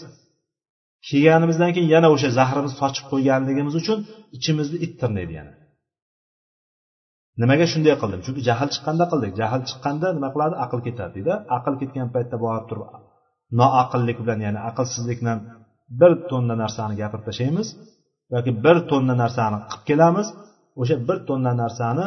kelganimizdan 1.09 1.71
keyin 1.75 1.89
yana 1.95 2.09
o'sha 2.15 2.31
zahrimizni 2.39 2.77
sochib 2.83 3.05
qo'yganligimiz 3.13 3.75
uchun 3.81 3.99
ichimizni 4.37 4.77
it 4.85 4.93
tirnaydi 5.01 5.35
yana. 5.41 5.53
Nimaga 7.43 7.67
shunday 7.73 7.95
qildim? 8.03 8.21
Chunki 8.27 8.43
jahl 8.49 8.69
chiqqanda 8.75 9.05
qildik. 9.13 9.33
Jahl 9.41 9.63
chiqqanda 9.69 10.09
nima 10.17 10.29
qiladi? 10.35 10.55
Aql 10.65 10.81
ketadi 10.87 11.13
deydi. 11.17 11.33
Aql 11.57 11.75
ketgan 11.81 12.09
paytda 12.15 12.37
borib 12.45 12.65
turib 12.71 12.89
noaqllik 13.61 14.19
bilan 14.25 14.39
ya'ni 14.47 14.61
aqlsizlik 14.71 15.19
bilan 15.23 15.39
bir 16.01 16.13
tonna 16.31 16.55
narsani 16.63 16.95
gapirib 17.01 17.25
tashlaymiz 17.29 17.69
yoki 18.35 18.51
bir 18.65 18.77
tonna 18.91 19.15
narsani 19.23 19.59
qilib 19.71 19.85
kelamiz. 19.91 20.29
O'sha 20.81 20.97
bir 21.09 21.19
tonna 21.29 21.53
narsani 21.63 22.07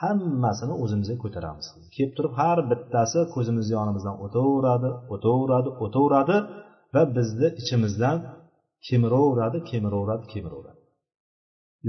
hammasini 0.00 0.74
o'zimizga 0.82 1.16
ko'taramiz. 1.24 1.66
Kelib 1.94 2.12
turib 2.16 2.32
har 2.40 2.58
bittasi 2.70 3.18
ko'zimizni 3.34 3.72
yonimizdan 3.78 4.16
o'taveradi 4.24 4.90
o'taveradi 5.14 5.70
o'taveradi 5.84 6.36
va 6.94 7.02
bizni 7.16 7.48
ichimizdan 7.60 8.18
kemiraveradi 8.86 9.58
kemiraveradi 9.70 10.24
kemiraveradi 10.32 10.80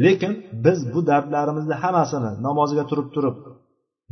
lekin 0.03 0.31
biz 0.65 0.79
bu 0.93 0.99
dardlarimizni 1.11 1.75
hammasini 1.83 2.31
namozga 2.47 2.83
turib 2.91 3.09
turib 3.15 3.37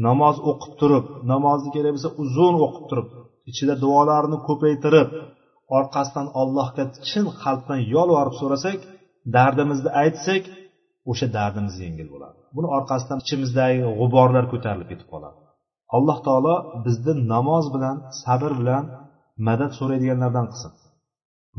namoz 0.07 0.35
o'qib 0.49 0.73
turib 0.81 1.05
namozni 1.31 1.69
kerak 1.75 1.91
bo'lsa 1.95 2.09
uzun 2.23 2.55
o'qib 2.65 2.85
turib 2.89 3.07
ichida 3.51 3.75
duolarni 3.83 4.37
ko'paytirib 4.47 5.09
orqasidan 5.77 6.27
allohga 6.41 6.83
chin 7.09 7.25
qalbdan 7.43 7.79
yolvorib 7.95 8.35
so'rasak 8.41 8.79
dardimizni 9.35 9.89
aytsak 10.03 10.43
o'sha 11.11 11.27
dardimiz 11.37 11.75
yengil 11.85 12.07
bo'ladi. 12.13 12.37
Buni 12.55 12.67
orqasidan 12.77 13.19
ichimizdagi 13.23 13.79
g'uborlar 13.99 14.45
ko'tarilib 14.53 14.87
ketib 14.91 15.07
qoladi. 15.13 15.37
Alloh 15.97 16.17
taolo 16.27 16.55
bizni 16.85 17.13
namoz 17.33 17.65
bilan 17.75 17.95
sabr 18.23 18.51
bilan 18.59 18.83
madad 19.47 19.71
so'raydiganlardan 19.79 20.45
qilsin. 20.51 20.71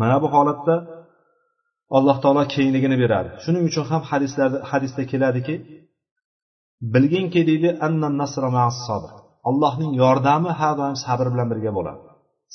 Mana 0.00 0.16
bu 0.22 0.28
holatda 0.34 0.76
alloh 1.96 2.16
taolo 2.22 2.42
kengligini 2.54 2.96
beradi. 3.02 3.28
Shuning 3.44 3.64
uchun 3.70 3.84
ham 3.90 4.02
hadislarda 4.10 4.58
hadisda 4.70 5.02
keladiki 5.12 5.54
bilginki 6.94 7.40
deydi 7.50 7.68
allohning 9.48 9.92
yordami 10.02 10.50
har 10.60 10.74
doim 10.80 10.96
sabr 11.04 11.26
bilan 11.32 11.48
birga 11.52 11.70
bo'ladi. 11.78 12.02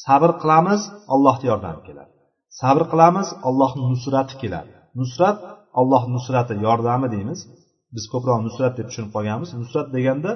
Sabr 0.05 0.31
qilamiz 0.41 0.81
allohni 1.13 1.45
yordami 1.51 1.81
keladi. 1.87 2.11
Sabr 2.59 2.83
qilamiz 2.91 3.27
allohni 3.47 3.83
nusrati 3.93 4.33
keladi. 4.41 4.71
Nusrat 4.99 5.37
alloh 5.79 6.03
nusrati 6.15 6.53
yordami 6.65 7.07
deymiz. 7.15 7.39
Biz 7.95 8.03
ko'proq 8.13 8.39
nusrat 8.47 8.73
deb 8.79 8.87
tushunib 8.89 9.11
qolganmiz. 9.15 9.49
Nusrat 9.61 9.87
deganda 9.95 10.31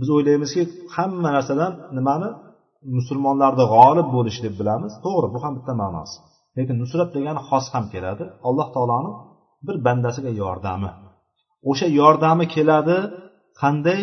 biz 0.00 0.08
o'ylaymizki 0.16 0.62
hamma 0.94 1.28
narsadan 1.36 1.72
nimani? 1.98 2.28
Musulmonlarni 2.98 3.64
g'olib 3.74 4.08
bo'lish 4.16 4.38
deb 4.44 4.54
bilamiz. 4.60 4.92
To'g'ri 5.04 5.28
bu 5.34 5.38
ham 5.44 5.52
bitta 5.58 5.72
ma'nosi. 5.82 6.16
Lekin 6.56 6.76
nusrat 6.82 7.10
degani 7.16 7.40
xos 7.48 7.66
ham 7.74 7.84
keladi. 7.94 8.24
Alloh 8.48 8.68
taoloni 8.74 9.10
bir 9.66 9.76
bandasiga 9.86 10.32
yordami. 10.42 10.90
O'sha 11.70 11.86
yordami 12.00 12.44
keladi 12.56 12.96
qanday? 13.62 14.00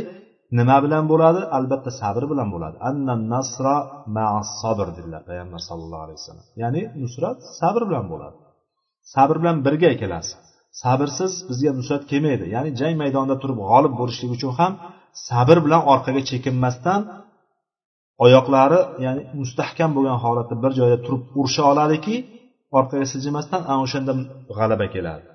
Nima 0.59 0.77
bilan 0.85 1.03
bo'ladi? 1.11 1.41
Albatta 1.57 1.91
sabr 2.01 2.23
bilan 2.31 2.47
bo'ladi. 2.55 2.75
Annan 2.89 3.21
nasra 3.33 3.75
sabr 4.61 4.87
dedilar 4.97 5.21
payg'ambar 5.29 5.61
sallallohu 5.69 6.03
alayhi 6.05 6.19
vasallam. 6.21 6.45
Ya'ni 6.61 6.81
nusrat 7.03 7.37
sabr 7.59 7.81
bilan 7.89 8.05
bo'ladi. 8.13 8.37
Sabr 9.13 9.35
bilan 9.41 9.57
birga 9.65 9.91
kelasiz. 10.01 10.48
Sabrsiz 10.83 11.33
bizga 11.49 11.71
nusrat 11.79 12.03
kelmaydi. 12.11 12.45
Ya'ni 12.55 12.69
jang 12.81 12.95
maydonida 13.01 13.35
turib 13.41 13.59
g'olib 13.69 13.93
bo'lishlik 13.99 14.31
uchun 14.37 14.51
ham 14.59 14.73
sabr 15.27 15.57
bilan 15.65 15.81
orqaga 15.93 16.21
chekinmasdan 16.29 17.01
oyoqlari 18.25 18.79
ya'ni 19.05 19.21
mustahkam 19.39 19.89
bo'lgan 19.97 20.17
holatda 20.23 20.55
bir 20.63 20.71
joyda 20.79 20.97
turib 21.05 21.23
urisha 21.39 21.63
oladiki 21.71 22.15
orqaga 22.77 23.05
siljimasdan 23.13 23.61
ana 23.71 23.81
o'shanda 23.85 24.13
g'alaba 24.57 24.87
keladi. 24.95 25.25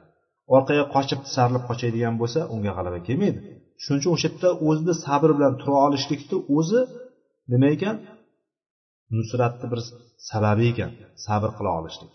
Orqaga 0.57 0.85
qochib 0.95 1.21
tisarilib 1.27 1.65
qochadigan 1.71 2.15
bo'lsa 2.21 2.41
unga 2.55 2.73
g'alaba 2.79 2.99
kelmaydi. 3.07 3.41
Shuning 3.83 4.01
uchun 4.01 4.13
o'sha 4.17 4.29
yerda 4.31 4.49
o'zida 4.69 4.95
sabr 5.07 5.31
bilan 5.37 5.53
tura 5.61 5.77
olishlikni 5.87 6.37
o'zi 6.59 6.81
nima 7.53 7.69
ekan? 7.77 7.97
Nusratni 9.17 9.67
bir 9.73 9.81
sababi 10.31 10.65
ekan 10.73 10.91
sabr 11.27 11.51
qila 11.57 11.71
olishlik. 11.81 12.13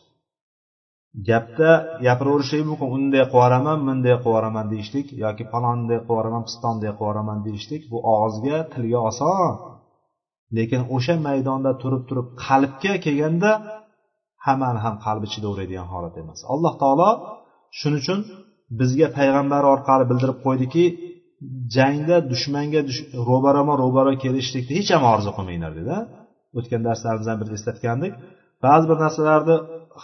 Gapda 1.30 1.72
gapiraverishlik 2.06 2.64
mumkin. 2.70 2.88
Unday 2.98 3.24
qilib 3.24 3.34
yuboraman 3.34 3.78
bunday 3.88 4.16
qilib 4.16 4.26
yuboraman 4.28 4.66
deyishlik 4.74 5.08
yoki 5.26 5.44
palonday 5.54 5.98
qilib 6.00 6.10
yuboraman 6.10 6.44
pistonday 6.48 6.92
qilib 6.92 7.02
yuboraman 7.02 7.40
deyishlik 7.48 7.82
bu 7.92 7.98
og'izga 8.14 8.58
tilga 8.74 9.00
oson. 9.10 9.54
Lekin 10.58 10.82
o'sha 10.96 11.16
maydonda 11.28 11.72
turib 11.82 12.04
turib 12.10 12.28
qalbga 12.46 12.94
kelganda 13.06 13.52
hammani 14.46 14.80
ham 14.86 14.96
qalbi 15.06 15.28
chidaveradigan 15.34 15.88
holat 15.94 16.16
emas. 16.22 16.40
Alloh 16.54 16.74
taolo 16.82 17.10
shuning 17.80 18.02
uchun 18.04 18.20
bizga 18.80 19.08
payg'ambar 19.18 19.64
orqali 19.74 20.06
bildirib 20.12 20.40
qo'ydiki 20.46 20.84
jangda 21.76 22.18
dushmanga 22.32 22.82
ro'barama 23.30 23.74
ro'baro 23.84 24.12
kelishlikni 24.24 24.74
hech 24.80 24.90
ham 24.96 25.04
orzu 25.14 25.32
qilmanglar 25.38 25.72
dedi. 25.80 25.96
O'tgan 26.58 26.82
darslarimizdan 26.88 27.38
birida 27.42 27.56
eslatgandik. 27.60 28.14
Ba'zi 28.66 28.86
bir 28.90 28.98
narsalarni 29.06 29.56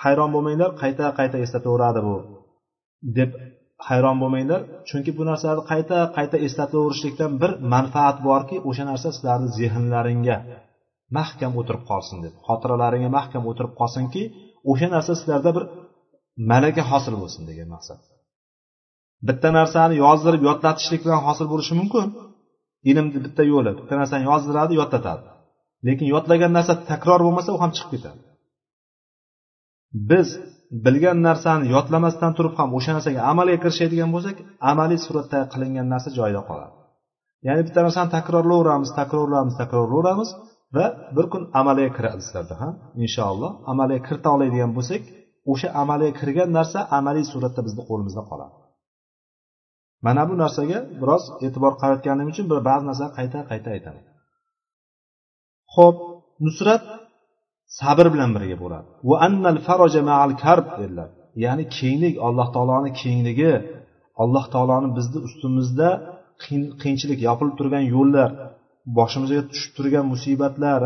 hayron 0.01 0.29
bo'lmanglar 0.36 0.71
qayta 0.81 1.05
qayta 1.19 1.38
eslataveradi 1.45 2.01
bu. 2.08 2.15
Deb 3.17 3.31
hayron 3.88 4.17
bo'lmanglar 4.21 4.62
chunki 4.89 5.12
bu 5.17 5.23
narsalarni 5.29 5.63
qayta 5.71 5.97
qayta 6.17 6.38
eslataverishlikdan 6.47 7.31
bir 7.41 7.51
manfaat 7.73 8.17
borki 8.29 8.58
o'sha 8.69 8.84
narsa 8.91 9.10
sizlarni 9.15 9.49
zehnlaringga 9.60 10.38
mahkam 11.17 11.51
o'tirib 11.60 11.84
qolsin 11.91 12.17
deb 12.25 12.34
xotiralaringga 12.47 13.10
mahkam 13.17 13.43
o'tirib 13.49 13.73
qolsinki 13.79 14.23
o'sha 14.71 14.88
narsa 14.95 15.12
sizlarda 15.19 15.51
bir 15.58 15.63
malaka 16.51 16.84
hosil 16.91 17.15
bo'lsin 17.21 17.43
degan 17.49 17.67
maqsad. 17.75 17.99
Bitta 19.27 19.49
narsani 19.60 19.95
yozdirib 20.05 20.41
yodlatishlik 20.49 21.01
bilan 21.05 21.21
hosil 21.27 21.47
bo'lishi 21.53 21.73
mumkin. 21.81 22.05
Ilmni 22.89 23.19
bitta 23.25 23.43
yo'li 23.53 23.71
bitta 23.79 23.93
narsani 24.01 24.23
yozdiradi 24.31 24.73
yodlatadi. 24.81 25.25
Lekin 25.88 26.08
yodlagan 26.15 26.51
narsa 26.58 26.73
takror 26.91 27.19
bo'lmasa 27.25 27.49
u 27.55 27.58
ham 27.63 27.71
chiqib 27.77 27.91
ketadi. 27.95 28.19
Biz 30.12 30.27
bilgan 30.86 31.19
narsani 31.27 31.65
yodlamasdan 31.75 32.31
turib 32.38 32.53
ham 32.60 32.69
o'sha 32.77 32.91
narsaga 32.97 33.21
amalga 33.31 33.58
kirishadigan 33.63 34.10
bo'lsak 34.15 34.38
amaliy 34.71 34.99
suratda 35.05 35.39
qilingan 35.53 35.88
narsa 35.93 36.10
joyida 36.19 36.41
qoladi. 36.49 36.73
Ya'ni 37.47 37.62
bitta 37.67 37.79
narsani 37.88 38.10
takrorlayveramiz 38.17 38.89
takrorlayveramiz 38.99 39.55
takrorlayveramiz 39.62 40.29
va 40.75 40.86
bir 41.15 41.25
kun 41.34 41.43
amalga 41.60 41.89
kiradi 41.97 42.21
sizlarda 42.25 42.55
ha 42.62 42.69
inshaalloh. 43.05 43.51
Amalga 43.71 43.99
kirita 44.08 44.29
oladigan 44.36 44.71
bo'lsak 44.77 45.01
o'sha 45.51 45.67
amalga 45.81 46.12
kirgan 46.19 46.49
narsa 46.58 46.79
amaliy 46.97 47.25
suratda 47.31 47.62
bizni 47.67 47.84
qo'limizda 47.89 48.23
qoladi. 48.29 48.55
Mana 50.05 50.23
bu 50.29 50.36
narsaga 50.43 50.79
biroz 51.01 51.23
e'tibor 51.45 51.73
qaratganim 51.81 52.27
uchun 52.31 52.45
bir 52.51 52.60
ba'zi 52.69 52.84
narsani 52.89 53.12
qayta 53.17 53.39
qayta 53.51 53.69
aytaman. 53.75 54.03
Ho'p 55.75 55.97
nusrat 56.45 56.84
sabr 57.80 58.06
bilan 58.13 58.30
birga 58.36 58.58
bo'ladi. 58.63 58.88
Va 59.10 59.15
annal 59.28 59.58
faraja 59.67 60.01
ma'al 60.10 60.32
karb 60.43 60.67
dedilar. 60.80 61.10
Ya'ni 61.43 61.63
kenglik 61.78 62.15
alloh 62.28 62.47
taoloni 62.56 62.91
kengligi 63.01 63.54
alloh 64.23 64.45
taoloni 64.54 64.89
bizni 64.97 65.19
ustimizda 65.28 65.89
qiyinchilik 66.82 67.19
yopilib 67.28 67.56
turgan 67.60 67.84
yo'llar 67.95 68.30
boshimizga 68.97 69.41
tushib 69.51 69.71
turgan 69.78 70.06
musibatlar 70.13 70.82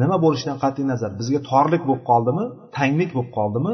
nima 0.00 0.16
bo'lishidan 0.24 0.56
qat'iy 0.64 0.86
nazar? 0.92 1.10
Bizga 1.20 1.40
torlik 1.50 1.82
bo'lib 1.88 2.04
qoldimi? 2.10 2.44
Tanglik 2.76 3.10
bo'lib 3.16 3.30
qoldimi? 3.38 3.72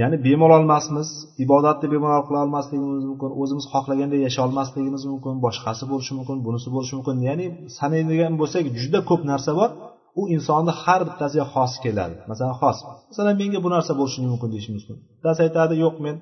Ya'ni 0.00 0.16
bemalol 0.26 0.54
olmasmiz 0.60 1.08
ibodatni 1.44 1.86
bemalol 1.94 2.22
qila 2.26 2.38
olmasligimiz 2.46 3.04
mumkin 3.10 3.30
o'zimiz 3.42 3.64
xohlaganday 3.72 4.20
yashay 4.26 4.42
olmasligimiz 4.48 5.02
mumkin 5.12 5.34
boshqasi 5.46 5.84
bo'lishi 5.92 6.12
mumkin 6.18 6.36
bunisi 6.46 6.68
bo'lishi 6.74 6.94
mumkin. 6.98 7.16
Ya'ni 7.28 7.46
sanaydigan 7.78 8.32
bo'lsak 8.40 8.64
juda 8.80 9.00
ko'p 9.10 9.22
narsa 9.30 9.52
bor. 9.60 9.70
U 10.20 10.22
insonni 10.34 10.72
har 10.82 11.00
bittasiga 11.08 11.46
xos 11.54 11.72
keladi. 11.84 12.16
Masalan 12.30 12.54
xos. 12.60 12.78
Masalan 13.10 13.34
menga 13.42 13.58
bu 13.64 13.68
narsa 13.74 13.92
bo'lishi 14.00 14.18
mumkin 14.32 14.48
deyishi 14.54 14.70
mumkin. 14.76 14.96
Bittasi 15.16 15.40
aytadi 15.46 15.74
yo'q 15.84 15.96
men 16.04 16.16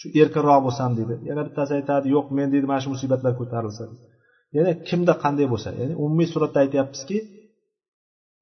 shu 0.00 0.06
erkinroq 0.20 0.60
bo'lsam 0.66 0.90
deydi. 0.98 1.14
Yana 1.28 1.42
bittasi 1.48 1.72
aytadi 1.78 2.06
yo'q 2.16 2.26
men 2.36 2.48
deydi 2.52 2.66
mana 2.70 2.80
shu 2.84 2.90
musibatlar 2.94 3.32
ko'tarilsa 3.40 3.84
yana 4.56 4.72
kimda 4.88 5.14
qanday 5.24 5.46
bo'lsa 5.52 5.68
ya'ni 5.80 5.94
umumiy 6.02 6.28
suratda 6.32 6.58
aytyapmizki 6.64 7.18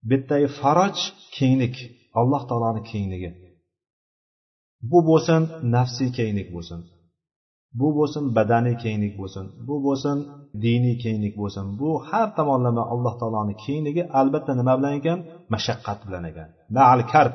bu 0.08 0.12
yerdagi 0.14 0.48
faroj 0.60 0.96
kenglik 1.36 1.76
alloh 2.20 2.42
taoloni 2.50 2.82
kengligi 2.90 3.30
bu 4.90 4.98
bo'lsin 5.10 5.42
nafsiy 5.74 6.08
kenglik 6.18 6.48
bo'lsin. 6.56 6.78
Bu 7.80 7.88
bo'lsin 7.98 8.24
badaniy 8.36 8.76
kenglik 8.84 9.14
bo'lsin. 9.20 9.44
Bu 9.68 9.76
bo'lsin 9.86 10.16
diniy 10.64 10.96
kenglik 11.04 11.34
bo'lsin. 11.40 11.64
Bu 11.80 11.90
har 12.08 12.28
tomonlama 12.38 12.82
alloh 12.92 13.14
taoloni 13.20 13.54
kengligi 13.64 14.02
albatta 14.20 14.52
nima 14.60 14.74
bilan 14.78 14.94
ekan? 15.00 15.18
Mashaqqat 15.54 15.98
bilan 16.06 16.24
ekan. 16.30 16.48
Maal 16.76 17.00
karb. 17.12 17.34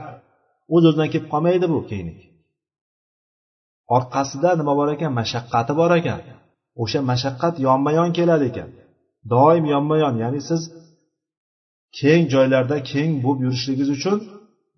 O'z 0.76 0.84
o'zidan 0.90 1.08
kelib 1.14 1.28
qolmaydi 1.34 1.66
bu 1.74 1.80
kenglik 1.92 2.20
orqasida 3.96 4.52
nima 4.60 4.74
bor 4.80 4.90
ekan? 4.96 5.12
Mashaqqati 5.20 5.74
bor 5.80 5.92
ekan. 6.00 6.20
O'sha 6.84 7.00
mashaqqat 7.12 7.56
yonma 7.68 7.92
yon 8.00 8.10
keladi 8.18 8.46
ekan. 8.52 8.70
Doim 9.34 9.66
yonma 9.74 9.96
yon 10.04 10.16
ya'ni 10.24 10.42
siz 10.50 10.62
keng 12.00 12.24
joylarda 12.34 12.78
keng 12.92 13.12
bo'lib 13.24 13.42
yurishligingiz 13.46 13.90
uchun 13.98 14.18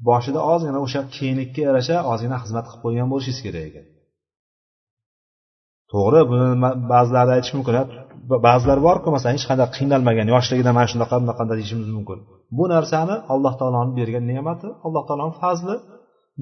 boshida 0.07 0.39
ozgina 0.53 0.79
o'sha 0.85 1.01
kenglikka 1.17 1.61
yarasha 1.67 1.97
ozgina 2.11 2.37
xizmat 2.43 2.65
qilib 2.67 2.81
qo'ygan 2.83 3.07
bo'lishingiz 3.11 3.41
kerak 3.45 3.63
ekan. 3.69 3.85
To'g'ri 5.93 6.21
buni 6.31 6.47
ba'zilar 6.93 7.27
aytish 7.35 7.53
mumkin 7.57 7.75
ba'zilar 8.47 8.79
borku 8.87 9.07
masalan 9.15 9.33
hech 9.37 9.47
qanday 9.49 9.67
qiynalmagan 9.77 10.27
yoshligida 10.33 10.71
mana 10.77 10.87
shunaqa 10.93 11.15
bunaqa 11.23 11.43
deyishimiz 11.51 11.89
mumkin. 11.97 12.19
Bu 12.57 12.65
narsani 12.73 13.15
alloh 13.33 13.53
taoloni 13.59 13.91
bergan 13.99 14.23
ne'mati 14.31 14.67
alloh 14.85 15.03
taoloni 15.09 15.35
fazli. 15.43 15.75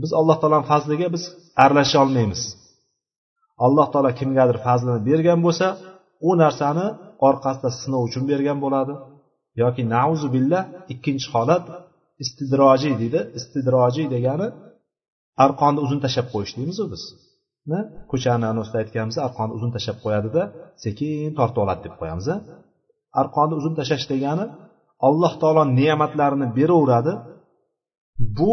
Biz 0.01 0.11
alloh 0.19 0.37
taoloni 0.41 0.65
fazliga 0.71 1.07
biz 1.15 1.23
aralasha 1.63 1.97
olmaymiz. 2.03 2.41
Alloh 3.65 3.87
taolo 3.93 4.11
kimgadir 4.19 4.57
fazlini 4.65 4.99
bergan 5.09 5.39
bo'lsa 5.45 5.67
u 6.27 6.31
narsani 6.43 6.87
orqasida 7.27 7.69
sinov 7.81 8.01
uchun 8.07 8.23
bergan 8.31 8.57
bo'ladi. 8.65 8.93
Yoki 9.61 9.83
nauzu 9.95 10.27
billah 10.35 10.63
ikkinchi 10.93 11.27
holat 11.33 11.65
istidrojiy 12.23 12.93
deydi. 13.01 13.19
Istidrojiy 13.39 14.07
degani 14.15 14.47
arqonni 15.45 15.79
uzun 15.85 15.99
tashlab 16.03 16.27
qo'yish 16.33 16.53
deymizu 16.57 16.85
biz. 16.93 17.03
Ko'chani 18.11 18.45
anosida 18.53 18.77
aytganmiz 18.83 19.17
arqonni 19.27 19.53
uzun 19.57 19.71
tashlab 19.75 19.97
qo'yadida 20.05 20.41
sekin 20.83 21.31
tortib 21.37 21.59
oladi 21.63 21.81
deb 21.85 21.95
qo'yamiz 22.01 22.27
arqonni 23.21 23.53
uzun 23.59 23.73
tashlash 23.79 24.05
degani 24.13 24.45
alloh 25.07 25.33
taolo 25.41 25.63
ne'matlarini 25.79 26.47
beraveradi. 26.57 27.13
Bu 28.37 28.51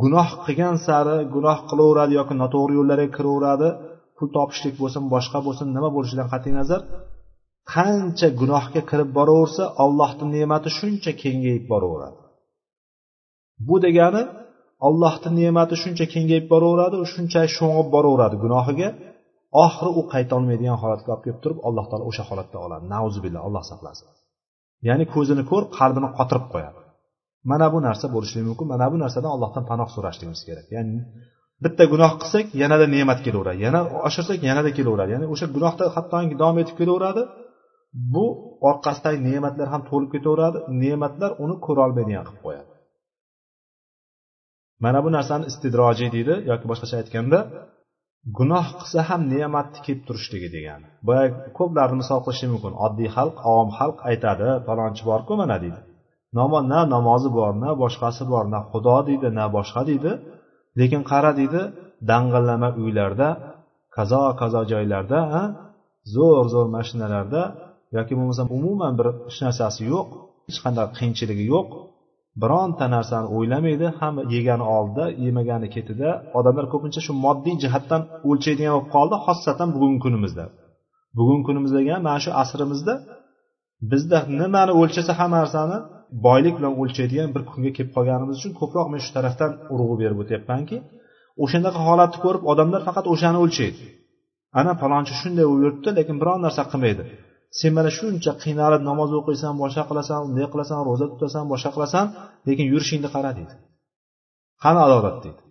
gunoh 0.00 0.28
qilgan 0.44 0.76
sari 0.86 1.16
gunoh 1.34 1.58
qilaveradi 1.70 2.12
yoki 2.20 2.34
noto'g'ri 2.42 2.72
yo'llarga 2.78 3.08
kiraveradi. 3.16 3.68
Pul 4.16 4.28
topishlik 4.36 4.74
bo'lsin 4.82 5.02
boshqa 5.14 5.38
bo'lsin 5.46 5.66
nima 5.76 5.90
bo'lishidan 5.96 6.28
qat'iy 6.32 6.54
nazar. 6.60 6.80
Qancha 7.74 8.28
gunohga 8.40 8.80
kirib 8.90 9.10
boraversa 9.18 9.62
allohni 9.84 10.26
ne'mati 10.36 10.68
shuncha 10.78 11.12
kengayib 11.22 11.64
boraveradi. 11.72 12.18
Bu 13.66 13.76
degani 13.86 14.22
allohni 14.88 15.30
ne'mati 15.40 15.74
shuncha 15.82 16.04
kengayib 16.14 16.46
boraveradi 16.52 16.96
shuncha 17.14 17.40
sho'ng'ib 17.56 17.88
boraveradi 17.94 18.36
gunohiga. 18.44 18.88
Oxiri 19.64 19.90
u 20.00 20.02
qaytolmaydigan 20.12 20.78
holatga 20.82 21.10
olib 21.14 21.22
kelib 21.24 21.40
turib 21.44 21.58
alloh 21.68 21.84
taolo 21.90 22.04
o'sha 22.10 22.24
holatda 22.30 22.58
oladi. 22.66 22.84
Nauzubillah 22.94 23.42
alloh 23.48 23.64
saqlasin. 23.70 24.06
Ya'ni 24.88 25.04
ko'zini 25.14 25.42
ko'r 25.50 25.64
qalbini 25.78 26.08
qotirib 26.18 26.46
qo'yadi. 26.54 26.80
Mana 27.50 27.66
bu 27.74 27.78
narsa 27.86 28.06
bo'lishligi 28.14 28.46
mumkin. 28.50 28.66
Mana 28.72 28.86
bu 28.92 28.96
narsadan 29.04 29.30
allohdan 29.36 29.64
panoh 29.70 29.88
so'rashligimiz 29.94 30.40
kerak. 30.48 30.66
Ya'ni 30.76 30.94
bitta 31.64 31.84
gunoh 31.92 32.12
qilsak 32.20 32.46
yanada 32.62 32.86
ne'mat 32.94 33.18
kelaveradi. 33.26 33.58
Yana 33.66 33.80
oshirsak 34.08 34.38
yanada 34.48 34.70
kelaveradi. 34.78 35.10
Ya'ni 35.14 35.26
o'sha 35.34 35.46
gunohda 35.56 35.84
hattoki 35.96 36.34
davom 36.42 36.56
etib 36.62 36.76
kelaveradi. 36.80 37.22
Bu 38.14 38.24
orqasidagi 38.70 39.18
ne'matlar 39.28 39.66
ham 39.74 39.82
to'lib 39.90 40.10
ketaveradi. 40.14 40.58
Ne'matlar 40.82 41.30
uni 41.44 41.54
ko'rolmaydigan 41.66 42.24
qilib 42.28 42.42
qo'yadi. 42.46 42.63
Mana 44.84 44.98
bu 45.04 45.08
narsani 45.16 45.44
istidrojiy 45.50 46.10
deydi 46.16 46.34
yoki 46.50 46.66
boshqacha 46.70 46.96
aytganda 47.02 47.38
gunoh 48.38 48.66
qilsa 48.80 49.00
ham 49.08 49.20
ne'matni 49.32 49.80
kelib 49.86 50.02
turishligi 50.08 50.48
degani 50.56 50.86
boyagi 51.06 51.36
ko'plarni 51.58 51.96
misol 52.02 52.20
qilishi 52.26 52.46
mumkin. 52.54 52.72
Oddiy 52.86 53.08
xalq 53.16 53.36
avom 53.50 53.70
xalq 53.78 53.98
aytadi 54.10 54.48
falonchi 54.66 55.02
borku 55.10 55.32
mana 55.40 55.56
deydi. 55.64 55.80
Na 56.36 56.80
namozi 56.94 57.28
bor 57.38 57.52
na 57.62 57.70
boshqasi 57.82 58.22
bor 58.32 58.44
na 58.54 58.60
xudo 58.70 58.96
deydi 59.08 59.28
na 59.38 59.44
boshqa 59.56 59.82
deydi. 59.90 60.12
Lekin 60.78 61.02
qara 61.10 61.30
deydi 61.38 61.60
dang'illama 62.10 62.68
uylarda 62.82 63.28
kazo 63.96 64.22
kazo 64.40 64.60
joylarda 64.72 65.20
zo'r 66.14 66.46
zo'r 66.54 66.68
mashinalarda 66.76 67.42
yoki 67.96 68.12
bo'lmasam 68.18 68.48
umuman 68.56 68.92
bir 68.98 69.06
hech 69.26 69.40
narsasi 69.44 69.82
yo'q 69.92 70.08
hech 70.48 70.58
qanday 70.64 70.86
qiyinchiligi 70.96 71.44
yo'q. 71.54 71.68
Bironta 72.42 72.86
narsani 72.94 73.26
o'ylamaydi 73.36 73.86
hamma 73.98 74.22
yegani 74.34 74.64
oldida 74.76 75.04
yemagani 75.24 75.68
ketida. 75.74 76.08
Odamlar 76.38 76.66
ko'pincha 76.72 77.00
shu 77.06 77.12
moddiy 77.24 77.56
jihatdan 77.62 78.02
o'lchaydigan 78.30 78.72
bo'lib 78.74 78.88
qoldi 78.96 79.16
xossatan 79.26 79.68
bugungi 79.74 80.00
kunimizda. 80.04 80.44
Bugungi 81.18 81.44
kunimizda 81.48 81.78
ham 81.94 82.02
mana 82.08 82.20
shu 82.24 82.30
asrimizda 82.42 82.94
bizda 83.90 84.18
nimani 84.40 84.72
o'lchasa 84.80 85.12
hamma 85.20 85.36
narsani 85.42 85.76
boylik 86.26 86.54
bilan 86.58 86.72
o'lchaydigan 86.80 87.28
bir 87.34 87.42
kunga 87.50 87.70
kelib 87.76 87.90
qolganimiz 87.96 88.34
uchun 88.40 88.52
ko'proq 88.60 88.86
men 88.92 89.00
shu 89.04 89.10
tarafdan 89.16 89.50
urg'u 89.74 89.94
berib 90.02 90.18
o'tyapmanki 90.22 90.76
o'shanaqa 91.44 91.80
holatni 91.88 92.18
ko'rib 92.24 92.42
odamlar 92.52 92.80
faqat 92.88 93.06
o'shani 93.12 93.38
o'lchaydi. 93.44 93.78
Ana 94.60 94.72
falonchi 94.82 95.14
shunday 95.20 95.44
bo'lib 95.50 95.62
yuribdi 95.64 95.90
lekin 95.98 96.16
biron 96.22 96.38
narsa 96.46 96.62
qilmaydi. 96.72 97.02
Sen 97.60 97.72
mana 97.76 97.90
shuncha 97.98 98.32
qiynalib 98.42 98.82
namoz 98.90 99.10
o'qiysan 99.18 99.54
boshqa 99.62 99.82
qilasan 99.90 100.18
unday 100.26 100.46
qilasan 100.52 100.78
ro'za 100.88 101.06
tutasan 101.12 101.44
boshqa 101.52 101.70
qilasan 101.76 102.04
lekin 102.48 102.66
yurishingni 102.72 103.08
qara 103.14 103.30
deydi 103.38 103.54
qani 104.64 104.80
adolat 104.86 105.16
deydi 105.24 105.42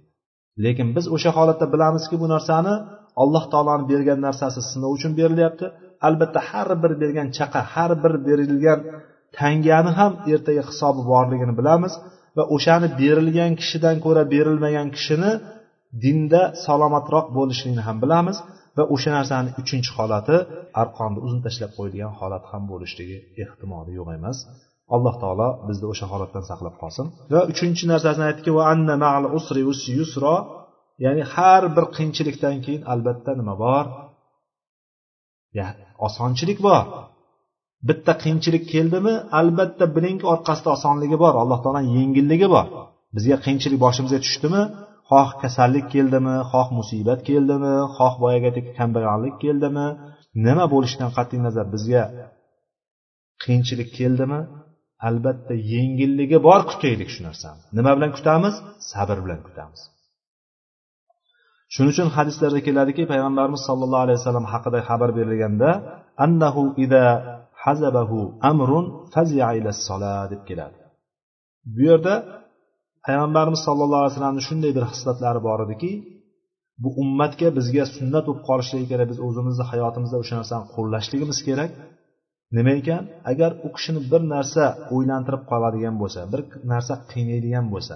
lekin 0.65 0.87
biz 0.95 1.05
o'sha 1.15 1.31
holatda 1.37 1.65
bilamizki 1.73 2.15
bu 2.21 2.27
narsani 2.35 2.73
alloh 3.21 3.43
taoloni 3.53 3.85
bergan 3.91 4.19
narsasi 4.27 4.61
sinov 4.71 4.91
uchun 4.97 5.11
berilyapti. 5.19 5.65
Albatta 6.07 6.39
har 6.49 6.69
bir 6.83 6.91
bergan 7.01 7.27
chaqa 7.37 7.61
har 7.73 7.91
bir 8.03 8.13
berilgan 8.27 8.79
tangani 9.39 9.91
ham 9.99 10.11
ertaga 10.33 10.63
hisobi 10.69 11.01
borligini 11.11 11.53
bilamiz 11.59 11.93
va 12.37 12.43
o'shani 12.55 12.87
berilgan 13.01 13.51
kishidan 13.61 13.95
ko'ra 14.05 14.23
berilmagan 14.33 14.87
kishini 14.95 15.31
dinda 16.03 16.41
salomatroq 16.65 17.25
bo'lishligini 17.37 17.83
ham 17.87 17.97
bilamiz. 18.03 18.37
Va 18.77 18.83
o'sha 18.93 19.09
narsani 19.17 19.49
uchinchi 19.61 19.91
holati 19.97 20.35
arqonni 20.81 21.19
uzun 21.25 21.39
tashlab 21.45 21.71
qo'yadigan 21.77 22.13
holat 22.19 22.43
ham 22.51 22.63
bo'lishligi 22.71 23.17
ehtimoli 23.43 23.91
yo'q 23.99 24.09
emas. 24.19 24.37
Alloh 24.95 25.15
taolo 25.23 25.49
bizni 25.67 25.85
o'sha 25.93 26.05
holatdan 26.13 26.43
saqlab 26.49 26.75
qolsin. 26.81 27.05
Va 27.33 27.41
uchinchi 27.51 27.83
narsasini 27.91 28.25
aytdiki 28.29 28.51
va 28.57 28.63
anna 28.73 28.95
ma'al 29.03 29.25
usri 29.37 29.61
yusro 29.99 30.35
ya'ni 31.05 31.23
har 31.33 31.63
bir 31.75 31.85
qiyinchilikdan 31.95 32.55
keyin 32.65 32.81
albatta 32.93 33.31
nima 33.39 33.55
bor? 33.65 33.85
Osonchilik 36.07 36.59
bor. 36.67 36.83
Bitta 37.89 38.13
qiyinchilik 38.23 38.63
keldimi? 38.73 39.13
Albatta 39.39 39.85
bilingki 39.95 40.25
orqasida 40.33 40.69
osonligi 40.77 41.17
bor. 41.23 41.33
Alloh 41.43 41.59
taoloni 41.63 41.89
yengilligi 41.99 42.47
bor. 42.55 42.65
Bizga 43.15 43.37
qiyinchilik 43.45 43.79
boshimizga 43.85 44.19
tushdimi? 44.25 44.61
Xoh 45.13 45.29
kasallik 45.41 45.85
keldimi 45.93 46.35
xoh 46.51 46.67
musibat 46.77 47.19
keldimi 47.29 47.75
xoh 47.97 48.13
boyagidek 48.23 48.65
kambag'allik 48.77 49.35
keldimi 49.43 49.87
nima 50.45 50.65
bo'lishidan 50.73 51.09
qat'iy 51.17 51.39
nazar 51.47 51.65
bizga 51.75 52.03
qiyinchilik 53.43 53.89
keldimi? 53.99 54.41
Albatta 55.07 55.55
yengilligi 55.73 56.37
bor 56.47 56.61
kutaylik 56.71 57.09
shu 57.13 57.21
narsani. 57.27 57.61
Nima 57.77 57.91
bilan 57.97 58.11
kutamiz? 58.17 58.55
Sabr 58.91 59.17
bilan 59.25 59.41
kutamiz. 59.47 59.81
Shuning 61.73 61.91
uchun 61.95 62.09
hadislarda 62.17 62.61
keladiki 62.67 63.03
payg'ambarimiz 63.11 63.61
sollallohu 63.67 64.03
alayhi 64.05 64.19
vasallam 64.21 64.45
haqida 64.53 64.79
xabar 64.89 65.09
berilganda 65.17 65.69
annahu 66.25 66.63
ida 66.85 67.03
hazabahu 67.63 68.19
amrun 68.51 68.85
fazi'a 69.13 69.49
ila 69.59 69.71
deb 70.31 70.41
keladi. 70.49 70.79
Bu 71.73 71.81
yerda 71.89 72.13
payg'ambarimiz 73.05 73.61
sollallohu 73.67 74.01
alayhi 74.01 74.13
vasallamni 74.13 74.43
shunday 74.49 74.71
bir 74.77 74.85
hislatlari 74.91 75.39
bor 75.47 75.59
ediki 75.65 75.91
bu 76.83 76.89
ummatga 77.03 77.47
bizga 77.57 77.83
sunnat 77.95 78.23
bo'lib 78.27 78.41
qolishligi 78.49 78.87
kerak 78.91 79.07
biz 79.11 79.19
o'zimizni 79.27 79.65
hayotimizda 79.71 80.17
o'sha 80.23 80.35
narsani 80.39 80.65
qo'llashligimiz 80.75 81.39
kerak. 81.47 81.71
Nima 82.57 82.73
ekan? 82.81 83.03
Agar 83.31 83.51
u 83.65 83.67
kishini 83.75 84.01
bir 84.11 84.21
narsa 84.33 84.63
o'ylantirib 84.95 85.43
qoladigan 85.51 85.95
bo'lsa 86.01 86.19
bir 86.33 86.41
narsa 86.71 86.93
qiynaydigan 87.11 87.65
bo'lsa 87.73 87.95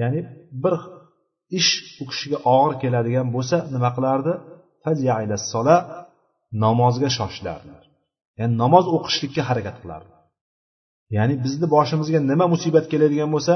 ya'ni 0.00 0.20
bir 0.62 0.74
ish 1.58 1.72
u 2.02 2.04
kishiga 2.10 2.38
og'ir 2.56 2.74
keladigan 2.82 3.28
bo'lsa 3.36 3.56
nima 3.74 3.90
qilardi? 3.96 4.32
Namozga 6.64 7.08
shoshilardi 7.18 7.70
ya'ni 8.38 8.54
namoz 8.62 8.84
o'qishlikka 8.96 9.42
harakat 9.48 9.76
qilardi. 9.82 10.12
Ya'ni 11.16 11.34
bizni 11.44 11.66
boshimizga 11.76 12.18
nima 12.30 12.46
musibat 12.54 12.84
keladigan 12.92 13.30
bo'lsa 13.34 13.54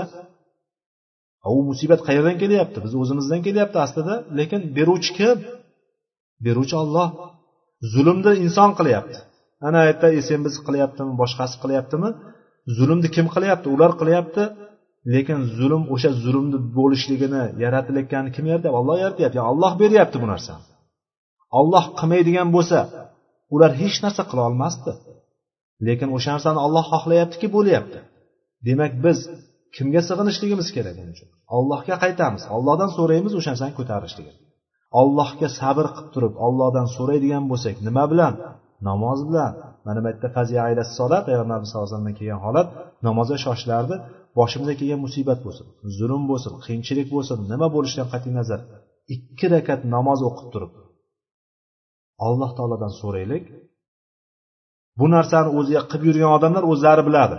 u 1.58 1.62
musibat 1.70 2.00
qayerdan 2.06 2.36
kelyapti? 2.42 2.78
Biz 2.84 2.92
o'zimizdan 3.02 3.40
kelyapti 3.46 3.78
aslida. 3.84 4.14
Lekin 4.38 4.60
beruvchi 4.76 5.10
kim? 5.18 5.36
Beruvchi 6.44 6.76
olloh 6.82 7.08
zulmni 7.92 8.32
inson 8.44 8.70
qilyapti. 8.78 9.18
Ana 9.66 9.80
yerda 9.88 10.08
sen 10.28 10.40
biz 10.46 10.54
qilyaptimi? 10.66 11.12
Boshqasi 11.20 11.56
qilyaptimi? 11.62 12.08
Zulmni 12.76 13.08
kim 13.16 13.26
qilyapti? 13.34 13.66
Ular 13.74 13.92
qilyapti. 14.00 14.42
Lekin 15.14 15.38
zulm 15.58 15.82
o'sha 15.94 16.10
zulmni 16.24 16.58
bo'lishligini 16.78 17.42
yaratilayotganini 17.64 18.30
kim 18.36 18.44
yaratyapti? 18.50 18.78
Olloh 18.80 18.96
yaratyapti. 19.04 19.38
Olloh 19.52 19.72
beryapti 19.82 20.16
bu 20.22 20.26
narsani. 20.32 20.64
Olloh 21.58 21.84
qilmaydigan 21.98 22.48
bo'lsa 22.56 22.78
ular 23.54 23.70
hech 23.82 23.96
narsa 24.04 24.22
qila 24.30 24.42
olmasdi. 24.48 24.92
Lekin 25.86 26.08
o'sha 26.16 26.30
narsani 26.36 26.58
olloh 26.66 26.84
xohlayaptiki 26.92 27.46
bo'lyapti. 27.56 27.98
Demak 28.66 28.92
biz 29.04 29.18
kimga 29.76 30.00
sig'inishligimiz 30.08 30.68
kerak 30.76 30.94
buning 30.98 31.14
uchun? 31.16 31.28
Allohga 31.56 31.96
qaytamiz. 32.04 32.42
Ollohdan 32.56 32.90
so'raymiz 32.96 33.32
o'sha 33.38 33.50
narsani 33.52 33.74
ko'tarishligini 33.80 34.40
allohga 35.00 35.48
sabr 35.60 35.86
qilib 35.94 36.08
turib 36.14 36.34
ollohdan 36.46 36.86
so'raydigan 36.96 37.44
bo'lsak 37.50 37.76
nima 37.86 38.04
bilan? 38.12 38.34
Namoz 38.88 39.20
bilan. 39.28 39.52
Mana 39.86 40.00
bu 40.04 40.08
yerda 40.56 40.84
solat 40.98 41.22
payg'ambarimiz 41.28 41.68
sallallohu 41.70 41.88
alayhi 41.88 41.96
vasallamdan 41.96 42.16
kelgan 42.20 42.40
holat 42.46 42.68
namozga 43.06 43.38
shoshilardi. 43.46 43.94
Boshimizga 44.38 44.74
kelgan 44.80 45.00
musibat 45.06 45.40
bo'lsin 45.46 45.66
zulm 45.98 46.22
bo'lsin 46.30 46.52
qiyinchilik 46.64 47.08
bo'lsin 47.14 47.38
nima 47.52 47.66
bo'lishidan 47.74 48.08
qat'iy 48.12 48.32
nazar. 48.40 48.60
Ikki 49.14 49.46
rakat 49.54 49.80
namoz 49.94 50.20
o'qib 50.28 50.48
turib 50.54 50.72
alloh 52.26 52.50
taolodan 52.56 52.92
so'raylik. 53.00 53.44
Bu 54.98 55.06
narsani 55.14 55.50
o'ziga 55.58 55.82
qilib 55.90 56.04
yurgan 56.08 56.30
odamlar 56.36 56.64
o'zlari 56.72 57.02
biladi. 57.08 57.36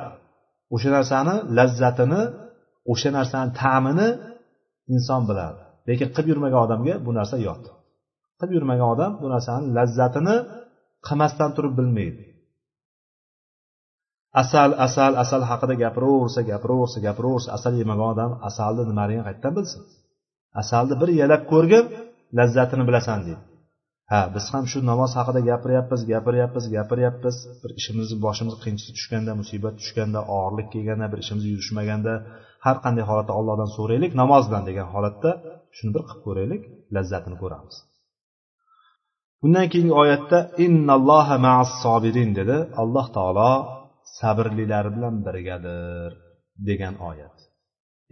O'sha 0.74 0.90
narsani 0.98 1.36
lazzatini 1.58 2.22
o'sha 2.92 3.10
narsani 3.18 3.50
ta'mini 3.62 4.08
inson 4.94 5.22
biladi. 5.30 5.62
Lekin 5.88 6.08
qilib 6.16 6.28
yurmagan 6.32 6.60
odamga 6.66 6.96
bu 7.06 7.12
narsa 7.20 7.36
yot 7.48 7.64
qilib 8.40 8.54
yurmagan 8.58 8.88
odam 8.96 9.12
bu 9.22 9.28
narsani 9.34 9.66
lazzatini 9.78 10.36
qilmasdan 11.08 11.50
turib 11.56 11.74
bilmaydi. 11.80 12.24
Asal 14.42 14.70
asal 14.88 15.12
asal 15.24 15.42
haqida 15.50 15.74
gapiraversa 15.84 16.42
gapiraversa 16.52 17.00
gapiraversa 17.08 17.50
asal 17.58 17.74
yemagan 17.82 18.08
odam 18.14 18.32
asalni 18.50 18.84
nimaligini 18.92 19.24
qayerdan 19.28 19.54
bilsin? 19.58 19.82
Asalni 20.62 20.96
bir 21.02 21.10
yalab 21.22 21.42
ko'rgin 21.52 21.86
lazzatini 22.38 22.84
bilasan 22.90 23.20
deydi. 23.28 23.44
Ha 24.14 24.22
biz 24.36 24.46
ham 24.54 24.66
shu 24.72 24.80
namoz 24.92 25.12
haqida 25.20 25.42
gapiryapmiz 25.50 26.02
gapiryapmiz 26.12 26.66
gapiryapmiz. 26.76 27.36
Bir 27.64 27.72
ishimizni 27.80 28.18
boshimiz 28.26 28.56
qiyinchilik 28.64 28.96
tushganda 28.98 29.32
musibat 29.42 29.74
tushganda 29.82 30.20
og'irlik 30.38 30.68
kelganda 30.74 31.06
bir 31.12 31.20
ishimiz 31.24 31.44
yurishmaganda 31.52 32.14
har 32.66 32.78
qanday 32.84 33.04
holatda 33.10 33.34
allohdan 33.40 33.70
so'raylik 33.78 34.12
namozdan 34.22 34.64
degan 34.70 34.88
holatda 34.94 35.32
shuni 35.78 35.92
bir 35.96 36.04
qilib 36.08 36.22
ko'raylik 36.28 36.62
lazzatini 36.96 37.38
ko'ramiz. 37.44 37.76
Undan 39.46 39.66
keyingi 39.72 39.96
oyatda 40.04 40.38
innalloha 40.66 41.36
ma'as 41.46 41.72
sobirin 41.84 42.30
dedi. 42.40 42.58
Alloh 42.82 43.08
taolo 43.18 43.52
sabrlilar 44.20 44.86
bilan 44.96 45.16
birgadir 45.28 46.12
degan 46.70 46.96
oyat. 47.10 47.36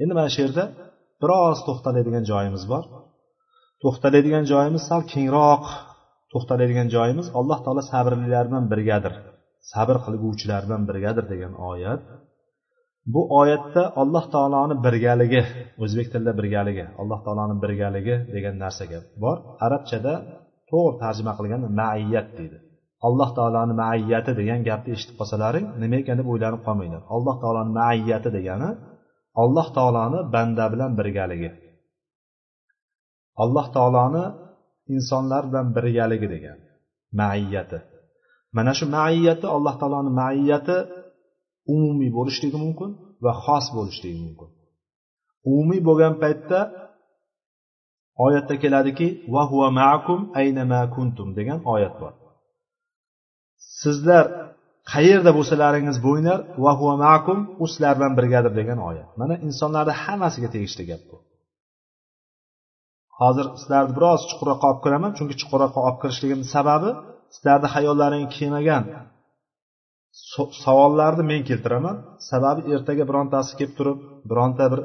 Endi 0.02 0.14
mana 0.18 0.30
shu 0.34 0.40
yerda 0.46 0.64
biroz 1.22 1.58
to'xtaladigan 1.68 2.24
joyimiz 2.32 2.64
bor. 2.72 2.84
To'xtaladigan 3.84 4.46
joyimiz 4.52 4.84
sal 4.90 5.02
kengroq 5.14 5.66
to'xtaladigan 6.32 6.88
joyimiz 6.96 7.28
alloh 7.40 7.60
taolo 7.66 7.82
sabrlilar 7.92 8.46
bilan 8.50 8.66
birgadir 8.74 9.14
sabr 9.72 9.98
qilguvchilar 10.06 10.62
bilan 10.68 10.84
birgadir 10.90 11.26
degan 11.34 11.54
oyat. 11.72 12.02
Bu 13.14 13.22
oyatda 13.42 13.84
alloh 14.02 14.26
taoloni 14.34 14.76
birgaligi 14.86 15.42
o'zbek 15.84 16.08
tilida 16.14 16.34
birgaligi 16.40 16.86
alloh 17.02 17.20
taoloni 17.26 17.56
birgaligi 17.64 18.16
degan 18.36 18.56
narsaga 18.64 19.00
bor. 19.24 19.38
Arabchada 19.66 20.14
to'g'ri 20.70 20.96
tarjima 21.04 21.34
qilganda 21.40 21.68
maiyat 21.82 22.28
deydi. 22.38 22.58
Alloh 23.08 23.30
taoloni 23.38 23.74
maiyyati 23.84 24.32
degan 24.40 24.60
gapni 24.70 24.90
eshitib 24.96 25.16
qolsalaring 25.20 25.66
nima 25.82 25.96
ekan 26.02 26.16
deb 26.20 26.28
o'ylanib 26.34 26.62
qolmanglar. 26.68 27.02
Alloh 27.16 27.36
taoloni 27.44 27.72
maiyyati 27.80 28.30
degani 28.38 28.70
alloh 29.44 29.68
taoloni 29.78 30.20
banda 30.34 30.66
bilan 30.74 30.92
birgaligi. 31.00 31.50
Alloh 33.44 33.66
taoloni 33.76 34.24
insonlar 34.96 35.44
bilan 35.50 35.68
birgaligi 35.76 36.28
degan 36.36 36.60
maiyati. 37.20 37.80
Mana 38.56 38.72
shu 38.78 38.86
maiyati 38.98 39.46
alloh 39.56 39.76
taoloni 39.82 40.12
maiyati 40.22 40.78
umumiy 41.74 42.12
bo'lishligi 42.18 42.58
mumkin 42.66 42.90
va 43.24 43.32
xos 43.44 43.66
bo'lishligi 43.78 44.20
mumkin. 44.26 44.50
Umumiy 45.50 45.82
bo'lgan 45.88 46.14
paytda 46.24 46.60
oyatda 48.26 48.56
keladiki 48.64 49.08
va 49.34 49.44
huva 49.52 49.70
ma'akum 49.80 50.20
aynama 50.42 50.80
kuntum 50.96 51.28
degan 51.38 51.60
oyat 51.74 51.96
bor. 52.02 52.14
Sizlar 53.82 54.26
qayerda 54.94 55.32
bo'lsalaringiz 55.38 55.98
bo'ynar 56.08 56.40
va 56.64 56.72
huva 56.80 56.96
ma'akum 57.04 57.40
u 57.64 57.66
sizlar 57.72 57.94
bilan 57.98 58.14
birgadir 58.20 58.54
degan 58.60 58.80
oyat. 58.90 59.10
Mana 59.22 59.36
insonlarni 59.48 59.94
hammasiga 60.04 60.50
tegishli 60.56 60.84
gap 60.92 61.02
bu. 61.10 61.18
Hozir 63.22 63.46
sizlarni 63.62 63.94
biroz 63.98 64.22
chuqurroqqa 64.30 64.66
olib 64.72 64.82
kiraman 64.86 65.12
chunki 65.18 65.36
chuqurroqqa 65.42 65.80
olib 65.88 65.98
kirishligimni 66.02 66.48
sababi 66.56 66.90
sizlarni 67.36 67.68
hayollaringga 67.76 68.30
kelmagan 68.38 68.84
savollarni 70.66 71.24
men 71.32 71.42
keltiraman. 71.50 71.96
Sababi 72.32 72.62
ertaga 72.76 73.04
birontasi 73.10 73.52
kelib 73.60 73.74
turib 73.80 73.98
bironta 74.30 74.66
bir 74.74 74.82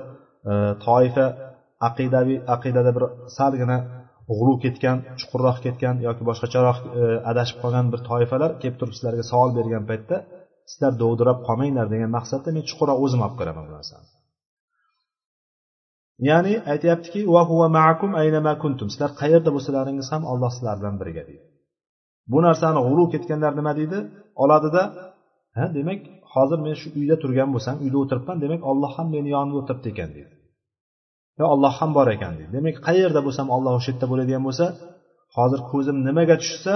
e, 0.51 0.53
toifa 0.87 1.27
aqidaviy 1.89 2.39
aqidada 2.55 2.91
bir 2.97 3.05
salgina 3.39 3.79
g'uluv 4.31 4.57
ketgan 4.65 4.97
chuqurroq 5.21 5.59
ketgan 5.67 5.95
yoki 6.07 6.23
boshqacharoq 6.29 6.79
e, 7.01 7.03
adashib 7.31 7.59
qolgan 7.63 7.87
bir 7.93 8.01
toifalar 8.11 8.51
kelib 8.63 8.77
turib 8.81 8.95
sizlarga 8.97 9.25
savol 9.31 9.51
bergan 9.59 9.85
paytda 9.91 10.17
sizlar 10.71 10.93
dovdirab 11.03 11.39
qolmanglar 11.49 11.87
degan 11.95 12.11
maqsadda 12.19 12.49
men 12.57 12.65
chuqurroq 12.71 12.99
o'zim 13.05 13.21
olib 13.27 13.37
kiraman 13.41 13.65
bu 13.69 13.73
narsani. 13.79 14.07
Ya'ni 16.29 16.55
aytyaptiki 16.73 17.21
va 17.35 17.43
huva 17.51 17.69
ma'akum 17.77 18.11
aynama 18.23 18.53
kuntum. 18.63 18.89
Sizlar 18.93 19.11
qayerda 19.21 19.51
bo'lsalaringiz 19.57 20.09
ham 20.15 20.23
alloh 20.33 20.51
sizlar 20.57 20.77
bilan 20.81 20.97
birga 21.01 21.23
deydi. 21.29 21.45
Bu 22.33 22.39
narsani 22.47 22.81
g'urur 22.87 23.09
ketganlar 23.15 23.53
nima 23.59 23.73
deydi? 23.81 23.99
Oladida 24.43 24.83
ha 25.57 25.65
demak 25.79 26.01
hozir 26.35 26.59
men 26.67 26.75
shu 26.81 26.89
uyda 26.99 27.17
turgan 27.23 27.49
bo'lsam 27.55 27.77
uyda 27.85 27.97
o'tiribman 28.03 28.37
demak 28.45 28.61
olloh 28.71 28.93
ham 28.97 29.07
meni 29.15 29.29
yonimda 29.37 29.57
o'tiribdi 29.63 29.89
ekan 29.95 30.11
deydi. 30.17 30.35
Yo 31.41 31.45
olloh 31.55 31.75
ham 31.81 31.91
bor 31.97 32.09
ekan 32.17 32.33
deydi. 32.39 32.51
Demak 32.59 32.77
qayerda 32.89 33.21
bo'lsam 33.27 33.47
olloh 33.57 33.73
o'sha 33.79 33.91
yerda 33.93 34.07
bo'ladigan 34.13 34.43
bo'lsa 34.49 34.67
hozir 35.37 35.61
ko'zim 35.71 35.97
nimaga 36.09 36.37
tushsa 36.43 36.75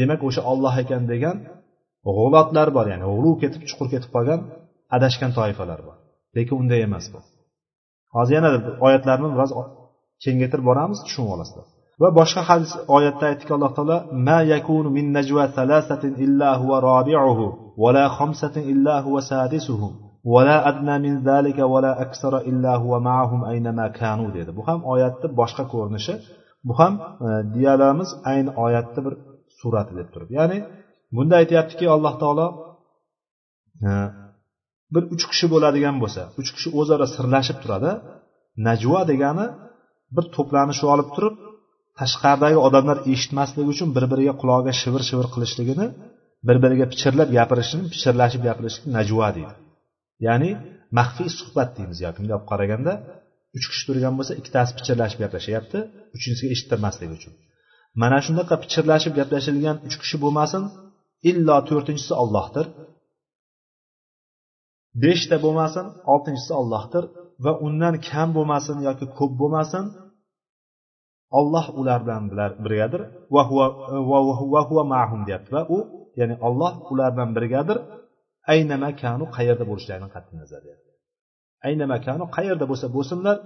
demak 0.00 0.20
o'sha 0.28 0.42
olloh 0.52 0.74
ekan 0.84 1.02
degan 1.12 1.36
g'ulotlar 2.16 2.68
bor 2.76 2.86
ya'ni 2.92 3.06
g'urur 3.12 3.36
ketib 3.42 3.62
chuqur 3.68 3.88
ketib 3.94 4.10
qolgan 4.16 4.40
adashgan 4.96 5.30
toifalar 5.38 5.80
bor. 5.86 5.96
Lekin 6.36 6.54
unday 6.62 6.80
emas 6.88 7.06
bu. 7.14 7.20
Hozir 8.16 8.34
yana 8.38 8.50
oyatlarni 8.86 9.28
biroz 9.34 9.50
kengaytirib 10.24 10.64
boramiz 10.70 10.98
tushunib 11.06 11.30
olasizlar. 11.36 11.66
Va 12.02 12.08
boshqa 12.18 12.42
hadis 12.50 12.72
oyatda 12.96 13.24
aytdiki 13.30 13.52
alloh 13.56 13.72
taolo 13.76 13.98
ma 14.28 14.38
yakunu 14.52 14.88
min 14.96 15.06
najwa 15.16 15.44
thalathatin 15.56 16.12
illa 16.24 16.50
huwa 16.60 16.76
rabi'uhu 16.90 17.46
va 17.82 17.90
la 17.96 18.04
khamsatin 18.16 18.64
illa 18.72 18.94
huwa 19.06 19.20
sadisuhum 19.30 19.92
va 20.32 20.40
la 20.48 20.56
adna 20.70 20.94
min 21.04 21.14
zalika 21.28 21.62
va 21.72 21.78
la 21.86 21.92
aksara 22.04 22.40
illa 22.50 22.72
huwa 22.82 22.98
ma'ahum 23.08 23.40
aynama 23.52 23.86
kanu 24.00 24.26
dedi. 24.36 24.50
Bu 24.58 24.62
ham 24.68 24.80
oyatni 24.92 25.28
boshqa 25.40 25.64
ko'rinishi 25.72 26.14
bu 26.68 26.72
ham 26.78 26.94
e, 27.26 27.28
diyalamiz 27.54 28.10
ayni 28.30 28.50
oyatni 28.64 29.00
bir 29.06 29.14
surati 29.58 29.92
deb 29.98 30.08
turib 30.14 30.30
ya'ni 30.38 30.58
bunda 31.16 31.34
aytyaptiki 31.40 31.86
alloh 31.94 32.14
taolo 32.22 32.46
e, 33.86 33.90
bir 34.94 35.02
uch 35.14 35.24
kishi 35.30 35.46
bo'ladigan 35.52 35.96
bo'lsa 36.02 36.22
uch 36.40 36.50
kishi 36.56 36.68
o'zaro 36.80 37.06
sirlashib 37.16 37.58
turadi 37.62 37.90
najvo 38.68 39.00
degani 39.10 39.46
bir 40.16 40.24
to'planishib 40.36 40.88
olib 40.94 41.08
turib 41.16 41.34
tashqaridagi 42.00 42.58
odamlar 42.66 42.98
eshitmasligi 43.12 43.68
uchun 43.74 43.88
bir 43.96 44.04
biriga 44.12 44.34
qulog'iga 44.40 44.72
shivir 44.82 45.02
shivir 45.08 45.26
qilishligini 45.34 45.86
bir 46.48 46.56
biriga 46.64 46.86
pichirlab 46.92 47.28
gapirishini 47.38 47.84
pichirlashib 47.92 48.42
gapirishni 48.48 48.86
najvo 48.96 49.28
deydi. 49.36 49.54
Ya'ni 50.26 50.50
maxfiy 50.98 51.28
suhbat 51.38 51.70
deymiz 51.76 51.98
yoki 52.04 52.18
bunday 52.20 52.36
olib 52.38 52.48
qaraganda 52.52 52.92
uch 53.56 53.66
kishi 53.70 53.82
turgan 53.88 54.14
bo'lsa 54.18 54.32
ikkitasi 54.40 54.72
pichirlashib 54.78 55.18
gaplashyapti 55.24 55.78
uchinchisiga 56.16 56.50
eshittirmasligi 56.54 57.14
uchun. 57.18 57.32
Mana 58.02 58.18
shunaqa 58.26 58.54
pichirlashib 58.62 59.12
gaplashilgan 59.20 59.76
uch 59.88 59.96
kishi 60.02 60.16
bo'lmasin 60.24 60.62
illo 61.30 61.56
to'rtinchisi 61.68 62.14
ollohdir 62.22 62.66
beshta 65.02 65.36
bo'lmasin 65.44 65.86
oltinchisi 66.12 66.52
ollohdir 66.60 67.04
va 67.44 67.52
undan 67.66 67.94
kam 68.08 68.28
bo'lmasin 68.36 68.76
yoki 68.88 69.06
ko'p 69.18 69.32
bo'lmasin 69.40 69.84
olloh 71.38 71.66
ular 71.80 72.00
bilan 72.04 72.24
birgadir. 72.64 73.02
Va 73.34 73.42
huva 74.70 74.84
mahum 74.94 75.20
deyapti 75.26 75.50
va 75.56 75.62
u 75.76 75.78
ya'ni 76.20 76.34
olloh 76.46 76.72
ular 76.92 77.10
bilan 77.14 77.30
birgadir. 77.36 77.78
Ayna 78.52 78.76
makanu 78.86 79.24
qayerda 79.36 79.64
bo'lishlaridan 79.70 80.10
qat'iy 80.14 80.36
nazar 80.42 80.60
deyapti 80.66 80.86
ayna 81.66 81.84
makanu 81.94 82.24
qayerda 82.36 82.64
bo'lsa 82.70 82.86
bo'lsinlar 82.96 83.36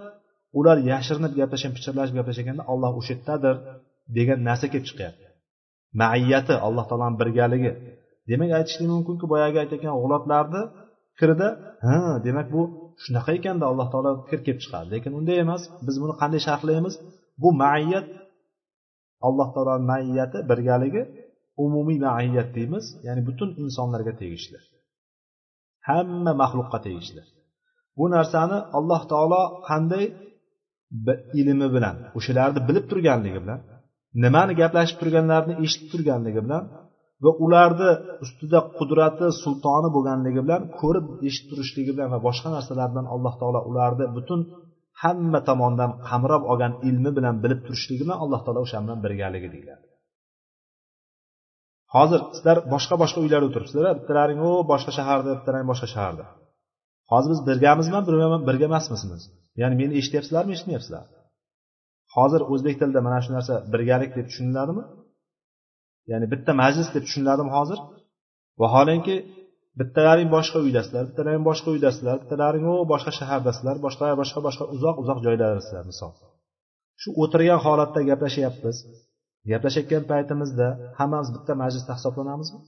ular 0.59 0.77
yashirinib 0.91 1.33
gaplashgan 1.41 1.73
pichirlashib 1.77 2.15
gaplashganda 2.19 2.65
olloh 2.73 2.93
o'sha 3.01 3.13
yerdadir 3.15 3.57
degan 4.17 4.39
narsa 4.49 4.67
kelib 4.73 4.87
chiqyapti. 4.91 5.27
Maiyati 6.01 6.55
alloh 6.67 6.85
taoloni 6.91 7.17
birgaligi 7.23 7.73
demak 8.31 8.51
aytishlik 8.59 8.89
mumkinki 8.95 9.27
boyagi 9.33 9.57
aytayotgan 9.63 9.95
g'ulotlarni 10.03 10.63
fikrida 11.21 11.49
ha 11.87 11.97
demak 12.27 12.47
bu 12.55 12.63
shunaqa 13.05 13.31
ekanda 13.39 13.65
alloh 13.71 13.87
taolo 13.93 14.11
fikr 14.25 14.41
kelib 14.47 14.61
chiqadi. 14.65 14.87
Lekin 14.95 15.13
unday 15.19 15.37
emas 15.45 15.63
biz 15.87 15.97
buni 16.03 16.15
qanday 16.23 16.41
sharhlaymiz 16.49 16.95
bu 17.43 17.49
maiyat 17.63 18.07
alloh 19.29 19.49
taoloni 19.55 19.85
maiyati 19.93 20.39
birgaligi 20.51 21.03
umumiy 21.65 21.99
maiyat 22.07 22.49
deymiz. 22.57 22.85
Ya'ni 23.07 23.23
butun 23.29 23.49
insonlarga 23.65 24.13
tegishli. 24.21 24.59
Hamma 25.89 26.33
maxluqqa 26.43 26.79
tegishli. 26.87 27.23
Bu 27.99 28.05
narsani 28.17 28.59
alloh 28.79 29.03
taolo 29.13 29.43
qanday 29.69 30.05
ilmi 31.41 31.69
bilan 31.75 31.97
o'shalarni 32.19 32.61
bilib 32.69 32.85
turganligi 32.91 33.41
bilan 33.45 33.61
nimani 34.25 34.53
gaplashib 34.61 34.97
turganlarini 35.03 35.55
eshitib 35.65 35.89
turganligi 35.93 36.41
bilan 36.47 36.65
va 37.25 37.31
ularni 37.45 37.91
ustida 38.25 38.59
qudrati 38.79 39.27
sultoni 39.43 39.89
bo'lganligi 39.97 40.41
bilan 40.47 40.63
ko'rib 40.81 41.07
eshitib 41.29 41.49
turishligi 41.51 41.93
bilan 41.97 42.09
va 42.15 42.19
boshqa 42.29 42.49
narsalardan 42.57 43.07
alloh 43.15 43.35
taolo 43.41 43.61
ularni 43.71 44.07
butun 44.17 44.41
hamma 45.03 45.41
tomondan 45.49 45.91
qamrab 46.09 46.43
olgan 46.53 46.73
ilmi 46.89 47.11
bilan 47.19 47.35
bilib 47.45 47.61
turishligi 47.67 48.03
bilan 48.05 48.19
alloh 48.25 48.41
taolo 48.45 48.61
o'sha 48.67 48.79
bilan 48.85 48.99
birgaligi 49.05 49.49
deyiladi. 49.55 49.85
Hozir 51.95 52.21
sizlar 52.37 52.57
boshqa 52.75 52.95
boshqa 53.03 53.19
uylarda 53.25 53.47
o'tiribsizlar 53.51 53.95
bittalaring 54.01 54.41
u 54.49 54.51
boshqa 54.73 54.93
shaharda 54.99 55.31
bittalaring 55.39 55.69
boshqa 55.73 55.89
shaharda. 55.95 56.25
Hozir 57.13 57.31
biz 57.35 57.41
birgamizmi 57.49 58.01
birga 58.49 58.65
emasmizmiz 58.71 59.23
ya'ni 59.61 59.75
meni 59.81 59.93
eshityapsizlarmi 60.01 60.53
eshitmayapsizlar? 60.57 61.05
Hozir 62.17 62.41
o'zbek 62.53 62.75
tilida 62.81 63.01
mana 63.07 63.19
shu 63.25 63.31
narsa 63.37 63.55
birgalik 63.73 64.11
deb 64.17 64.27
tushuniladimi? 64.31 64.85
Ya'ni 66.11 66.27
bitta 66.33 66.53
majlis 66.63 66.89
deb 66.95 67.03
tushuniladimi 67.07 67.53
hozir. 67.59 67.79
Vaholanki 68.63 69.17
bittalaring 69.81 70.29
boshqa 70.37 70.59
uydasizlar 70.67 71.05
bittalaring 71.11 71.45
boshqa 71.51 71.69
uydasizlar 71.75 72.17
bittalaring 72.23 72.65
u 72.73 72.75
boshqa 72.93 73.13
shahardasizlar 73.19 73.77
boshqa 73.87 74.07
boshqa 74.21 74.41
boshqa 74.47 74.65
uzoq 74.77 74.97
uzoq 75.03 75.19
joylardasizlar 75.27 75.85
misol. 75.91 76.13
Shu 77.01 77.09
o'tirgan 77.23 77.61
holatda 77.67 78.01
gaplashyapmiz 78.11 78.77
gaplashayotgan 79.51 80.05
paytimizda 80.13 80.69
hammamiz 80.99 81.29
bitta 81.37 81.53
majlisda 81.63 81.93
hisoblanamizmi? 81.99 82.61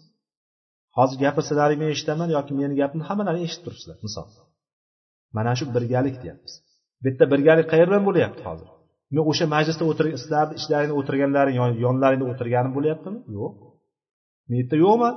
Hozir 0.99 1.19
gapirsalaringni 1.25 1.87
eshitaman 1.95 2.31
yoki 2.37 2.53
meni 2.61 2.75
gapimni 2.81 3.05
hammalaring 3.11 3.45
eshitib 3.49 3.65
turibsizlar 3.67 3.99
misol. 4.07 4.29
Mana 5.37 5.53
shu 5.59 5.65
birgalik 5.77 6.17
deyapmiz. 6.23 6.53
Bu 7.03 7.07
yerda 7.09 7.25
birgalik 7.33 7.67
qayerdan 7.73 8.03
bo'lyapti 8.09 8.43
hozir? 8.49 8.69
Men 9.15 9.23
o'sha 9.31 9.47
majlisda 9.55 9.85
o'tirgan 9.91 10.19
sizlarni 10.23 10.55
ichlaringda 10.61 10.95
o'tirganlaring 11.01 11.57
yonlaringda 11.87 12.25
o'tirganim 12.33 12.73
bo'lyaptimi? 12.77 13.19
Yo'q. 13.37 13.53
Men 14.49 14.57
yerda 14.61 14.77
yo'qman 14.85 15.15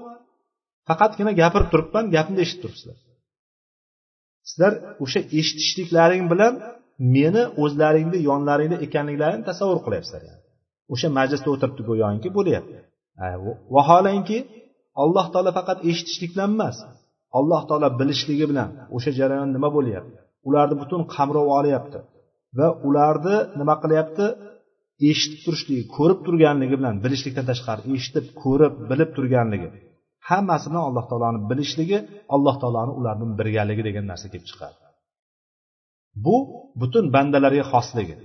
faqatgina 0.89 1.31
gapirib 1.41 1.69
turibman 1.73 2.05
gapimni 2.15 2.41
eshitib 2.45 2.61
turibsizlar. 2.63 2.97
Sizlar 4.49 4.73
o'sha 5.03 5.19
eshitishliklaring 5.39 6.23
bilan 6.31 6.53
meni 7.15 7.43
o'zlaringni 7.63 8.19
yonlaringda 8.29 8.77
ekanliklarini 8.85 9.43
tasavvur 9.49 9.79
qilyapsizlar 9.85 10.21
o'sha 10.93 11.07
majlisda 11.17 11.49
o'tiribdi 11.53 11.81
go'yoki 11.89 12.29
bo'lyapti. 12.37 12.77
Vaholanki 13.75 14.37
alloh 15.03 15.25
taolo 15.33 15.51
faqat 15.59 15.77
eshitishlik 15.89 16.31
bilan 16.35 16.49
emas 16.57 16.77
alloh 17.39 17.61
taolo 17.69 17.89
bilishligi 17.99 18.45
bilan 18.51 18.69
o'sha 18.95 19.11
jarayon 19.19 19.49
nima 19.55 19.69
bo'lyapti? 19.77 20.17
Ularni 20.47 20.75
butun 20.81 21.01
qamrov 21.15 21.47
olyapti. 21.59 21.99
Va 22.57 22.67
ularni 22.87 23.37
nima 23.59 23.75
qilyapti? 23.83 24.25
Eshitib 25.11 25.39
turishligi 25.45 25.83
ko'rib 25.95 26.19
turganligi 26.25 26.75
bilan 26.79 26.95
bilishlikdan 27.05 27.45
tashqari 27.51 27.81
eshitib 27.97 28.25
ko'rib 28.43 28.73
bilib 28.89 29.09
turganligi. 29.17 29.69
Hammasi 30.29 30.65
bilan 30.69 30.83
alloh 30.89 31.05
taoloni 31.11 31.39
bilishligi 31.49 31.97
alloh 32.35 32.55
taoloni 32.61 32.93
ularni 32.99 33.25
birgaligi 33.39 33.83
degan 33.87 34.05
narsa 34.11 34.27
kelib 34.31 34.47
chiqadi. 34.49 34.77
Bu 36.25 36.35
butun 36.81 37.05
bandalarga 37.15 37.65
xosligi. 37.73 38.15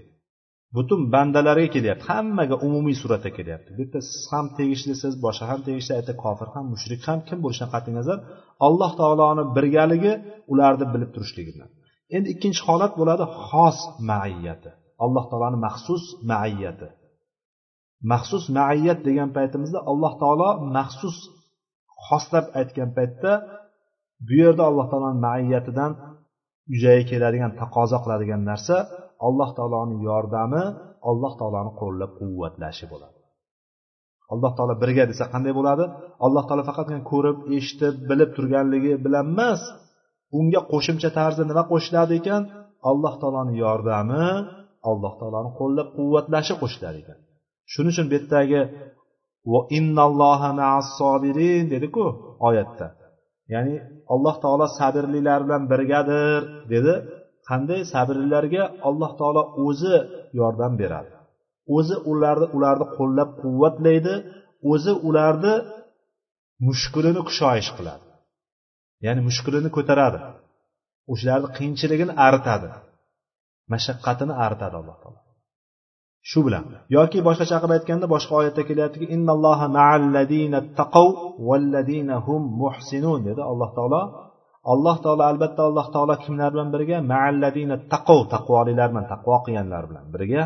Butun 0.77 1.01
bandalarga 1.15 1.69
kelyapti. 1.77 2.05
Hammaga 2.13 2.57
umumiy 2.67 2.97
suratda 3.03 3.31
kelyapti. 3.39 3.71
Bu 3.77 3.81
yerda 3.85 4.01
siz 4.11 4.23
ham 4.33 4.47
tegishlisiz 4.59 5.13
boshqa 5.25 5.45
ham 5.51 5.61
tegishli 5.67 5.93
ayta 5.99 6.13
kofir 6.25 6.49
ham 6.55 6.65
mushrik 6.75 7.03
ham 7.09 7.19
kim 7.29 7.39
bo'lishidan 7.45 7.71
qat'iy 7.75 7.95
nazar 8.01 8.19
alloh 8.67 8.91
taoloni 9.01 9.45
birgaligi 9.57 10.13
ularni 10.53 10.87
bilib 10.95 11.11
turishligi 11.15 11.53
bilan 11.57 11.71
endi 12.17 12.29
ikkinchi 12.35 12.61
holat 12.69 12.93
bo'ladi 13.01 13.25
xos 13.47 13.79
maiyati. 14.11 14.71
Alloh 15.05 15.25
taoloni 15.31 15.59
maxsus 15.67 16.05
maiyati. 16.31 16.89
Maxsus 18.13 18.45
maiyat 18.59 18.99
degan 19.09 19.29
paytimizda 19.37 19.79
alloh 19.91 20.13
taolo 20.23 20.49
maxsus 20.77 21.17
xoslab 22.07 22.47
aytgan 22.61 22.91
paytda 22.97 23.33
bu 24.27 24.33
yerda 24.43 24.63
alloh 24.71 24.87
taoloni 24.93 25.19
maiyatidan 25.29 25.93
yuzaga 26.73 27.03
keladigan 27.11 27.53
taqozo 27.61 27.97
qiladigan 28.05 28.43
narsa 28.51 28.77
alloh 29.29 29.51
taoloni 29.59 29.97
yordami 30.09 30.63
alloh 31.11 31.33
taoloni 31.41 31.73
qo'llab 31.81 32.11
quvvatlashi 32.21 32.87
bo'ladi. 32.93 33.19
Alloh 34.33 34.53
taolo 34.57 34.75
birga 34.83 35.05
desa 35.11 35.25
qanday 35.33 35.53
bo'ladi? 35.59 35.85
Alloh 36.27 36.43
taolo 36.49 36.63
faqatgina 36.71 37.03
ko'rib 37.13 37.39
eshitib 37.57 37.95
bilib 38.11 38.31
turganligi 38.37 38.93
bilan 39.05 39.27
emas 39.35 39.63
unga 40.39 40.61
qo'shimcha 40.73 41.11
tarzda 41.19 41.45
nima 41.51 41.63
qo'shiladi 41.73 42.13
ekan? 42.21 42.43
Alloh 42.91 43.15
taoloni 43.21 43.55
yordami 43.65 44.27
alloh 44.91 45.13
taoloni 45.21 45.51
qo'llab 45.61 45.89
quvvatlashi 45.97 46.55
qo'shilar 46.63 46.95
ekan. 47.03 47.19
Shuning 47.73 47.93
uchun 47.95 48.07
bu 48.11 48.15
yerdagi 48.19 48.61
dediku 51.73 52.05
oyatda. 52.49 52.87
Ya'ni 53.53 53.75
alloh 54.15 54.37
taolo 54.45 54.67
sabrlilar 54.79 55.41
bilan 55.47 55.63
birgadir 55.73 56.41
dedi. 56.73 56.95
Qanday? 57.49 57.81
Sabrlilarga 57.95 58.63
alloh 58.89 59.11
taolo 59.21 59.43
o'zi 59.67 59.97
yordam 60.41 60.73
beradi. 60.83 61.11
O'zi 61.77 61.97
ularni 62.13 62.47
ularni 62.57 62.87
qo'llab 62.97 63.31
quvvatlaydi. 63.43 64.15
O'zi 64.73 64.93
ularni 65.09 65.55
mushkulini 66.67 67.21
kushoyish 67.29 67.71
qiladi. 67.79 68.05
Ya'ni 69.07 69.21
mushkulini 69.29 69.71
ko'taradi. 69.77 70.19
O'shalarni 71.13 71.49
qiyinchiligini 71.57 72.13
aritadi 72.27 72.69
mashaqqatini 73.73 74.35
aritadi 74.45 74.77
alloh 74.81 74.97
taolo. 75.03 75.21
Shu 76.31 76.41
bilan 76.47 76.65
yoki 76.97 77.19
boshqacha 77.29 77.57
qilib 77.63 77.75
aytganda 77.77 78.07
boshqa 78.15 78.33
oyatda 78.41 78.63
kelyaptiki 78.69 79.07
innalloha 79.17 79.67
taqav 80.81 81.09
hum 82.27 82.43
muhsinun 82.63 83.21
dedi 83.29 83.43
alloh 83.51 83.71
taolo. 83.79 84.03
Alloh 84.73 84.97
taolo 85.05 85.23
albatta 85.31 85.61
alloh 85.69 85.87
taolo 85.95 86.15
kimlar 86.25 86.51
bilan 86.55 86.69
birga? 86.75 86.97
Maalladina 87.13 87.77
taqov 87.93 88.21
taqvolilar 88.35 88.89
bilan 88.93 89.07
taqvo 89.13 89.37
qilganlar 89.47 89.85
bilan 89.91 90.07
birga. 90.15 90.43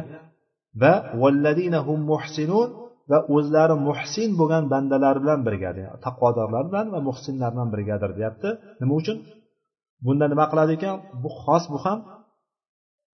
Va 0.82 0.94
valladina 1.22 1.78
hum 1.86 2.00
muhsinun 2.12 2.68
va 3.10 3.18
o'zlari 3.36 3.76
muhsin 3.88 4.30
bo'lgan 4.40 4.64
bandalar 4.72 5.16
bilan 5.22 5.40
birgadir 5.48 5.86
taqvodorlar 6.06 6.62
bilan 6.70 6.86
va 6.94 7.00
muhsinlar 7.08 7.50
bilan 7.54 7.68
birgadir 7.74 8.10
deyapti. 8.18 8.48
Nima 8.80 8.94
uchun? 9.00 9.16
Bunda 10.06 10.26
nima 10.32 10.44
qiladi 10.50 10.72
ekan? 10.78 10.96
Bu 11.22 11.30
xos 11.42 11.64
bu 11.72 11.78
ham 11.84 11.98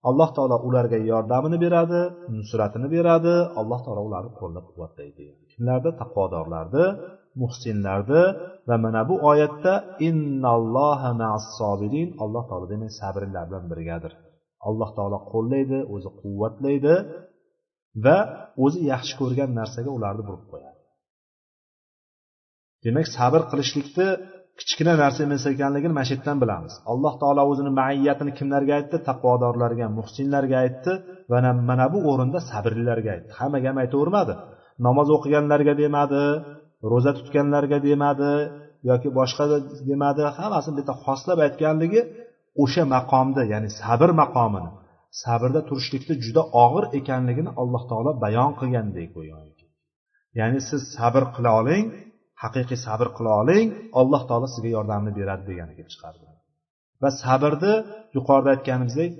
alloh 0.08 0.28
taolo 0.36 0.56
ularga 0.68 0.98
yordamini 1.10 1.58
beradi 1.64 2.00
nusratini 2.36 2.88
beradi. 2.96 3.34
Alloh 3.60 3.80
taolo 3.84 4.02
ularni 4.08 4.32
qo'llab 4.40 4.64
quvvatlaydi. 4.70 5.24
Kimlarni 5.50 5.90
taqvodorlarni 6.00 6.86
muhsinlarni 7.42 8.22
va 8.68 8.76
mana 8.84 9.02
bu 9.10 9.14
oyatda 9.30 9.72
innalloha 10.08 11.10
sobirin 11.58 12.08
alloh 12.24 12.44
taolo 12.48 12.66
demak 12.72 12.92
sabrlilar 13.00 13.44
bilan 13.48 13.64
birgadir. 13.72 14.12
Alloh 14.68 14.90
taolo 14.96 15.18
qo'llaydi 15.32 15.78
o'zi 15.94 16.10
quvvatlaydi. 16.20 16.94
Va 18.04 18.18
o'zi 18.64 18.80
yaxshi 18.92 19.14
ko'rgan 19.20 19.50
narsaga 19.60 19.90
ularni 19.98 20.22
burib 20.28 20.44
qo'yadi. 20.52 20.78
Demak 22.84 23.06
sabr 23.16 23.40
qilishlikni 23.50 24.08
kichkina 24.60 24.94
narsa 25.02 25.20
emas 25.28 25.44
ekanligini 25.52 25.94
mana 25.96 26.06
shu 26.08 26.14
yerdan 26.16 26.38
bilamiz. 26.42 26.74
Alloh 26.92 27.14
taolo 27.22 27.42
o'zini 27.50 27.70
maiyatini 27.80 28.32
kimlarga 28.38 28.72
aytdi? 28.78 28.96
Taqvodorlarga 29.08 29.86
muhsinlarga 29.98 30.56
aytdi 30.64 30.92
va 31.30 31.38
mana 31.70 31.86
bu 31.94 31.98
o'rinda 32.10 32.38
sabrlilarga 32.50 33.10
aytdi. 33.16 33.30
Hammaga 33.40 33.66
ham 33.70 33.78
aytavermadi. 33.84 34.34
Namoz 34.86 35.08
o'qiganlarga 35.16 35.74
demadi 35.82 36.24
ro'za 36.92 37.12
tutganlarga 37.18 37.78
demadi 37.88 38.32
yoki 38.90 39.08
boshqa 39.18 39.44
demadi. 39.90 40.22
Hammasini 40.38 40.74
bitta 40.78 40.94
xoslab 41.04 41.38
aytganligi 41.46 42.00
o'sha 42.62 42.82
maqomda 42.94 43.42
ya'ni 43.52 43.68
sabr 43.80 44.10
maqomini. 44.22 44.70
Sabrda 45.22 45.60
turishlikni 45.68 46.14
juda 46.24 46.42
og'ir 46.64 46.84
ekanligini 46.98 47.50
alloh 47.62 47.82
taolo 47.90 48.10
bayon 48.24 48.52
qilgandek 48.60 49.08
go'yoki. 49.16 49.66
Ya'ni 50.38 50.60
siz 50.68 50.80
sabr 50.96 51.22
qila 51.34 51.50
oling 51.60 51.84
haqiqiy 52.42 52.78
sabr 52.86 53.08
qila 53.16 53.32
oling 53.42 53.66
alloh 54.00 54.22
taolo 54.28 54.46
sizga 54.54 54.70
yordamini 54.76 55.12
beradi 55.20 55.44
degani 55.50 55.72
kelib 55.76 55.90
chiqardi. 55.94 56.24
Va 57.02 57.10
sabrni 57.22 57.74
yuqorida 58.16 58.50
aytganimizdek 58.54 59.12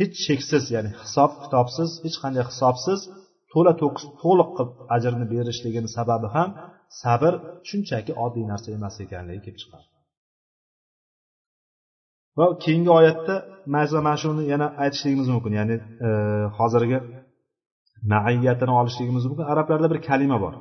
hech 0.00 0.14
cheksiz 0.26 0.64
ya'ni 0.74 0.90
hisob 1.02 1.30
kitobsiz 1.42 1.90
hech 2.04 2.16
qanday 2.22 2.44
hisobsiz 2.50 3.00
to'la 3.52 3.72
to'kis 3.80 4.04
to'liq 4.22 4.50
qilib 4.56 4.70
ajrni 4.96 5.26
berishligini 5.32 5.88
sababi 5.96 6.28
ham 6.36 6.48
sabr 7.02 7.32
shunchaki 7.68 8.12
oddiy 8.24 8.44
narsa 8.52 8.68
emas 8.78 8.94
ekanligi 9.04 9.40
kelib 9.46 9.58
chiqadi 9.62 9.86
va 12.38 12.44
keyingi 12.64 12.90
oyatda 12.98 13.34
mana 13.74 14.14
shuni 14.22 14.42
yana 14.52 14.66
aytishligimiz 14.82 15.28
mumkin. 15.34 15.52
Ya'ni 15.60 15.76
e, 16.06 16.08
hozirgi 16.58 16.98
maiyatini 18.12 18.72
olishligimiz 18.80 19.24
mumkin. 19.28 19.44
Arablarda 19.52 19.88
bir 19.92 20.00
kalima 20.08 20.38
bor. 20.44 20.54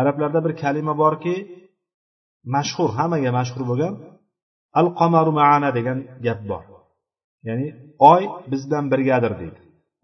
Arablarda 0.00 0.40
bir 0.46 0.52
kalima 0.62 0.94
borki 1.02 1.34
mashhur 2.54 2.90
hammaga 2.98 3.30
mashhur 3.38 3.62
bo'lgan 3.70 3.94
al 4.78 4.88
qomaru 5.00 5.32
maana 5.40 5.68
degan 5.78 5.98
gap 6.26 6.40
bor. 6.50 6.62
Ya'ni 7.48 7.66
oy 8.12 8.22
bizdan 8.52 8.84
birgadir 8.92 9.32
deydi. 9.40 9.60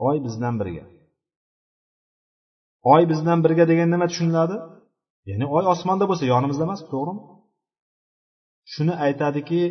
Oy 0.06 0.16
bizdan 0.26 0.54
birga. 0.60 0.84
Oy 2.92 3.02
bizdan 3.10 3.38
birga 3.44 3.64
degan 3.72 3.88
nima 3.94 4.06
tushuniladi? 4.10 4.56
Ya'ni 5.30 5.46
oy 5.56 5.64
osmonda 5.74 6.04
bo'lsa 6.10 6.24
yonimizda 6.32 6.62
emas 6.68 6.80
to'g'rimi? 6.92 7.22
Shuni 8.72 8.94
aytadiki 9.06 9.62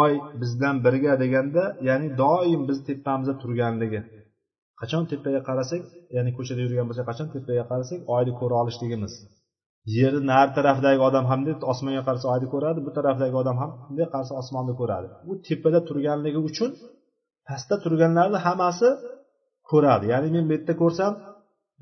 oy 0.00 0.12
bizdan 0.40 0.76
birga 0.84 1.12
deganda 1.22 1.62
ya'ni 1.88 2.08
doim 2.22 2.60
biz 2.68 2.78
tepamizda 2.88 3.34
turganligi. 3.42 4.00
Qachon 4.80 5.02
tepaga 5.12 5.40
qarasak 5.48 5.82
ya'ni 6.16 6.30
ko'chada 6.38 6.60
yurgan 6.64 6.86
bo'lsak 6.88 7.06
qachon 7.10 7.28
tepaga 7.34 7.64
qarasak 7.70 7.98
oyni 8.16 8.32
ko'ra 8.40 8.54
olishligimiz. 8.62 9.12
Yerni 9.96 10.22
nari 10.32 10.50
tarafidagi 10.58 11.00
odam 11.08 11.24
ham 11.30 11.40
osmonga 11.72 12.02
qarasa 12.08 12.26
oyni 12.34 12.46
ko'radi 12.54 12.78
bu 12.86 12.90
tarafdagi 12.98 13.34
odam 13.42 13.56
ham 13.62 13.70
bunday 13.86 14.06
qarasa 14.14 14.32
osmonni 14.42 14.74
ko'radi. 14.80 15.06
U 15.30 15.32
tepada 15.46 15.80
turganligi 15.88 16.40
uchun 16.48 16.70
pastda 17.48 17.76
turganlarni 17.84 18.38
hammasi 18.46 18.88
ko'radi. 19.70 20.04
Ya'ni 20.12 20.28
men 20.34 20.44
bu 20.48 20.52
yerda 20.56 20.74
ko'rsam 20.82 21.12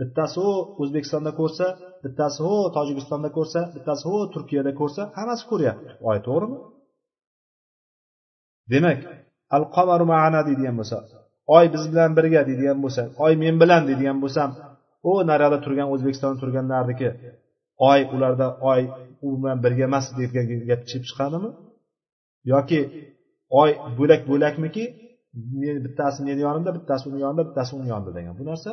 bittasi 0.00 0.36
u 0.48 0.50
o'zbekistonda 0.82 1.32
ko'rsa 1.40 1.66
bittasi 2.04 2.40
u 2.52 2.54
tojikistonda 2.76 3.28
ko'rsa 3.36 3.60
bittasi 3.74 4.04
u 4.14 4.16
turkiyada 4.34 4.72
ko'rsa 4.80 5.02
hammasi 5.16 5.44
ko'ryapti. 5.50 5.90
Oy 6.10 6.18
to'g'rimi? 6.28 6.58
Demak 8.72 8.98
al 9.56 9.64
qamaru 9.74 10.04
maana 10.12 10.40
deydigan 10.48 10.76
bo'lsa 10.80 10.98
oy 11.56 11.66
biz 11.74 11.84
bilan 11.92 12.10
birga 12.18 12.40
deydigan 12.48 12.78
bo'lsa 12.84 13.02
oy 13.24 13.32
men 13.42 13.54
bilan 13.62 13.82
deydigan 13.88 14.18
bo'lsam 14.24 14.50
u 15.08 15.12
naryoqda 15.30 15.58
turgan 15.64 15.88
o'zbekistonda 15.94 16.36
turganlarniki 16.42 17.08
oy 17.90 18.00
ularda 18.14 18.46
oy 18.70 18.80
u 19.24 19.28
bilan 19.42 19.58
birga 19.64 19.84
emas 19.90 20.06
degan 20.18 20.44
gap 20.70 20.80
chiqib 20.88 21.04
chiqadimi? 21.10 21.50
Yoki 22.52 22.80
oy 23.60 23.70
bo'lak 23.98 24.20
bo'lakmiki 24.30 24.84
bittasi 25.84 26.18
meni 26.28 26.40
yonimda 26.46 26.70
bittasi 26.78 27.02
uni 27.10 27.18
yonida 27.24 27.42
bittasi 27.48 27.72
uni 27.78 27.88
yonida 27.92 28.12
degan. 28.18 28.34
Bu 28.40 28.44
narsa 28.50 28.70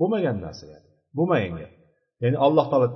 bo'lmagan 0.00 0.36
narsa 0.46 0.64
ya'ni. 0.72 0.88
Bo'lmagan 1.18 1.52
gap. 1.60 1.72
Ya'ni 2.22 2.36
alloh 2.46 2.66
taolo 2.72 2.88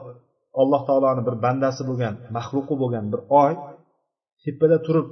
alloh 0.62 0.82
taoloni 0.88 1.22
bir 1.28 1.34
bandasi 1.44 1.82
bo'lgan 1.90 2.14
maxluqi 2.36 2.74
bo'lgan 2.82 3.04
bir 3.12 3.20
oy 3.42 3.52
tepada 4.42 4.76
turib 4.86 5.06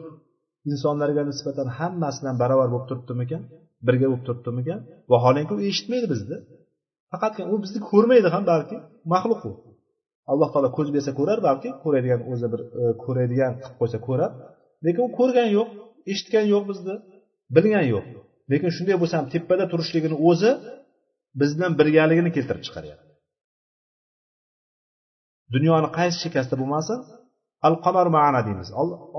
insonlarga 0.68 1.22
nisbatan 1.30 1.68
hammasidan 1.78 2.34
barobar 2.42 2.68
bo'lib 2.72 2.86
turibdimikan? 2.90 3.42
Birga 3.86 4.06
bo'lib 4.10 4.24
turibdimikan? 4.28 4.78
Vaholanki 5.12 5.52
u 5.58 5.60
eshitmaydi 5.70 6.06
bizni. 6.14 6.36
Faqatgina 7.12 7.48
u 7.54 7.56
bizni 7.64 7.80
ko'rmaydi 7.90 8.28
ham 8.34 8.44
balki 8.52 8.76
maxluq 9.12 9.42
u. 9.50 9.52
Alloh 10.32 10.48
taolo 10.52 10.70
ko'z 10.76 10.88
bersa 10.96 11.10
ko'rar 11.18 11.38
balki 11.48 11.68
ko'radigan 11.84 12.20
o'zi 12.32 12.46
bir 12.52 12.60
e, 12.80 12.82
ko'radigan 13.04 13.52
qilib 13.62 13.76
qo'ysa 13.80 13.98
ko'rar. 14.06 14.30
Lekin 14.84 15.02
u 15.08 15.10
ko'rgan 15.18 15.48
yo'q 15.56 15.68
eshitgan 16.12 16.46
yo'q 16.52 16.64
bizni 16.70 16.94
bilgan 17.56 17.86
yo'q. 17.92 18.04
Lekin 18.52 18.70
shunday 18.76 18.96
bo'lsa 19.02 19.14
ham 19.20 19.26
tepada 19.34 19.64
turishligini 19.72 20.16
o'zi 20.28 20.50
biz 21.40 21.50
bilan 21.56 21.72
birgaligini 21.80 22.30
keltirib 22.36 22.62
chiqaryapti. 22.66 23.06
Dunyoni 25.54 25.88
qaysi 25.98 26.16
chekkasida 26.22 26.56
bo'lmasin 26.62 26.98
al 27.66 27.74
qamar 27.84 28.06
ma'ana 28.16 28.40
deymiz. 28.46 28.68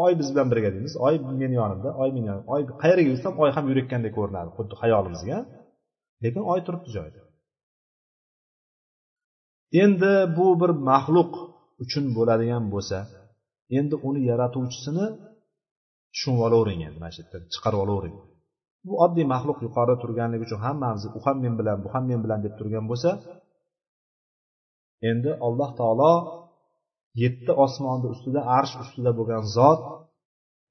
Oy 0.04 0.12
biz 0.20 0.28
bilan 0.34 0.48
birga 0.52 0.70
deymiz. 0.76 0.94
Oy 1.06 1.16
meni 1.42 1.56
yonimda 1.62 1.89
oy 2.02 2.10
meni 2.16 2.28
yonimda. 2.32 2.48
Oy 2.54 2.62
qayerga 2.82 3.10
yursam 3.12 3.34
oy 3.44 3.50
ham 3.56 3.66
yurayotgandek 3.70 4.14
ko'rinadi 4.18 4.50
xuddi 4.58 4.74
xayolimizga. 4.82 5.38
Lekin 6.24 6.44
oy 6.52 6.60
turibdi 6.66 6.89
joyida. 6.98 7.22
Endi 9.84 10.14
bu 10.38 10.48
bir 10.62 10.72
maxluq 10.89 11.32
uchun 11.84 12.06
bo'ladigan 12.18 12.64
bo'lsa 12.74 12.98
endi 13.78 13.96
uni 14.08 14.22
yaratuvchisini 14.32 15.06
tushunib 16.14 16.42
olavering 16.48 16.80
endi 16.88 16.98
mana 17.02 17.12
shu 17.16 17.22
yerda 17.24 17.38
chiqarib 17.54 17.80
olavering. 17.86 18.16
Bu 18.86 18.94
oddiy 19.06 19.26
maxluq 19.34 19.58
yuqorida 19.66 19.96
turganligi 20.04 20.44
uchun 20.48 20.60
hammamiz 20.66 21.04
u 21.18 21.20
ham 21.26 21.38
men 21.44 21.54
bilan 21.60 21.78
bu 21.84 21.88
ham 21.94 22.04
men 22.12 22.20
bilan 22.26 22.39
deb 22.46 22.54
turgan 22.60 22.86
bo'lsa 22.92 23.10
endi 25.12 25.32
alloh 25.48 25.70
taolo 25.80 26.14
yetti 27.24 27.51
osmonni 27.66 28.07
ustida 28.14 28.41
arsh 28.57 28.74
ustida 28.84 29.12
bo'lgan 29.20 29.43
zot 29.57 29.82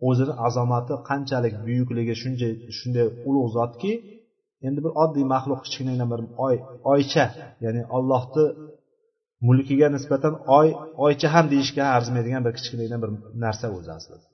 o'zini 0.09 0.35
azomati 0.47 0.95
qanchalik 1.09 1.55
buyukligi 1.67 2.15
shunday 2.23 2.53
shunday 2.79 3.07
ulug' 3.29 3.51
zotki 3.57 3.93
endi 4.67 4.81
bir 4.85 4.93
oddiy 5.03 5.25
maxluq 5.35 5.61
kichkinagina 5.67 6.07
bir 6.13 6.21
oy 6.47 6.57
oycha 6.93 7.25
ya'ni 7.65 7.83
ollohni 7.97 8.45
mulkiga 9.47 9.89
nisbatan 9.97 10.35
oy 10.59 10.69
oycha 11.07 11.29
ham 11.35 11.47
deyishga 11.53 11.85
arzimaydigan 11.97 12.43
bir 12.47 12.53
kichkinagina 12.59 12.99
bir 13.03 13.11
narsa 13.45 13.67
o'zi 13.77 13.91
aslida 13.99 14.27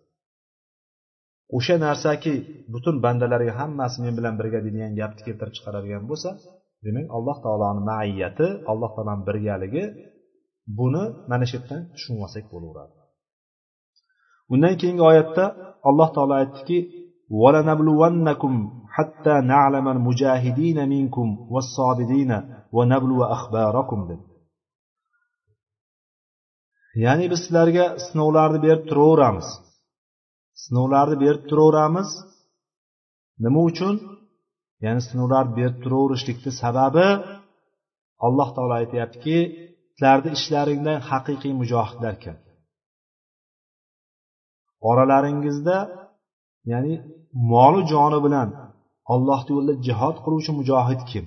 o'sha 1.57 1.77
narsaki 1.87 2.33
butun 2.75 2.97
bandalarga 3.05 3.53
hammasi 3.61 3.97
men 4.05 4.15
bilan 4.19 4.35
birga 4.41 4.59
deydigan 4.65 4.93
gapni 5.01 5.23
keltirib 5.27 5.55
chiqaradigan 5.57 6.05
bo'lsa 6.11 6.31
demak 6.87 7.07
alloh 7.17 7.37
taoloni 7.45 7.83
maiyati 7.91 8.47
alloh 8.73 8.91
taoloni 8.97 9.23
birgaligi 9.29 9.85
buni 10.78 11.04
mana 11.30 11.46
shu 11.50 11.56
yerdan 11.58 11.82
tushunib 11.94 12.22
olsak 12.26 12.46
bo'laveradi 12.54 12.96
undan 14.54 14.74
keyingi 14.82 15.04
oyatda 15.12 15.46
alloh 15.90 16.10
taolo 16.16 16.34
aytdiki 16.42 16.78
وَلَنَبْلُوَنَّكُمْ 17.42 18.54
حَتَّى 18.96 19.36
نَعْلَمَ 19.54 19.86
الْمُجَاهِدِينَ 19.96 20.78
مِنْكُمْ 20.94 21.28
وَالصَّابِرِينَ 21.54 22.32
وَنَبْلُوَ 22.76 23.20
أَخْبَارَكُمْ 23.36 24.00
deb 24.10 24.22
ya'ni 27.04 27.26
biz 27.32 27.40
sizlarga 27.44 27.86
sinovlarni 28.06 28.60
berib 28.66 28.84
turaveramiz 28.90 29.48
sinovlarni 30.64 31.18
berib 31.24 31.44
turaveramiz 31.50 32.10
nima 33.44 33.62
uchun 33.70 33.96
ya'ni 34.86 35.02
sinovlar 35.10 35.46
berib 35.58 35.78
turaverishlikni 35.84 36.52
sababi 36.62 37.08
alloh 38.26 38.50
taolo 38.56 38.74
aytyaptiki 38.82 39.38
itlarni 39.97 40.31
ishlaringdan 40.39 40.99
haqiqiy 41.11 41.53
mujohidlar 41.61 42.15
kim 42.23 42.37
oralaringizda 44.91 45.79
ya'ni 46.73 46.95
moli 47.53 47.83
joni 47.93 48.19
bilan 48.27 48.49
ollohni 49.15 49.51
yo'lida 49.57 49.75
jihod 49.87 50.17
qiluvchi 50.25 50.53
mujohid 50.61 51.01
kim? 51.11 51.25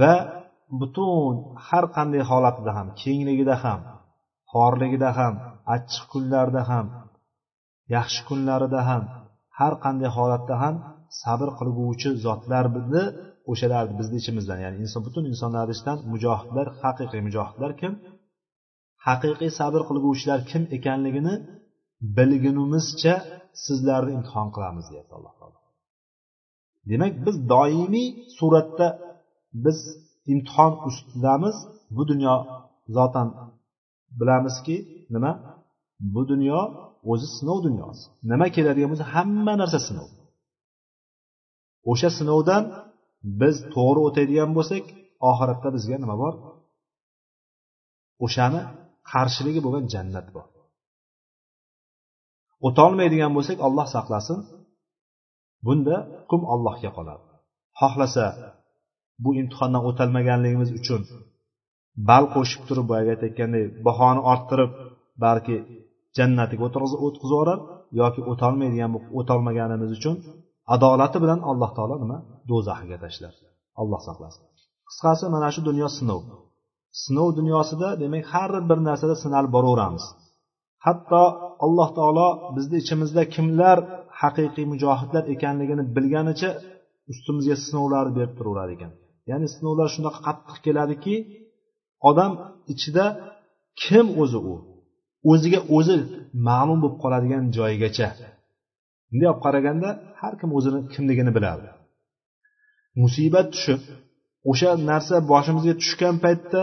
Va 0.00 0.14
butun 0.80 1.34
har 1.66 1.84
qanday 1.96 2.22
holatida 2.30 2.72
ham 2.78 2.86
kengligida 3.02 3.56
ham 3.64 3.80
xorligida 4.52 5.10
ham 5.18 5.34
achchiq 5.74 6.04
kunlarda 6.12 6.62
ham 6.70 6.86
yaxshi 7.94 8.20
kunlarida 8.28 8.80
ham 8.88 9.02
har 9.58 9.74
qanday 9.84 10.10
holatda 10.16 10.54
ham 10.62 10.74
sabr 11.20 11.48
qilguvchi 11.58 12.08
zotlarni 12.24 13.04
o'shalarni 13.50 13.94
bizni 14.00 14.16
ichimizdan 14.22 14.58
ya'ni 14.64 14.76
inson 14.84 15.00
butun 15.06 15.24
insonlarni 15.32 15.72
ichidan 15.76 15.98
mujohidlar 16.12 16.66
haqiqiy 16.82 17.20
mujohidlar 17.28 17.72
kim? 17.80 17.92
Haqiqiy 19.06 19.50
sabr 19.58 19.80
qilguvchilar 19.88 20.40
kim 20.50 20.62
ekanligini 20.76 21.34
bilgunimizcha 22.16 23.14
sizlarni 23.64 24.12
imtihon 24.18 24.48
qilamiz 24.54 24.84
deyapti 24.90 25.12
alloh 25.18 25.34
taolo. 25.38 25.58
Demak 26.90 27.12
biz 27.26 27.36
doimiy 27.52 28.08
suratda 28.38 28.88
biz 29.64 29.78
imtihon 30.32 30.72
ustidamiz. 30.88 31.56
Bu 31.96 32.02
dunyo 32.10 32.34
zotan 32.96 33.28
bilamizki 34.20 34.76
nima? 35.14 35.32
Bu 36.14 36.22
dunyo 36.30 36.60
o'zi 37.12 37.28
sinov 37.36 37.58
dunyosi. 37.66 38.04
Nima 38.30 38.46
keladigan 38.56 38.88
bo'lsa 38.92 39.06
hamma 39.14 39.54
narsa 39.60 39.78
sinov. 39.88 40.08
O'sha 41.90 42.10
sinovdan 42.18 42.64
biz 43.40 43.56
to'g'ri 43.74 44.00
o'tadigan 44.08 44.50
bo'lsak 44.58 44.84
oxiratda 45.30 45.68
bizga 45.76 45.96
nima 46.02 46.16
bor? 46.22 46.34
O'shani 48.24 48.60
qarshiligi 49.10 49.60
bo'lgan 49.66 49.84
jannat 49.94 50.26
bor. 50.36 50.46
O'tolmaydigan 52.68 53.32
bo'lsak 53.36 53.58
olloh 53.66 53.86
saqlasin 53.94 54.38
bunda 55.66 55.96
hukm 56.28 56.42
allohga 56.54 56.90
qoladi. 56.98 57.24
Xohlasa 57.80 58.26
bu 59.24 59.30
imtihondan 59.40 59.82
o'tolmaganligimiz 59.90 60.70
uchun 60.80 61.02
bal 62.08 62.24
qo'shib 62.34 62.62
turib 62.68 62.86
boyagi 62.90 63.10
aytayotganday 63.14 63.64
bahoni 63.86 64.20
orttirib 64.32 64.70
balki 65.24 65.56
jannatiga 66.18 66.62
o'tqizib 66.68 67.00
yuborar 67.32 67.58
yoki 68.00 68.20
o'tolmaydigan 68.32 68.90
o'tolmaganimiz 69.20 69.90
uchun 69.98 70.16
adolati 70.74 71.18
bilan 71.24 71.40
alloh 71.50 71.70
taolo 71.76 71.96
nima? 72.02 72.18
Do'zaxiga 72.50 72.96
tashlar 73.04 73.34
alloh 73.80 74.00
saqlasin. 74.08 74.42
Qisqasi 74.88 75.24
mana 75.34 75.48
shu 75.54 75.60
dunyo 75.68 75.88
sinov. 75.98 76.22
Sinov 77.02 77.28
dunyosida 77.38 77.88
demak 78.02 78.24
har 78.32 78.50
bir 78.68 78.78
narsada 78.88 79.14
sinalib 79.24 79.52
boraveramiz. 79.56 80.04
Hatto 80.86 81.22
alloh 81.64 81.88
taolo 81.98 82.28
bizni 82.56 82.76
ichimizda 82.82 83.22
kimlar 83.34 83.78
haqiqiy 84.20 84.66
mujohidlar 84.72 85.24
ekanligini 85.34 85.84
bilganicha 85.96 86.50
ustimizga 87.12 87.56
sinovlarni 87.64 88.12
berib 88.18 88.32
turaverar 88.38 88.70
ekan. 88.76 88.92
Ya'ni 89.30 89.46
sinovlar 89.54 89.88
shunaqa 89.94 90.20
qattiq 90.26 90.56
keladiki 90.66 91.14
odam 92.10 92.32
ichida 92.72 93.04
kim 93.82 94.06
o'zi 94.22 94.38
u? 94.52 94.54
O'ziga 95.32 95.60
o'zi 95.76 95.96
ma'lum 96.48 96.78
bo'lib 96.82 96.96
qoladigan 97.02 97.44
joyigacha 97.56 98.08
bunday 99.10 99.28
olib 99.32 99.40
qaraganda 99.46 99.88
har 100.20 100.34
kim 100.40 100.50
o'zini 100.58 100.80
kimligini 100.94 101.32
biladi. 101.36 101.66
Musibat 103.02 103.46
tushib 103.54 103.80
o'sha 104.50 104.70
narsa 104.90 105.16
boshimizga 105.32 105.74
tushgan 105.82 106.16
paytda 106.24 106.62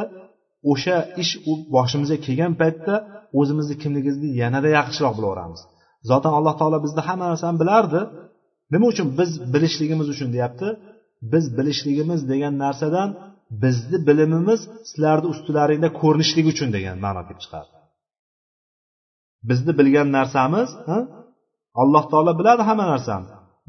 o'sha 0.72 0.96
ish 1.22 1.32
boshimizga 1.76 2.18
kelgan 2.26 2.54
paytda 2.62 2.94
o'zimizni 3.40 3.76
kimligimizni 3.84 4.30
yanada 4.42 4.70
yaxshiroq 4.80 5.14
bilaveramiz. 5.20 5.62
Zotan 6.10 6.34
alloh 6.40 6.56
taolo 6.60 6.78
bizni 6.86 7.02
hamma 7.08 7.26
narsani 7.32 7.58
bilardi. 7.64 8.02
Nima 8.74 8.86
uchun 8.94 9.08
biz 9.20 9.32
bilishligimiz 9.54 10.08
uchun 10.14 10.30
deyapti? 10.36 10.68
Biz 11.34 11.46
bilishligimiz 11.58 12.20
degan 12.32 12.54
narsadan 12.64 13.10
bizni 13.64 13.98
bilimimiz 14.08 14.62
sizlarni 14.90 15.28
ustilaringda 15.34 15.90
ko'rinishligi 16.02 16.50
uchun 16.56 16.70
degan 16.78 16.98
ma'no 17.06 17.22
kelib 17.28 17.42
chiqadi. 17.44 17.70
Bizni 19.50 19.72
bilgan 19.80 20.08
narsamiz 20.18 20.70
alloh 21.82 22.04
taolo 22.12 22.32
biladi 22.40 22.64
hamma 22.70 22.86
narsani. 22.94 23.28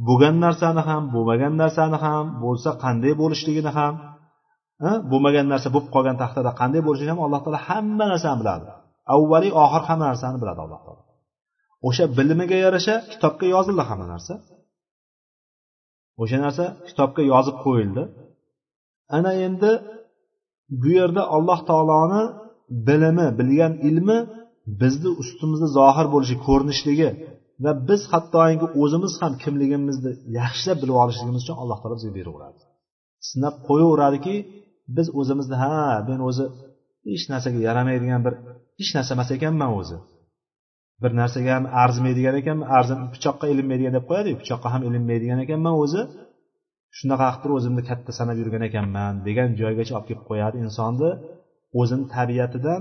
Bo'lgan 0.09 0.37
narsani 0.45 0.83
ham 0.89 1.03
bo'lmagan 1.15 1.55
narsani 1.63 1.99
ham 2.05 2.25
bo'lsa 2.45 2.71
qanday 2.85 3.13
bo'lishligini 3.23 3.71
ham 3.79 3.95
bo'lmagan 5.11 5.47
narsa 5.53 5.69
bo'lib 5.75 5.89
qolgan 5.95 6.17
taqdirda 6.23 6.53
qanday 6.61 6.83
bo'lishini 6.87 7.11
ham 7.13 7.21
alloh 7.27 7.41
taolo 7.45 7.61
hamma 7.69 8.05
narsani 8.13 8.37
biladi. 8.43 8.67
Avvaliy 9.15 9.53
oxir 9.65 9.83
hamma 9.89 10.05
narsani 10.11 10.37
biladi 10.43 10.61
alloh 10.65 10.81
taolo. 10.87 11.03
O'sha 11.89 12.05
bilimiga 12.19 12.57
yarasha 12.65 12.95
kitobga 13.13 13.47
yozildi 13.55 13.83
hamma 13.89 14.07
narsa. 14.15 14.35
O'sha 16.23 16.39
narsa 16.45 16.65
kitobga 16.89 17.23
yozib 17.33 17.57
qo'yildi. 17.65 18.03
Ana 19.17 19.33
endi 19.47 19.73
bu 20.81 20.89
yerda 20.99 21.23
alloh 21.37 21.61
taoloni 21.71 22.23
bilimi 22.89 23.27
bilgan 23.39 23.73
ilmi 23.89 24.19
bizni 24.81 25.11
ustimizda 25.23 25.69
zohir 25.79 26.07
bo'lishi 26.15 26.37
ko'rinishligi 26.47 27.09
va 27.65 27.73
biz 27.89 28.03
hattoki 28.13 28.67
o'zimiz 28.83 29.13
ham 29.23 29.33
kimligimizni 29.43 30.13
yaxshilab 30.41 30.79
bilib 30.83 30.97
olishligimiz 31.03 31.41
uchun 31.45 31.57
alloh 31.63 31.79
taolo 31.83 31.95
bizga 31.99 32.13
beraveradi 32.19 32.61
sinab 33.31 33.55
qo'yaveradiki 33.69 34.37
biz 34.97 35.07
o'zimizni 35.21 35.57
ha 35.63 35.75
men 36.09 36.21
o'zi 36.29 36.47
hech 37.11 37.25
narsaga 37.33 37.59
yaramaydigan 37.69 38.21
bir 38.27 38.35
hech 38.79 38.91
narsa 38.97 39.11
emas 39.17 39.31
ekanman 39.37 39.71
o'zi. 39.81 39.97
Bir 41.03 41.13
narsaga 41.21 41.51
ham 41.57 41.65
arzimaydigan 41.83 42.35
ekanman 42.43 42.69
arzim 42.79 43.01
pichoqqa 43.15 43.47
ilinmaydigan 43.53 43.95
deb 43.99 44.05
qo'yadiku 44.11 44.39
pichoqqa 44.43 44.69
ham 44.75 44.83
ilinmaydigan 44.89 45.39
ekanman 45.45 45.75
o'zi. 45.85 46.03
Shunaqa 46.99 47.27
qilib 47.29 47.41
turib 47.43 47.57
o'zimni 47.61 47.83
katta 47.91 48.11
sanab 48.19 48.37
yurgan 48.41 48.63
ekanman 48.69 49.13
degan 49.27 49.49
joygacha 49.61 49.93
olib 49.99 50.07
kelib 50.09 50.25
qo'yadi 50.31 50.57
insonni. 50.67 51.11
O'zini 51.81 52.05
tabiatidan 52.17 52.81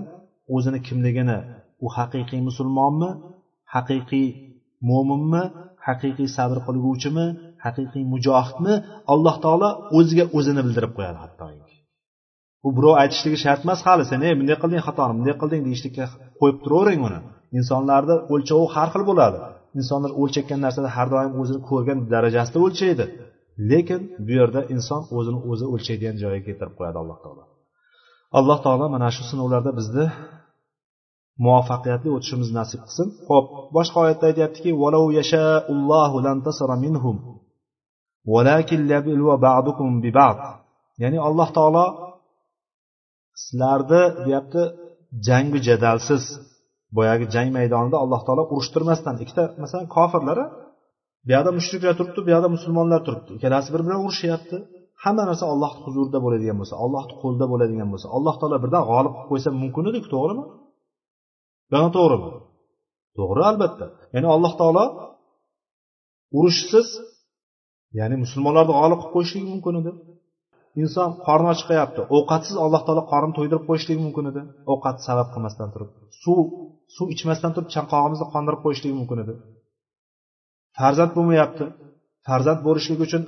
o'zini 0.56 0.80
kimligini 0.88 1.38
u 1.86 1.88
haqiqiy 1.98 2.42
musulmonmi 2.50 3.10
haqiqiy 3.76 4.28
mo'minmi 4.90 5.44
haqiqiy 5.88 6.30
sabr 6.38 6.58
qilguvchimi 6.68 7.26
haqiqiy 7.66 8.04
mujohidmi 8.14 8.74
alloh 9.14 9.36
taolo 9.46 9.70
o'ziga 9.98 10.26
o'zini 10.38 10.62
bildirib 10.66 10.92
qo'yadi 10.98 11.20
hattoki. 11.24 11.76
U 12.68 12.70
birov 12.78 12.96
aytishligi 13.04 13.38
shart 13.46 13.62
emas 13.66 13.80
hali 13.88 14.04
sen 14.12 14.20
ey 14.28 14.34
bunday 14.40 14.58
qilding 14.64 14.82
xatoni 14.88 15.14
bunday 15.18 15.36
qilding 15.42 15.62
deyishlikka 15.68 16.06
qo'yib 16.40 16.58
turavering 16.64 17.02
uni. 17.08 17.20
Insonlarni 17.60 18.16
o'lchovi 18.34 18.66
har 18.76 18.88
xil 18.94 19.04
bo'ladi. 19.10 19.40
Insonlar 19.80 20.12
o'lchayotgan 20.22 20.60
narsada 20.66 20.90
har 20.96 21.08
doim 21.14 21.32
o'zini 21.42 21.62
ko'rgan 21.70 21.98
darajasida 22.14 22.58
o'lchaydi. 22.66 23.06
Lekin 23.72 24.02
bu 24.26 24.32
yerda 24.40 24.62
inson 24.76 25.02
o'zini 25.18 25.40
o'zi 25.52 25.66
o'lchaydigan 25.74 26.16
joyga 26.24 26.42
keltirib 26.48 26.76
qo'yadi 26.80 26.98
alloh 27.04 27.18
taolo. 27.24 27.44
Alloh 28.40 28.60
taolo 28.66 28.86
mana 28.96 29.10
shu 29.16 29.24
sinovlarda 29.32 29.72
bizni 29.80 30.06
muvaffaqiyatli 31.46 32.10
o'tishimiz 32.16 32.50
nasib 32.60 32.82
qilsin. 32.86 33.08
Ho'p 33.30 33.46
boshqa 33.76 33.98
oyatda 34.04 34.26
aytyaptiki 34.32 34.70
ya'ni 41.02 41.20
alloh 41.28 41.50
taolo 41.58 41.86
sizlarni 43.42 44.04
deyapti 44.26 44.62
jangu 45.28 45.60
jadalsiz. 45.68 46.24
Boyagi 46.98 47.26
jang 47.36 47.50
maydonida 47.58 47.98
alloh 48.04 48.22
taolo 48.28 48.44
urushtirmasdan 48.54 49.16
ikkita 49.24 49.44
masalan 49.64 49.88
kofirlar 49.98 50.40
bu 51.26 51.30
yoqda 51.36 51.52
mushriklar 51.60 51.94
turibdi 52.00 52.20
bu 52.26 52.30
yoqda 52.36 52.50
musulmonlar 52.56 53.00
turibdi. 53.08 53.32
Ikkalasi 53.38 53.70
bir 53.74 53.82
bilan 53.86 54.00
urushyapti 54.06 54.58
hamma 55.04 55.24
narsa 55.30 55.46
ollohni 55.54 55.82
huzurida 55.86 56.20
bo'ladigan 56.26 56.58
bo'lsa 56.62 56.76
ollohni 56.86 57.14
qo'lida 57.22 57.46
bo'ladigan 57.54 57.88
bo'lsa 57.94 58.08
alloh 58.16 58.36
taolo 58.42 58.58
birdan 58.64 58.84
g'olib 58.90 59.14
qilib 59.16 59.30
qo'ysa 59.32 59.50
mumkin 59.62 59.84
ediku 59.92 60.08
to'g'rimi? 60.16 60.44
Noto'g'rimi 61.74 62.32
to'g'ri 63.18 63.42
albatta. 63.50 63.86
Ya'ni 64.16 64.28
alloh 64.36 64.54
taolo 64.62 64.84
urushsiz 66.38 66.88
ya'ni 68.00 68.16
musulmonlarni 68.24 68.74
g'olib 68.80 69.00
qilib 69.02 69.14
qo'yishligi 69.16 69.48
mumkin 69.54 69.74
edi. 69.82 69.92
Inson 70.82 71.10
qorni 71.28 71.50
ochqayapti 71.56 72.02
ovqatsiz 72.18 72.56
alloh 72.66 72.82
taolo 72.88 73.04
qorni 73.12 73.34
to'ydirib 73.38 73.64
qo'yishligi 73.70 74.02
mumkin 74.06 74.26
edi. 74.32 74.42
Ovqat 74.74 74.98
sabab 75.08 75.28
qilmasdan 75.34 75.70
turib 75.74 75.90
suv 76.24 76.38
suv 76.96 77.08
ichmasdan 77.16 77.52
turib 77.56 77.70
chanqog'imizni 77.76 78.28
qondirib 78.34 78.62
qo'yishligi 78.66 78.96
mumkin 79.00 79.18
edi. 79.24 79.34
Farzand 80.78 81.12
bo'lmayapti. 81.18 81.66
Farzand 82.28 82.60
bo'lishligi 82.68 83.02
uchun 83.08 83.24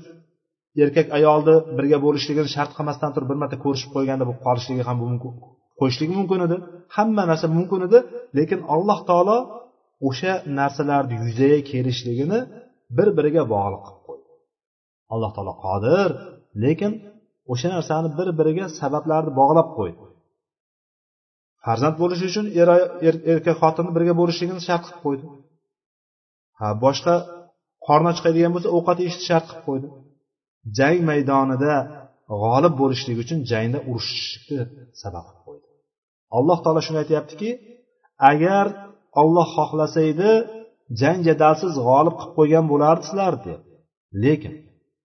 erkak 0.84 1.08
ayolni 1.18 1.56
birga 1.78 1.98
bo'lishligini 2.06 2.50
shart 2.56 2.72
qilmasdan 2.78 3.12
turib 3.16 3.28
bir 3.32 3.38
marta 3.42 3.58
ko'rishib 3.66 3.90
qo'yganda 3.96 4.24
bo'lib 4.28 4.42
qolishligi 4.48 4.84
ham 4.90 4.98
mumkin 5.06 5.34
qo'yishligi 5.80 6.14
mumkin 6.20 6.40
edi. 6.48 6.56
Hamma 6.96 7.24
narsa 7.32 7.48
mumkin 7.58 7.82
edi 7.88 8.00
lekin 8.38 8.60
alloh 8.76 9.00
taolo 9.10 9.38
o'sha 10.08 10.34
narsalarni 10.60 11.16
yuzaga 11.24 11.60
kelishligini 11.72 12.40
bir 12.98 13.08
biriga 13.18 13.44
bog'liq 13.54 13.82
qilib 13.88 14.02
qo'ydi. 14.08 14.30
Alloh 15.14 15.32
taolo 15.36 15.54
qodir 15.66 16.10
lekin 16.64 16.92
o'sha 17.52 17.68
narsani 17.76 18.10
bir 18.20 18.28
biriga 18.40 18.66
sabablarni 18.80 19.32
bog'lab 19.40 19.70
qo'ydi. 19.78 20.04
Farzand 21.66 21.96
bo'lishi 22.02 22.26
uchun 22.32 22.46
er, 22.62 22.68
er 23.08 23.16
erkak 23.32 23.56
xotinni 23.62 23.92
birga 23.98 24.14
bo'lishligini 24.22 24.62
shart 24.68 24.84
qilib 24.88 25.02
qo'ydi. 25.06 25.26
Ha 26.60 26.68
boshqa 26.86 27.16
qorni 27.88 28.12
chiqadigan 28.18 28.52
bo'lsa 28.56 28.70
ovqat 28.78 28.98
yeyishni 29.04 29.24
shart 29.30 29.46
qilib 29.50 29.64
qo'ydi. 29.68 29.88
Jang 30.78 31.00
maydonida 31.10 31.74
g'olib 32.44 32.74
bo'lishlik 32.82 33.18
uchun 33.24 33.40
jangda 33.52 33.80
urushishni 33.92 34.60
sabab 35.02 35.26
qildi. 35.30 35.43
Alloh 36.38 36.60
taolo 36.64 36.82
shuni 36.86 37.00
aytyaptiki 37.04 37.50
agar 38.32 38.66
olloh 39.22 39.48
xohlasa 39.58 40.00
edi 40.12 40.32
jang 41.02 41.20
jadalsiz 41.28 41.74
g'olib 41.88 42.16
qilib 42.20 42.34
qo'ygan 42.38 42.66
bo'lardizlar 42.72 43.34
deb. 43.48 43.62
Lekin 44.24 44.54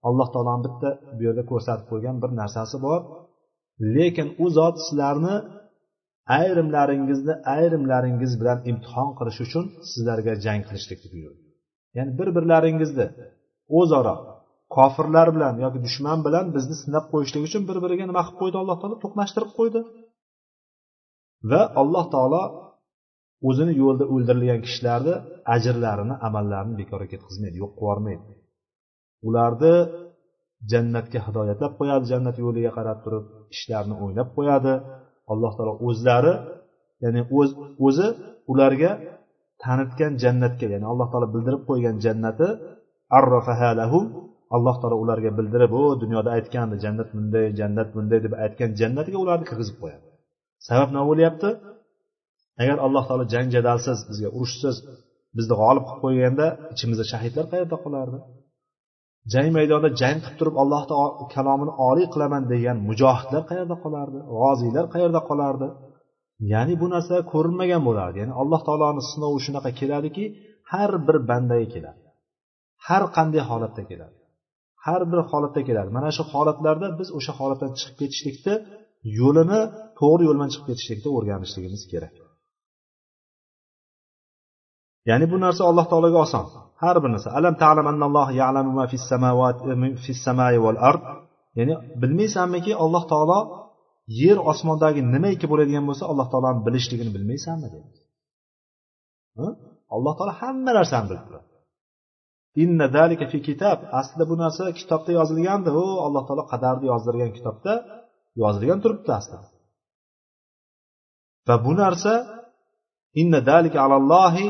alloh 0.08 0.28
taoloni 0.34 0.62
bitta 0.66 0.88
bu 1.16 1.20
yerda 1.26 1.42
ko'rsatib 1.50 1.86
qo'ygan 1.92 2.16
bir 2.22 2.30
narsasi 2.40 2.76
bor. 2.86 3.00
Lekin 3.96 4.28
u 4.44 4.46
zot 4.58 4.76
sizlarni 4.86 5.36
ayrimlaringizni 6.38 7.34
ayrimlaringiz 7.56 8.32
bilan 8.40 8.58
imtihon 8.70 9.10
qilish 9.18 9.40
uchun 9.46 9.64
sizlarga 9.90 10.32
jang 10.44 10.62
qilishlikni 10.68 11.08
buyurdi. 11.14 11.40
Ya'ni 11.96 12.12
bir 12.18 12.28
birlaringizni 12.36 13.06
o'zaro 13.78 14.14
kofirlar 14.76 15.28
bilan 15.36 15.54
yoki 15.64 15.78
dushman 15.86 16.18
bilan 16.26 16.46
bizni 16.56 16.76
sinab 16.82 17.04
qo'yishlik 17.12 17.42
uchun 17.48 17.62
bir 17.68 17.76
biriga 17.84 18.04
nima 18.10 18.22
qilib 18.26 18.38
qo'ydi 18.42 18.56
alloh 18.62 18.76
taolo? 18.80 18.96
To'qnashtirib 19.04 19.52
qo'ydi. 19.58 19.80
Va 21.51 21.61
alloh 21.80 22.05
taolo 22.14 22.43
o'zini 23.49 23.72
yo'lida 23.82 24.05
o'ldirilgan 24.14 24.61
kishilarni 24.66 25.14
ajrlarini 25.55 26.14
amallarini 26.26 26.74
bekorga 26.80 27.09
ketkazmaydi 27.12 27.57
yo'q 27.62 27.72
qilib 27.72 27.82
yubormaydi 27.82 28.32
ularni 29.28 29.74
jannatga 30.72 31.18
hidoyatlab 31.26 31.72
qo'yadi 31.80 32.05
jannat 32.12 32.36
yo'liga 32.45 32.70
qarab 32.78 32.99
turib 33.05 33.24
ishlarini 33.55 33.97
o'ylab 34.05 34.28
qo'yadi. 34.36 34.74
Alloh 35.32 35.53
taolo 35.57 35.74
o'zlari 35.89 36.34
ya'ni 37.05 37.22
o'z 37.39 37.51
o'zi 37.86 38.09
ularga 38.53 38.91
tanitgan 39.64 40.12
jannatga 40.22 40.66
ya'ni 40.74 40.86
alloh 40.93 41.07
taolo 41.12 41.26
bildirib 41.34 41.62
qo'ygan 41.68 41.97
jannati 42.05 42.49
alloh 44.57 44.76
taolo 44.80 44.97
ularga 45.05 45.30
bildirib 45.39 45.72
o 45.80 45.82
dunyoda 46.03 46.30
aytgandi 46.36 46.76
jannat 46.84 47.09
bunday 47.14 47.47
jannat 47.61 47.89
bunday 47.97 48.18
deb 48.26 48.34
aytgan 48.45 48.70
jannatga 48.80 49.16
ularni 49.24 49.45
kirgizib 49.51 49.76
qo'yadi. 49.82 50.07
Sabab 50.66 50.88
nima 50.92 51.04
bo'lyapti? 51.11 51.48
Agar 52.62 52.76
alloh 52.86 53.04
taolo 53.09 53.24
jang 53.34 53.48
jadalsiz 53.56 53.98
bizga 54.11 54.28
urushsiz 54.38 54.76
bizni 55.36 55.54
g'olib 55.61 55.84
qilib 55.88 56.00
qo'yganda 56.04 56.46
ichimizda 56.74 57.04
shahidlar 57.12 57.44
qayerda 57.52 57.76
qolardi 57.84 58.18
jang 59.32 59.48
maydonida 59.56 59.90
jang 60.00 60.18
qilib 60.24 60.36
turib 60.40 60.56
allohni 60.62 60.94
kalomini 61.34 61.72
oliy 61.88 62.06
qilaman 62.14 62.42
degan 62.52 62.76
mujohidlar 62.88 63.42
qayerda 63.50 63.76
qolardi? 63.84 64.18
G'oziylar 64.40 64.84
qayerda 64.94 65.20
qolardi? 65.30 65.68
Ya'ni 66.52 66.74
bu 66.82 66.86
narsa 66.94 67.14
ko'rinmagan 67.32 67.82
bo'lardi. 67.88 68.16
Ya'ni 68.22 68.34
alloh 68.42 68.61
taoloni 68.68 69.02
sinovi 69.11 69.38
shunaqa 69.46 69.70
keladiki 69.80 70.24
har 70.72 70.90
bir 71.06 71.16
bandaga 71.30 71.66
keladi. 71.74 72.00
Har 72.86 73.02
qanday 73.16 73.42
holatda 73.50 73.82
keladi. 73.90 74.16
Har 74.86 75.02
bir 75.11 75.20
holatda 75.30 75.61
keladi. 75.68 75.90
Mana 75.96 76.11
shu 76.16 76.22
holatlarda 76.32 76.88
biz 77.00 77.09
o'sha 77.18 77.32
holatdan 77.40 77.70
chiqib 77.78 77.96
ketishlikni 78.00 78.54
yo'lini 79.18 79.61
to'g'ri 80.01 80.22
yo'ldan 80.28 80.49
chiqib 80.53 80.66
ketishlikni 80.70 81.09
o'rganishligimiz 81.16 81.82
kerak. 81.92 82.14
Ya'ni 85.09 85.26
bu 85.32 85.36
narsa 85.44 85.62
alloh 85.70 85.86
taologa 85.92 86.18
oson. 86.26 86.44
Har 86.82 86.96
bir 87.03 87.11
narsa. 87.14 87.28
Alam 87.38 87.55
ta'lam 87.62 87.86
annalloh 87.92 88.28
ya'lamu 88.40 88.70
ma 88.78 88.84
fis 88.92 89.05
samawati 89.12 89.61
eh, 89.72 89.78
fis 90.05 90.18
samai 90.26 90.57
val 90.64 90.78
ard. 90.90 91.03
Ya'ni 91.59 91.74
bilmaysanmiki 92.03 92.72
alloh 92.84 93.05
taolo 93.12 93.38
yer 94.22 94.38
osmondagi 94.51 95.01
nimaiki 95.14 95.46
bo'ladigan 95.53 95.84
bo'lsa 95.88 96.05
alloh 96.11 96.26
taoloni 96.32 96.61
bilishligini 96.66 97.11
bilmaysanmi 97.16 97.68
deydi. 97.74 97.99
Alloh 99.96 100.12
taolo 100.18 100.32
hamma 100.42 100.70
narsani 100.78 101.07
bilib 101.11 101.24
turadi. 101.28 101.49
Inna 102.62 102.86
zalika 102.96 103.24
fi 103.32 103.38
kitob 103.49 103.78
aslida 104.01 104.24
bu 104.30 104.34
narsa 104.42 104.62
kitobda 104.80 105.11
yozilgandi 105.18 105.70
u 105.82 105.84
alloh 106.07 106.22
taolo 106.28 106.44
qadarni 106.53 106.86
yozdirgan 106.92 107.30
kitobda 107.36 107.72
yozilgan 108.42 108.78
turibdi 108.84 109.10
aslida 109.18 109.48
va 111.48 111.54
bu 111.64 111.72
narsa 111.82 112.12
inna 113.20 113.40
dalika 113.50 113.78
alallohi 113.86 114.46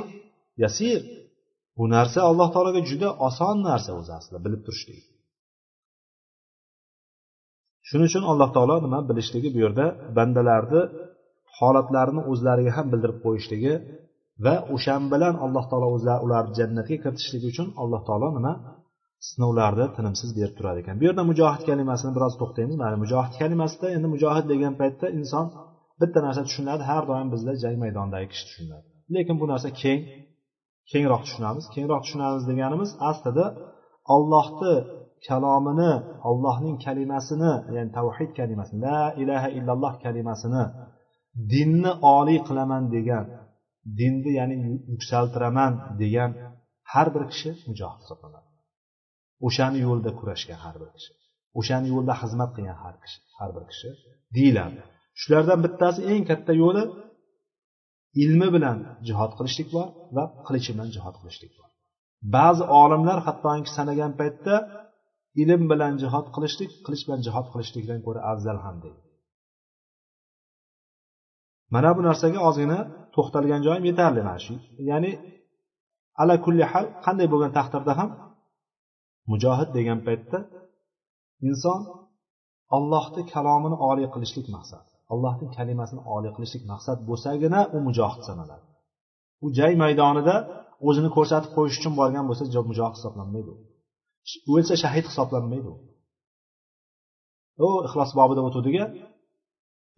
yasir. 0.65 1.01
Bu 1.79 1.85
narsa 1.95 2.21
alloh 2.31 2.49
taologa 2.55 2.81
juda 2.91 3.09
oson 3.29 3.57
narsa 3.69 3.91
o'zi 4.01 4.13
aslida 4.19 4.39
bilib 4.45 4.63
turishlik 4.67 5.05
shuning 7.89 8.09
uchun 8.11 8.25
alloh 8.31 8.49
taolo 8.57 8.77
nima 8.87 8.99
bilishligi 9.09 9.49
bu 9.55 9.59
yerda 9.65 9.87
bandalarni 10.17 10.83
holatlarini 11.59 12.23
o'zlariga 12.33 12.73
ham 12.77 12.87
bildirib 12.93 13.19
qo'yishligi 13.25 13.75
va 14.45 14.55
o'shan 14.75 15.03
bilan 15.13 15.35
alloh 15.45 15.65
taolo 15.71 15.89
o'zlari 15.97 16.21
ularni 16.27 16.53
jannatga 16.61 16.97
kiritishligi 17.03 17.47
uchun 17.53 17.69
alloh 17.83 18.01
taolo 18.09 18.29
nima 18.37 18.53
sinovlarda 19.29 19.85
tinimsiz 19.97 20.31
berib 20.39 20.55
turar 20.59 20.77
ekan. 20.83 20.95
Bu 21.01 21.05
yerda 21.09 21.23
mujohid 21.31 21.63
kalimasini 21.69 22.13
biroz 22.17 22.35
to'xtaymiz. 22.41 22.77
Mana 22.83 22.97
mujohid 23.05 23.35
kalimasida 23.43 23.87
endi 23.97 24.09
mujohid 24.15 24.47
degan 24.53 24.75
paytda 24.81 25.07
inson 25.19 25.47
bitta 26.01 26.19
narsa 26.27 26.43
tushunadi 26.49 26.83
har 26.91 27.03
doim 27.11 27.29
bizda 27.35 27.53
jang 27.63 27.77
maydonidagi 27.85 28.27
kishi 28.33 28.45
tushunadi. 28.49 28.85
Lekin 29.15 29.37
bu 29.41 29.47
narsa 29.53 29.69
keng 29.83 30.01
kengroq 30.93 31.23
tushunamiz. 31.27 31.65
Kengroq 31.75 32.01
tushunamiz 32.05 32.43
deganimiz 32.51 32.91
aslida 33.11 33.47
ollohni 34.15 34.75
kalomini 35.29 35.93
ollohning 36.29 36.77
kalimasini 36.87 37.53
ya'ni 37.75 37.91
tavhid 37.99 38.31
kalimasini 38.39 38.81
la 38.87 39.01
ilaha 39.23 39.49
illalloh 39.59 39.95
kalimasini 40.05 40.65
dinni 41.53 41.93
oliy 42.17 42.39
qilaman 42.49 42.85
degan 42.97 43.25
dinni 44.01 44.31
ya'ni 44.39 44.57
yuksaltiraman 44.93 45.73
degan 46.03 46.31
har 46.93 47.07
bir 47.15 47.25
kishi 47.33 47.51
mujohid 47.69 48.01
hisoblanadi. 48.05 48.48
O'shani 49.47 49.79
yo'lida 49.87 50.11
kurashgan 50.19 50.59
har 50.65 50.77
bir 50.83 50.91
kishi 50.97 51.11
o'shani 51.59 51.89
yo'lda 51.95 52.15
xizmat 52.23 52.51
qilgan 52.57 52.79
har 52.85 52.95
kishi 53.03 53.19
har 53.39 53.51
bir 53.57 53.65
kishi 53.71 53.89
deyiladi. 54.37 54.81
Shulardan 55.21 55.59
bittasi 55.65 56.01
eng 56.13 56.23
katta 56.31 56.53
yo'li 56.63 56.83
ilmi 58.23 58.49
bilan 58.55 58.79
jihod 59.09 59.33
qilishlik 59.39 59.69
bor 59.77 59.87
va 60.17 60.25
qilichi 60.47 60.71
bilan 60.75 60.89
jihod 60.97 61.17
qilishlik 61.21 61.53
bor. 61.59 61.69
Ba'zi 62.37 62.65
olimlar 62.83 63.19
hattoki 63.27 63.71
sanagan 63.77 64.13
paytda 64.21 64.55
ilm 65.43 65.63
bilan 65.73 65.93
jihod 66.03 66.27
qilishlik 66.35 66.71
qilich 66.85 67.03
bilan 67.07 67.21
jihod 67.27 67.47
qilishlikdan 67.53 68.01
ko'ra 68.07 68.21
afzal 68.33 68.59
ham 68.65 68.77
deydi. 68.85 69.03
Mana 71.75 71.91
bu 71.97 72.01
narsaga 72.09 72.39
ozgina 72.49 72.79
to'xtalgan 73.15 73.61
joyim 73.67 73.85
yetarli 73.91 74.21
mana 74.29 74.41
shu. 74.47 74.55
Ya'ni 74.91 75.13
ala 76.23 76.35
kulli 76.45 76.65
hal 76.73 76.85
qanday 77.05 77.27
bo'lgan 77.33 77.53
taqdirda 77.59 77.93
ham 78.01 78.11
mujohid 79.31 79.71
degan 79.79 79.99
paytda 80.07 80.39
inson 81.49 81.81
ollohni 82.77 83.23
kalomini 83.33 83.77
oliy 83.91 84.09
qilishlik 84.15 84.47
maqsad 84.57 84.85
allohni 85.13 85.47
kalimasini 85.57 86.03
oliy 86.15 86.33
qilishlik 86.37 86.65
maqsad 86.73 86.99
bo'lsagina 87.09 87.61
u 87.77 87.79
mujohid 87.87 88.23
sanaladi. 88.29 88.65
U 89.45 89.47
jang 89.59 89.75
maydonida 89.83 90.37
o'zini 90.89 91.11
ko'rsatib 91.17 91.51
qo'yish 91.57 91.77
uchun 91.81 91.95
borgan 92.01 92.25
bo'lsa 92.29 92.45
mujohid 92.71 92.95
hisoblanmaydi. 92.99 93.53
O'lsa 94.53 94.75
shahid 94.83 95.05
hisoblanmaydi. 95.11 95.73
U 97.67 97.69
ixlos 97.87 98.11
bobida 98.19 98.41
o'tuvdiga 98.49 98.85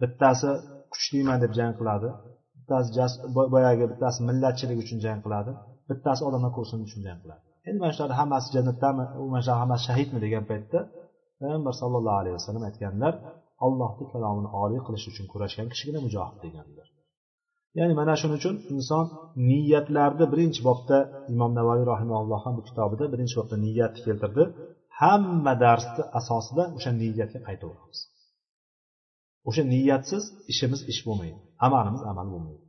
bittasi 0.03 0.51
kuchliman 0.93 1.39
deb 1.45 1.53
jang 1.59 1.73
qiladi 1.81 2.09
bittasi 2.57 3.13
boyagi 3.55 3.85
bittasi 3.93 4.19
millatchilik 4.29 4.79
uchun 4.85 4.99
jang 5.05 5.19
qiladi 5.25 5.53
bittasi 5.91 6.21
odamlar 6.29 6.53
ko'rsin 6.59 6.79
uchun 6.87 7.01
jang 7.07 7.19
qiladi. 7.25 7.43
Endi 7.67 7.79
mana 7.83 7.93
shularni 7.95 8.17
hammasi 8.21 8.49
jannatdami 8.57 9.05
mana 9.33 9.43
shular 9.45 9.59
hammasi 9.63 9.83
shahidmi 9.89 10.19
degan 10.25 10.45
paytda 10.51 10.79
payg'ambar 11.41 11.75
sallallohu 11.81 12.19
alayhi 12.23 12.37
vasallam 12.39 12.65
aytganlar 12.69 13.15
allohni 13.67 14.05
kalomini 14.13 14.49
oliy 14.63 14.81
qilish 14.87 15.07
uchun 15.11 15.27
kurashgan 15.33 15.67
kishigina 15.73 16.01
mujohid 16.07 16.39
deganlar. 16.47 16.87
Ya'ni 17.79 17.95
mana 18.01 18.15
shuning 18.21 18.39
uchun 18.41 18.55
inson 18.75 19.05
niyatlarni 19.51 20.27
birinchi 20.33 20.61
bobda 20.69 20.97
imom 21.35 21.53
navoiy 21.59 21.85
rahimalloh 21.93 22.41
ham 22.45 22.55
bu 22.59 22.63
kitobida 22.69 23.05
birinchi 23.13 23.35
bobda 23.41 23.57
niyatni 23.67 24.01
keltirdi. 24.07 24.43
Hamma 25.01 25.53
darsni 25.65 26.03
asosida 26.19 26.63
o'sha 26.77 26.91
niyatga 27.01 27.41
qaytaveramiz. 27.49 27.99
O'sha 29.49 29.63
niyatsiz 29.75 30.25
ishimiz 30.53 30.81
ish 30.93 31.01
bo'lmaydi 31.07 31.39
amalimiz 31.67 32.03
amal 32.11 32.27
bo'lmaydi. 32.35 32.65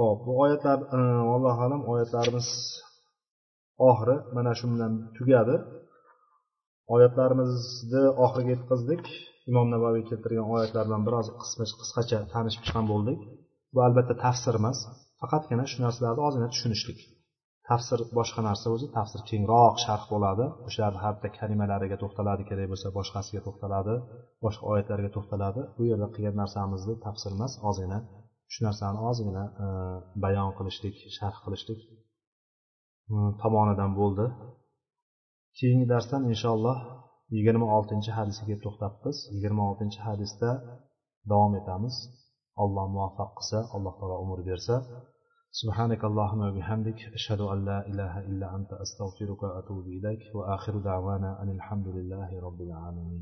Ho'p 0.00 0.18
bu 0.26 0.32
oyatlar 0.42 0.78
e, 0.96 1.00
allohu 1.34 1.60
alam 1.66 1.82
oyatlarimiz 1.92 2.48
oxiri 3.88 4.16
mana 4.36 4.52
shu 4.58 4.66
bilan 4.74 4.92
tugadi. 5.16 5.56
Oyatlarimizni 6.94 8.02
oxiriga 8.24 8.50
yetkazdik. 8.56 9.04
Imom 9.50 9.66
navoiy 9.74 10.02
keltirgan 10.10 10.46
oyatlar 10.54 10.84
bilan 10.88 11.02
biroz 11.06 11.26
qisqacha 11.80 12.18
tanishib 12.34 12.62
chiqqan 12.66 12.86
bo'ldik. 12.92 13.20
Bu 13.74 13.78
albatta 13.86 14.14
tafsir 14.24 14.54
emas 14.60 14.78
faqatgina 15.20 15.64
shu 15.70 15.78
narsalarni 15.84 16.22
ozgina 16.28 16.48
tushunishlik. 16.54 17.00
Tafsir 17.68 18.00
boshqa 18.18 18.40
narsa 18.48 18.66
o'zi 18.74 18.86
tafsir 18.96 19.20
kengroq 19.30 19.76
sharh 19.84 20.04
bo'ladi. 20.12 20.44
O'shalarni 20.68 21.00
har 21.04 21.12
bitta 21.16 21.30
kalimalariga 21.38 21.96
to'xtaladi 22.02 22.42
kerak 22.50 22.66
bo'lsa 22.72 22.88
boshqasiga 22.98 23.40
to'xtaladi 23.46 23.94
boshqa 24.44 24.64
oyatlarga 24.72 25.10
to'xtaladi. 25.16 25.60
Bu 25.76 25.82
yerda 25.90 26.08
qilgan 26.14 26.36
narsamizni 26.42 26.94
tafsir 27.06 27.30
emas 27.36 27.52
ozgina 27.70 27.98
shu 28.51 28.59
narsani 28.67 28.99
ozgina 29.09 29.43
e, 29.65 29.67
bayon 30.23 30.49
qilishlik 30.57 30.95
sharh 31.17 31.37
qilishlik 31.45 31.79
e, 33.13 33.15
tomonidan 33.41 33.91
bo'ldi 33.99 34.25
keyingi 35.57 35.85
darsdan 35.93 36.21
inshaalloh 36.33 36.77
yigirma 37.35 37.67
oltinchi 37.77 38.11
hadisga 38.17 38.45
kelib 38.49 38.63
to'xtabmiz 38.67 39.17
yigirma 39.35 39.61
oltinchi 39.69 39.99
hadisda 40.07 40.49
davom 41.31 41.53
etamiz 41.61 41.95
alloh 42.63 42.85
muvaffaq 42.95 43.31
qilsa 43.37 43.59
alloh 43.75 43.93
taolo 43.99 44.15
umr 44.25 44.39
bersa 44.49 44.75
سبحانك 45.61 46.01
اللهم 46.09 46.41
وبحمدك 46.47 46.99
أشهد 47.17 47.41
أن 47.53 47.59
لا 47.69 47.79
إله 47.91 48.13
إلا 48.29 48.47
أنت 48.57 48.71
أستغفرك 48.85 49.43
وأتوب 49.43 49.85
إليك 49.97 50.23
وآخر 50.35 50.73
دعوانا 50.89 51.29
أن 51.41 51.49
الحمد 51.57 51.87
لله 51.97 52.29
رب 52.47 52.59
العالمين 52.67 53.13